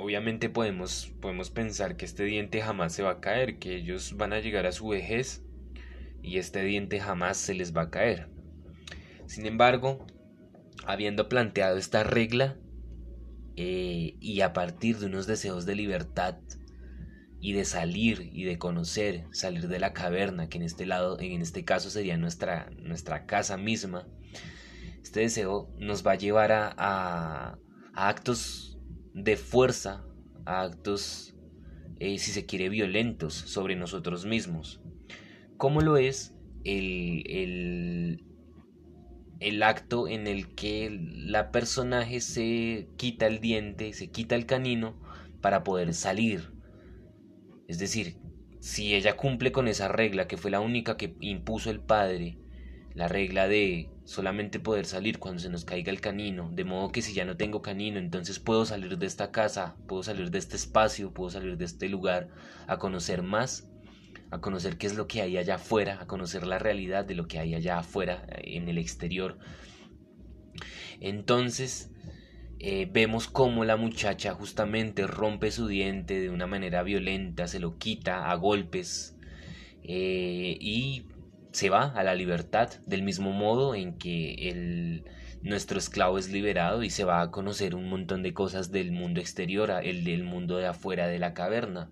obviamente 0.03 0.49
podemos, 0.49 1.13
podemos 1.21 1.51
pensar 1.51 1.97
que 1.97 2.05
este 2.05 2.25
diente 2.25 2.61
jamás 2.61 2.93
se 2.93 3.03
va 3.03 3.11
a 3.11 3.21
caer, 3.21 3.59
que 3.59 3.77
ellos 3.77 4.17
van 4.17 4.33
a 4.33 4.41
llegar 4.41 4.67
a 4.67 4.73
su 4.73 4.89
vejez 4.89 5.43
y 6.23 6.39
este 6.39 6.63
diente 6.65 7.01
jamás 7.01 7.37
se 7.37 7.55
les 7.55 7.77
va 7.77 7.83
a 7.83 7.91
caer. 7.91 8.29
Sin 9.27 9.47
embargo, 9.47 10.05
habiendo 10.85 11.29
planteado 11.29 11.77
esta 11.79 12.05
regla 12.05 12.57
eh, 13.57 14.17
y 14.21 14.41
a 14.41 14.53
partir 14.53 14.99
de 14.99 15.07
unos 15.07 15.27
deseos 15.27 15.67
de 15.67 15.77
libertad 15.77 16.39
y 17.41 17.53
de 17.53 17.65
salir 17.65 18.31
y 18.33 18.45
de 18.45 18.59
conocer, 18.59 19.25
salir 19.33 19.69
de 19.69 19.81
la 19.81 19.93
caverna, 19.93 20.49
que 20.49 20.59
en 20.59 20.65
este 20.65 20.87
lado, 20.87 21.19
en 21.21 21.43
este 21.43 21.65
caso 21.65 21.91
sería 21.91 22.17
nuestra, 22.17 22.71
nuestra 22.79 23.27
casa 23.27 23.57
misma, 23.57 24.07
este 25.03 25.21
deseo 25.21 25.69
nos 25.79 26.07
va 26.07 26.13
a 26.13 26.17
llevar 26.17 26.53
a, 26.53 26.75
a 26.77 27.59
actos 27.95 28.79
de 29.13 29.37
fuerza 29.37 30.05
a 30.45 30.63
actos, 30.63 31.35
eh, 31.99 32.19
si 32.19 32.33
se 32.33 32.47
quiere, 32.47 32.69
violentos 32.69 33.35
sobre 33.35 33.77
nosotros 33.77 34.25
mismos. 34.25 34.81
¿Cómo 35.57 35.81
lo 35.81 35.97
es 35.97 36.35
el, 36.65 37.23
el, 37.27 38.25
el 39.43 39.63
acto 39.63 40.09
en 40.09 40.27
el 40.27 40.55
que 40.55 40.91
la 40.91 41.51
personaje 41.51 42.21
se 42.21 42.89
quita 42.97 43.27
el 43.27 43.41
diente, 43.41 43.93
se 43.93 44.11
quita 44.11 44.35
el 44.35 44.47
canino 44.47 45.01
para 45.41 45.65
poder 45.65 45.95
salir? 45.95 46.53
Es 47.69 47.79
decir, 47.79 48.19
si 48.61 48.95
ella 48.95 49.17
cumple 49.17 49.51
con 49.51 49.69
esa 49.69 49.89
regla 49.89 50.29
que 50.29 50.37
fue 50.37 50.51
la 50.51 50.61
única 50.61 50.97
que 50.97 51.17
impuso 51.21 51.71
el 51.71 51.81
padre, 51.81 52.39
la 52.95 53.09
regla 53.09 53.49
de 53.49 53.91
solamente 54.05 54.61
poder 54.61 54.87
salir 54.87 55.19
cuando 55.19 55.41
se 55.41 55.49
nos 55.49 55.65
caiga 55.65 55.91
el 55.91 56.01
canino, 56.01 56.51
de 56.53 56.65
modo 56.65 56.91
que 56.91 57.03
si 57.03 57.15
ya 57.15 57.25
no 57.25 57.37
tengo 57.37 57.63
canino, 57.63 57.99
entonces 57.99 58.39
puedo 58.39 58.65
salir 58.65 58.99
de 58.99 59.07
esta 59.07 59.31
casa, 59.31 59.77
puedo 59.87 60.03
salir 60.03 60.31
de 60.31 60.39
este 60.39 60.57
espacio, 60.57 61.13
puedo 61.13 61.31
salir 61.31 61.57
de 61.57 61.65
este 61.65 61.89
lugar 61.89 62.29
a 62.67 62.79
conocer 62.79 63.23
más, 63.23 63.69
a 64.33 64.41
conocer 64.41 64.79
qué 64.79 64.87
es 64.87 64.97
lo 64.97 65.07
que 65.07 65.21
hay 65.21 65.37
allá 65.37 65.57
afuera, 65.57 65.99
a 66.01 66.07
conocer 66.07 66.47
la 66.47 66.59
realidad 66.59 67.05
de 67.05 67.15
lo 67.15 67.29
que 67.29 67.39
hay 67.39 67.55
allá 67.55 67.79
afuera, 67.79 68.27
en 68.39 68.67
el 68.69 68.79
exterior. 68.79 69.39
Entonces, 71.01 71.91
eh, 72.59 72.89
vemos 72.91 73.29
cómo 73.29 73.65
la 73.65 73.77
muchacha 73.77 74.33
justamente 74.33 75.07
rompe 75.07 75.51
su 75.51 75.67
diente 75.67 76.19
de 76.19 76.31
una 76.31 76.47
manera 76.47 76.83
violenta, 76.83 77.47
se 77.47 77.61
lo 77.61 77.77
quita 77.77 78.31
a 78.31 78.35
golpes 78.37 79.17
eh, 79.83 80.57
y 80.61 81.07
se 81.51 81.69
va 81.69 81.93
a 81.93 82.03
la 82.03 82.15
libertad, 82.15 82.71
del 82.87 83.03
mismo 83.03 83.33
modo 83.33 83.75
en 83.75 83.99
que 83.99 84.49
el, 84.49 85.05
nuestro 85.43 85.79
esclavo 85.79 86.17
es 86.17 86.31
liberado 86.31 86.83
y 86.83 86.89
se 86.89 87.05
va 87.05 87.21
a 87.21 87.31
conocer 87.31 87.75
un 87.75 87.91
montón 87.91 88.23
de 88.23 88.33
cosas 88.33 88.73
del 88.73 88.93
mundo 88.93 89.21
exterior, 89.21 89.71
el 89.83 90.05
del 90.05 90.23
mundo 90.23 90.57
de 90.57 90.69
afuera 90.69 91.07
de 91.07 91.19
la 91.19 91.35
caverna. 91.35 91.91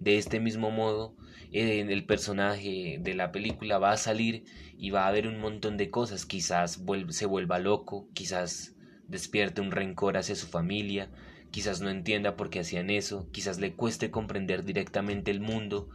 De 0.00 0.18
este 0.18 0.40
mismo 0.40 0.70
modo, 0.70 1.16
el 1.56 2.04
personaje 2.04 2.98
de 3.00 3.14
la 3.14 3.32
película 3.32 3.78
va 3.78 3.92
a 3.92 3.96
salir 3.96 4.44
y 4.78 4.90
va 4.90 5.08
a 5.08 5.12
ver 5.12 5.26
un 5.26 5.38
montón 5.38 5.76
de 5.76 5.90
cosas, 5.90 6.26
quizás 6.26 6.82
se 7.10 7.26
vuelva 7.26 7.58
loco, 7.58 8.08
quizás 8.12 8.74
despierte 9.08 9.60
un 9.60 9.70
rencor 9.70 10.16
hacia 10.16 10.34
su 10.34 10.46
familia, 10.46 11.10
quizás 11.50 11.80
no 11.80 11.88
entienda 11.88 12.36
por 12.36 12.50
qué 12.50 12.60
hacían 12.60 12.90
eso, 12.90 13.28
quizás 13.32 13.58
le 13.58 13.72
cueste 13.72 14.10
comprender 14.10 14.64
directamente 14.64 15.30
el 15.30 15.40
mundo, 15.40 15.88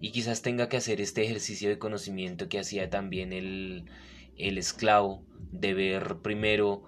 y 0.00 0.10
quizás 0.10 0.42
tenga 0.42 0.68
que 0.68 0.76
hacer 0.76 1.00
este 1.00 1.24
ejercicio 1.24 1.68
de 1.68 1.78
conocimiento 1.78 2.48
que 2.48 2.58
hacía 2.58 2.90
también 2.90 3.32
el, 3.32 3.84
el 4.36 4.58
esclavo, 4.58 5.22
de 5.52 5.74
ver 5.74 6.16
primero 6.22 6.82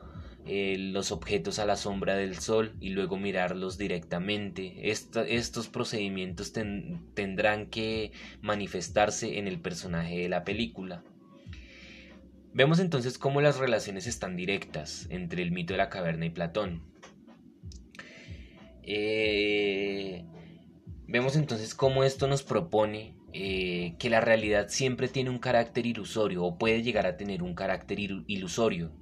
eh, 0.48 0.76
los 0.78 1.12
objetos 1.12 1.58
a 1.58 1.66
la 1.66 1.76
sombra 1.76 2.16
del 2.16 2.38
sol 2.38 2.74
y 2.80 2.90
luego 2.90 3.16
mirarlos 3.16 3.78
directamente. 3.78 4.90
estos 4.90 5.68
procedimientos 5.68 6.52
tendrán 6.52 7.66
que 7.66 8.12
manifestarse 8.40 9.38
en 9.38 9.46
el 9.46 9.60
personaje 9.60 10.18
de 10.18 10.28
la 10.28 10.44
película. 10.44 11.04
Vemos 12.54 12.80
entonces 12.80 13.18
cómo 13.18 13.40
las 13.40 13.58
relaciones 13.58 14.06
están 14.06 14.36
directas 14.36 15.06
entre 15.10 15.42
el 15.42 15.52
mito 15.52 15.74
de 15.74 15.78
la 15.78 15.90
caverna 15.90 16.26
y 16.26 16.30
Platón. 16.30 16.82
Eh, 18.82 20.24
Vemos 21.10 21.36
entonces 21.36 21.74
cómo 21.74 22.04
esto 22.04 22.28
nos 22.28 22.42
propone 22.42 23.14
eh, 23.32 23.94
que 23.98 24.10
la 24.10 24.20
realidad 24.20 24.68
siempre 24.68 25.08
tiene 25.08 25.30
un 25.30 25.38
carácter 25.38 25.86
ilusorio 25.86 26.44
o 26.44 26.58
puede 26.58 26.82
llegar 26.82 27.06
a 27.06 27.16
tener 27.16 27.42
un 27.42 27.54
carácter 27.54 27.98
ilusorio 27.98 28.92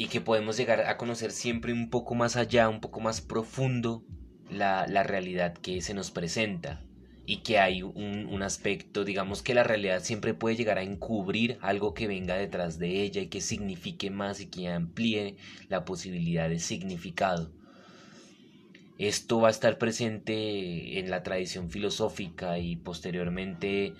y 0.00 0.06
que 0.06 0.22
podemos 0.22 0.56
llegar 0.56 0.86
a 0.86 0.96
conocer 0.96 1.30
siempre 1.30 1.74
un 1.74 1.90
poco 1.90 2.14
más 2.14 2.36
allá, 2.36 2.70
un 2.70 2.80
poco 2.80 3.00
más 3.00 3.20
profundo 3.20 4.02
la, 4.50 4.86
la 4.86 5.02
realidad 5.02 5.52
que 5.52 5.82
se 5.82 5.92
nos 5.92 6.10
presenta 6.10 6.82
y 7.26 7.42
que 7.42 7.58
hay 7.58 7.82
un, 7.82 8.42
aspecto, 8.42 9.04
digamos 9.04 9.42
que 9.42 9.52
la 9.52 9.62
realidad 9.62 10.02
siempre 10.02 10.32
puede 10.32 10.56
llegar 10.56 10.78
a 10.78 10.82
encubrir 10.82 11.58
algo 11.60 11.92
que 11.92 12.06
venga 12.06 12.34
detrás 12.34 12.78
de 12.78 13.02
ella 13.02 13.20
y 13.20 13.26
que 13.26 13.42
signifique 13.42 14.08
más 14.08 14.40
y 14.40 14.46
que 14.46 14.70
amplíe 14.70 15.36
la 15.68 15.84
posibilidad 15.84 16.48
de 16.48 16.60
significado. 16.60 17.52
Esto 18.96 19.38
va 19.38 19.48
a 19.48 19.50
estar 19.50 19.76
presente 19.76 20.98
en 20.98 21.10
la 21.10 21.22
tradición 21.22 21.68
filosófica 21.68 22.58
y 22.58 22.76
posteriormente 22.76 23.92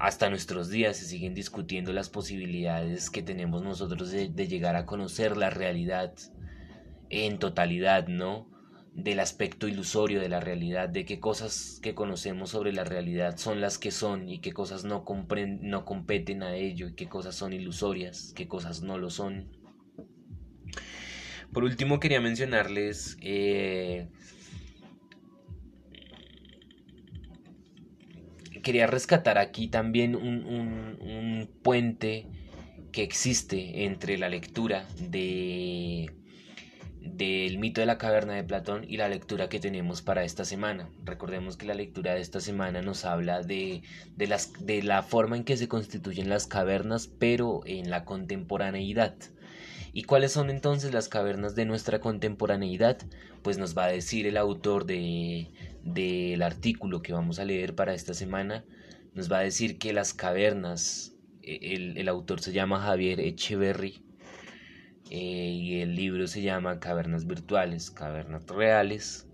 hasta 0.00 0.30
nuestros 0.30 0.70
días 0.70 0.96
se 0.96 1.04
siguen 1.04 1.34
discutiendo 1.34 1.92
las 1.92 2.08
posibilidades 2.08 3.10
que 3.10 3.22
tenemos 3.22 3.62
nosotros 3.62 4.10
de, 4.10 4.48
llegar 4.48 4.74
a 4.74 4.86
conocer 4.86 5.36
la 5.36 5.50
realidad 5.50 6.14
en 7.10 7.38
totalidad, 7.38 8.08
¿no? 8.08 8.48
del 8.94 9.20
aspecto 9.20 9.68
ilusorio 9.68 10.18
de 10.20 10.30
la 10.30 10.40
realidad, 10.40 10.88
de 10.88 11.04
qué 11.04 11.20
cosas 11.20 11.80
que 11.82 11.94
conocemos 11.94 12.50
sobre 12.50 12.72
la 12.72 12.82
realidad 12.82 13.36
son 13.36 13.60
las 13.60 13.76
que 13.76 13.90
son 13.90 14.28
y 14.28 14.40
qué 14.40 14.52
cosas 14.52 14.84
no, 14.84 15.04
no 15.60 15.84
competen 15.84 16.42
a 16.42 16.56
ello 16.56 16.88
y 16.88 16.94
qué 16.94 17.06
cosas 17.06 17.34
son 17.34 17.52
ilusorias, 17.52 18.32
qué 18.34 18.48
cosas 18.48 18.80
no 18.80 18.96
lo 18.96 19.10
son. 19.10 19.48
Por 21.52 21.62
último 21.62 22.00
quería 22.00 22.22
mencionarles 22.22 23.18
eh, 23.20 24.08
quería 28.60 28.86
rescatar 28.86 29.38
aquí 29.38 29.68
también 29.68 30.16
un, 30.16 30.44
un 30.44 31.48
puente 31.62 32.26
que 32.92 33.02
existe 33.02 33.84
entre 33.84 34.18
la 34.18 34.28
lectura 34.28 34.86
de 34.98 36.10
del 37.00 37.58
mito 37.58 37.80
de 37.80 37.86
la 37.86 37.98
caverna 37.98 38.34
de 38.34 38.44
Platón 38.44 38.84
y 38.86 38.96
la 38.96 39.08
lectura 39.08 39.48
que 39.48 39.58
tenemos 39.58 40.02
para 40.02 40.24
esta 40.24 40.44
semana. 40.44 40.88
Recordemos 41.04 41.56
que 41.56 41.66
la 41.66 41.74
lectura 41.74 42.14
de 42.14 42.20
esta 42.20 42.40
semana 42.40 42.82
nos 42.82 43.04
habla 43.04 43.42
de, 43.42 43.82
de, 44.16 44.26
las, 44.26 44.52
de 44.64 44.82
la 44.82 45.02
forma 45.02 45.36
en 45.36 45.44
que 45.44 45.56
se 45.56 45.68
constituyen 45.68 46.28
las 46.28 46.46
cavernas, 46.46 47.08
pero 47.18 47.62
en 47.66 47.90
la 47.90 48.04
contemporaneidad. 48.04 49.14
¿Y 49.92 50.04
cuáles 50.04 50.32
son 50.32 50.50
entonces 50.50 50.92
las 50.92 51.08
cavernas 51.08 51.54
de 51.54 51.64
nuestra 51.64 52.00
contemporaneidad? 52.00 52.98
Pues 53.42 53.58
nos 53.58 53.76
va 53.76 53.84
a 53.86 53.92
decir 53.92 54.26
el 54.26 54.36
autor 54.36 54.86
del 54.86 55.48
de, 55.82 56.38
artículo 56.42 57.02
que 57.02 57.12
vamos 57.12 57.38
a 57.38 57.44
leer 57.44 57.74
para 57.74 57.94
esta 57.94 58.14
semana, 58.14 58.64
nos 59.14 59.30
va 59.30 59.38
a 59.38 59.42
decir 59.42 59.78
que 59.78 59.92
las 59.92 60.14
cavernas, 60.14 61.14
e, 61.42 61.74
el, 61.74 61.98
el 61.98 62.08
autor 62.08 62.40
se 62.40 62.52
llama 62.52 62.80
Javier 62.80 63.20
Echeverry, 63.20 64.02
eh, 65.10 65.50
y 65.60 65.80
el 65.80 65.96
libro 65.96 66.28
se 66.28 66.40
llama 66.40 66.78
Cavernas 66.78 67.26
Virtuales, 67.26 67.90
Cavernas 67.90 68.46
Reales, 68.46 69.26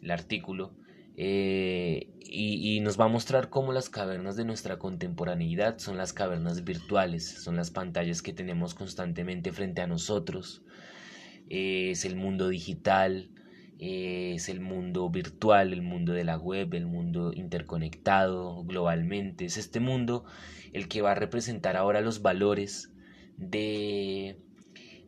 el 0.00 0.12
artículo, 0.12 0.72
eh, 1.20 2.14
y, 2.20 2.76
y, 2.76 2.80
nos 2.80 2.98
va 2.98 3.06
a 3.06 3.08
mostrar 3.08 3.50
cómo 3.50 3.72
las 3.72 3.90
cavernas 3.90 4.36
de 4.36 4.44
nuestra 4.44 4.78
contemporaneidad 4.78 5.78
son 5.78 5.96
las 5.96 6.12
cavernas 6.12 6.62
virtuales, 6.62 7.26
son 7.26 7.56
las 7.56 7.72
pantallas 7.72 8.22
que 8.22 8.32
tenemos 8.32 8.74
constantemente 8.74 9.50
frente 9.52 9.80
a 9.80 9.88
nosotros, 9.88 10.62
eh, 11.50 11.90
es 11.90 12.04
el 12.04 12.14
mundo 12.14 12.48
digital, 12.48 13.32
es 13.80 14.48
el 14.48 14.60
mundo 14.60 15.10
virtual, 15.10 15.72
el 15.72 15.82
mundo 15.82 16.12
de 16.12 16.22
la 16.22 16.38
web, 16.38 16.72
el 16.74 16.86
mundo 16.86 17.32
interconectado 17.34 18.62
globalmente, 18.62 19.46
es 19.46 19.56
este 19.56 19.80
mundo 19.80 20.24
el 20.72 20.86
que 20.86 21.02
va 21.02 21.12
a 21.12 21.16
representar 21.16 21.76
ahora 21.76 22.00
los 22.00 22.22
valores 22.22 22.92
de 23.36 24.38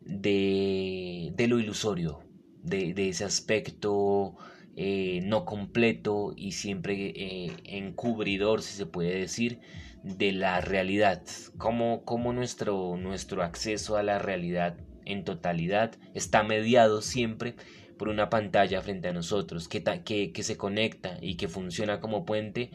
de, 0.03 1.31
de 1.35 1.47
lo 1.47 1.57
ilusorio, 1.57 2.19
de, 2.63 2.93
de 2.93 3.07
ese 3.07 3.23
aspecto 3.23 4.35
eh, 4.75 5.21
no 5.23 5.45
completo 5.45 6.33
y 6.35 6.53
siempre 6.53 7.13
eh, 7.15 7.51
encubridor, 7.65 8.61
si 8.61 8.75
se 8.75 8.85
puede 8.85 9.19
decir, 9.19 9.59
de 10.03 10.31
la 10.31 10.61
realidad, 10.61 11.23
como, 11.57 12.03
como 12.05 12.33
nuestro, 12.33 12.97
nuestro 12.97 13.43
acceso 13.43 13.97
a 13.97 14.03
la 14.03 14.17
realidad 14.17 14.77
en 15.05 15.23
totalidad 15.23 15.95
está 16.13 16.43
mediado 16.43 17.01
siempre 17.01 17.55
por 17.97 18.09
una 18.09 18.29
pantalla 18.29 18.81
frente 18.81 19.09
a 19.09 19.13
nosotros 19.13 19.67
que, 19.67 19.83
que, 20.03 20.31
que, 20.31 20.43
se 20.43 20.57
conecta 20.57 21.17
y 21.21 21.35
que 21.35 21.47
funciona 21.47 21.99
como 21.99 22.25
puente 22.25 22.71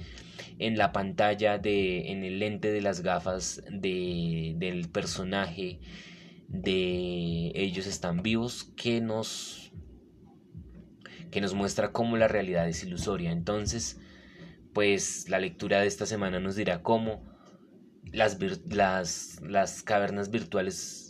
en 0.59 0.79
la 0.79 0.93
pantalla 0.93 1.59
de 1.59 2.13
en 2.13 2.23
el 2.23 2.39
lente 2.39 2.71
de 2.71 2.81
las 2.81 3.01
gafas 3.01 3.63
de, 3.69 4.55
del 4.57 4.89
personaje 4.89 5.81
de 6.49 7.51
ellos 7.55 7.87
están 7.87 8.23
vivos 8.23 8.71
que 8.77 9.01
nos 9.01 9.73
que 11.31 11.41
nos 11.41 11.55
muestra 11.55 11.93
cómo 11.93 12.17
la 12.17 12.29
realidad 12.29 12.69
es 12.69 12.83
ilusoria. 12.83 13.33
Entonces, 13.33 13.99
pues 14.73 15.29
la 15.29 15.39
lectura 15.39 15.81
de 15.81 15.87
esta 15.87 16.07
semana 16.07 16.41
nos 16.41 16.57
dirá 16.57 16.83
cómo 16.83 17.23
las, 18.13 18.39
las, 18.69 19.41
las 19.43 19.83
cavernas 19.83 20.31
virtuales 20.31 21.07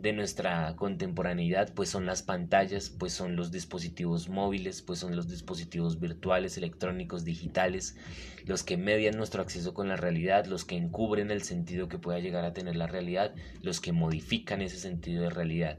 de 0.00 0.12
nuestra 0.12 0.76
contemporaneidad 0.76 1.72
pues 1.74 1.88
son 1.88 2.06
las 2.06 2.22
pantallas, 2.22 2.88
pues 2.88 3.12
son 3.12 3.34
los 3.34 3.50
dispositivos 3.50 4.28
móviles, 4.28 4.80
pues 4.82 5.00
son 5.00 5.16
los 5.16 5.28
dispositivos 5.28 5.98
virtuales, 5.98 6.56
electrónicos, 6.56 7.24
digitales, 7.24 7.96
los 8.44 8.62
que 8.62 8.76
median 8.76 9.16
nuestro 9.16 9.42
acceso 9.42 9.74
con 9.74 9.88
la 9.88 9.96
realidad, 9.96 10.46
los 10.46 10.64
que 10.64 10.76
encubren 10.76 11.30
el 11.32 11.42
sentido 11.42 11.88
que 11.88 11.98
pueda 11.98 12.20
llegar 12.20 12.44
a 12.44 12.52
tener 12.52 12.76
la 12.76 12.86
realidad, 12.86 13.34
los 13.60 13.80
que 13.80 13.92
modifican 13.92 14.62
ese 14.62 14.78
sentido 14.78 15.24
de 15.24 15.30
realidad. 15.30 15.78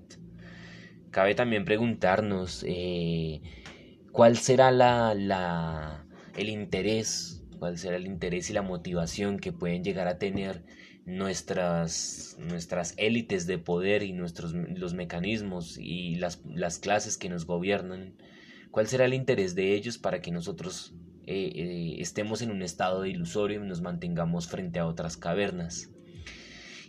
Cabe 1.12 1.34
también 1.34 1.64
preguntarnos 1.64 2.64
eh, 2.68 3.42
cuál 4.12 4.38
será 4.38 4.72
la, 4.72 5.14
la, 5.14 6.06
el 6.36 6.50
interés, 6.50 7.44
cuál 7.60 7.78
será 7.78 7.98
el 7.98 8.06
interés 8.06 8.50
y 8.50 8.54
la 8.54 8.62
motivación 8.62 9.40
que 9.40 9.52
pueden 9.52 9.84
llegar 9.84 10.08
a 10.08 10.18
tener 10.18 10.64
nuestras, 11.06 12.38
nuestras 12.40 12.94
élites 12.98 13.48
de 13.48 13.58
poder 13.58 14.04
y 14.04 14.14
nuestros, 14.14 14.54
los 14.54 14.94
mecanismos 14.94 15.78
y 15.80 16.16
las, 16.16 16.42
las 16.46 16.80
clases 16.80 17.18
que 17.18 17.30
nos 17.30 17.46
gobiernan, 17.46 18.14
¿cuál 18.72 18.88
será 18.88 19.06
el 19.06 19.14
interés 19.14 19.56
de 19.56 19.74
ellos 19.74 19.98
para 19.98 20.22
que 20.22 20.32
nosotros 20.32 20.94
eh, 21.26 21.52
eh, 21.56 21.96
estemos 22.00 22.42
en 22.42 22.52
un 22.52 22.62
estado 22.62 23.02
de 23.02 23.10
ilusorio 23.10 23.64
y 23.64 23.68
nos 23.68 23.82
mantengamos 23.82 24.48
frente 24.48 24.80
a 24.80 24.86
otras 24.86 25.18
cavernas? 25.18 25.90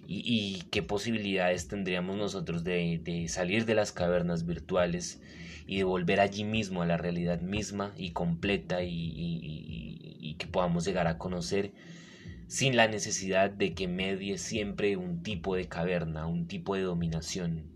¿Y, 0.07 0.23
y 0.27 0.63
qué 0.71 0.83
posibilidades 0.83 1.69
tendríamos 1.69 2.17
nosotros 2.17 2.65
de, 2.65 3.01
de, 3.03 3.29
salir 3.29 3.65
de 3.65 3.77
las 3.77 3.93
cavernas 3.93 4.45
virtuales 4.45 5.23
y 5.71 5.77
de 5.77 5.85
volver 5.85 6.19
allí 6.19 6.43
mismo 6.43 6.83
a 6.83 6.87
la 6.87 6.97
realidad 6.97 7.43
misma 7.43 7.95
y 7.97 8.11
completa 8.11 8.83
y, 8.83 10.35
que 10.37 10.47
podamos 10.49 10.85
llegar 10.85 11.07
a 11.07 11.17
conocer? 11.17 11.73
sin 12.49 12.75
la 12.75 12.89
necesidad 12.89 13.49
de 13.51 13.75
que 13.75 13.87
medie 13.87 14.37
siempre 14.37 14.97
un 14.97 15.23
tipo 15.23 15.55
de 15.55 15.69
caverna, 15.69 16.27
un 16.27 16.49
tipo 16.49 16.75
de 16.75 16.83
dominación. 16.83 17.71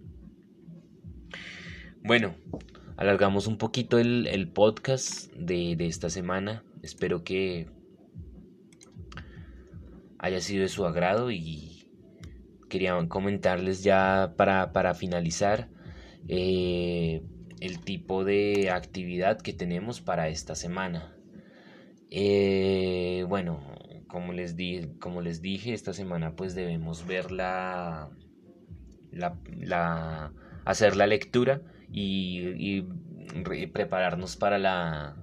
Bueno, 2.03 2.35
alargamos 2.97 3.47
un 3.47 3.57
poquito 3.57 4.01
el, 4.01 4.49
podcast 4.49 5.33
de, 5.35 5.77
esta 5.79 6.11
semana. 6.11 6.65
Espero 6.83 7.23
que 7.23 7.69
haya 10.19 10.41
sido 10.41 10.63
de 10.63 10.69
su 10.69 10.85
agrado 10.85 11.31
y 11.31 11.89
quería 12.69 12.99
comentarles 13.07 13.85
ya 13.85 14.35
para, 14.37 14.95
finalizar 14.95 15.69
eh, 16.27 17.23
el 17.61 17.81
tipo 17.81 18.25
de 18.25 18.71
actividad 18.71 19.41
que 19.41 19.53
tenemos 19.53 20.01
para 20.01 20.29
esta 20.29 20.55
semana. 20.55 21.15
Eh, 22.11 23.25
bueno, 23.29 23.61
como 24.09 24.33
les, 24.33 24.57
di, 24.57 24.95
como 25.01 25.21
les 25.21 25.43
dije, 25.43 25.73
esta 25.73 25.93
semana 25.93 26.37
pues 26.37 26.55
debemos 26.55 27.07
ver 27.07 27.33
la, 27.33 28.11
la, 29.11 30.33
hacer 30.65 30.97
la 30.97 31.07
lectura 31.07 31.63
y, 31.91 32.83
prepararnos 33.73 34.37
para 34.37 34.59
la, 34.59 35.17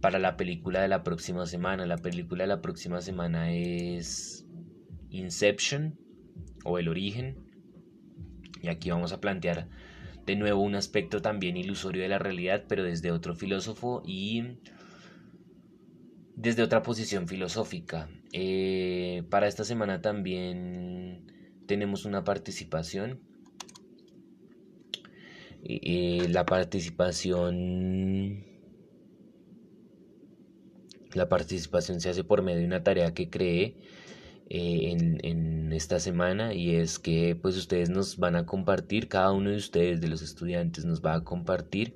para 0.00 0.18
la 0.18 0.36
película 0.36 0.80
de 0.80 0.88
la 0.88 1.02
próxima 1.02 1.46
semana. 1.46 1.86
La 1.86 1.98
película 1.98 2.44
de 2.44 2.48
la 2.48 2.60
próxima 2.60 3.00
semana 3.00 3.52
es 3.52 4.46
Inception 5.10 5.98
o 6.64 6.78
El 6.78 6.88
origen. 6.88 7.36
Y 8.62 8.68
aquí 8.68 8.90
vamos 8.90 9.12
a 9.12 9.20
plantear 9.20 9.68
de 10.28 10.36
nuevo 10.36 10.60
un 10.60 10.74
aspecto 10.74 11.22
también 11.22 11.56
ilusorio 11.56 12.02
de 12.02 12.08
la 12.08 12.18
realidad, 12.18 12.64
pero 12.68 12.84
desde 12.84 13.12
otro 13.12 13.34
filósofo 13.34 14.02
y 14.04 14.58
desde 16.36 16.62
otra 16.62 16.82
posición 16.82 17.26
filosófica. 17.26 18.10
Eh, 18.34 19.22
para 19.30 19.48
esta 19.48 19.64
semana 19.64 20.02
también 20.02 21.32
tenemos 21.66 22.04
una 22.04 22.24
participación. 22.24 23.20
la 25.64 26.44
participación 26.44 28.44
la 31.14 31.28
participación 31.28 32.00
se 32.00 32.10
hace 32.10 32.22
por 32.22 32.42
medio 32.42 32.60
de 32.60 32.66
una 32.66 32.84
tarea 32.84 33.14
que 33.14 33.30
creé 33.30 33.76
eh, 34.50 34.92
en, 34.92 35.18
en, 35.24 35.74
esta 35.74 36.00
semana 36.00 36.54
y 36.54 36.74
es 36.74 36.98
que 36.98 37.36
pues 37.36 37.54
ustedes 37.58 37.90
nos 37.90 38.16
van 38.16 38.34
a 38.34 38.46
compartir, 38.46 39.08
cada 39.08 39.30
uno 39.32 39.50
de 39.50 39.56
ustedes 39.56 40.00
de 40.00 40.08
los 40.08 40.22
estudiantes 40.22 40.86
nos 40.86 41.04
va 41.04 41.12
a 41.14 41.22
compartir 41.22 41.94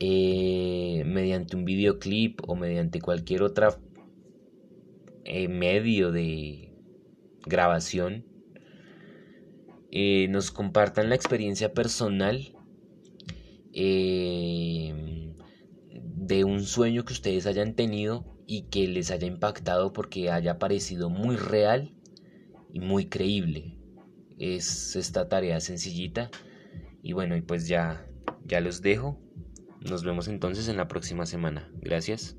eh, 0.00 1.02
mediante 1.04 1.54
un 1.54 1.66
videoclip 1.66 2.40
o 2.48 2.56
mediante 2.56 3.02
cualquier 3.02 3.42
otra 3.42 3.78
eh, 5.24 5.48
medio 5.48 6.12
de 6.12 6.72
grabación, 7.44 8.24
nos 10.30 10.50
compartan 10.50 11.10
la 11.10 11.14
experiencia 11.14 11.74
personal 11.74 12.56
de 13.72 15.34
un 16.44 16.62
sueño 16.62 17.04
que 17.04 17.12
ustedes 17.12 17.46
hayan 17.46 17.74
tenido 17.74 18.37
y 18.48 18.62
que 18.62 18.88
les 18.88 19.10
haya 19.10 19.26
impactado 19.28 19.92
porque 19.92 20.30
haya 20.30 20.58
parecido 20.58 21.10
muy 21.10 21.36
real 21.36 21.94
y 22.72 22.80
muy 22.80 23.06
creíble. 23.06 23.76
Es 24.38 24.96
esta 24.96 25.28
tarea 25.28 25.60
sencillita 25.60 26.30
y 27.02 27.12
bueno, 27.12 27.36
y 27.36 27.42
pues 27.42 27.68
ya 27.68 28.08
ya 28.46 28.60
los 28.60 28.80
dejo. 28.80 29.20
Nos 29.80 30.02
vemos 30.02 30.26
entonces 30.26 30.66
en 30.68 30.78
la 30.78 30.88
próxima 30.88 31.26
semana. 31.26 31.70
Gracias. 31.82 32.36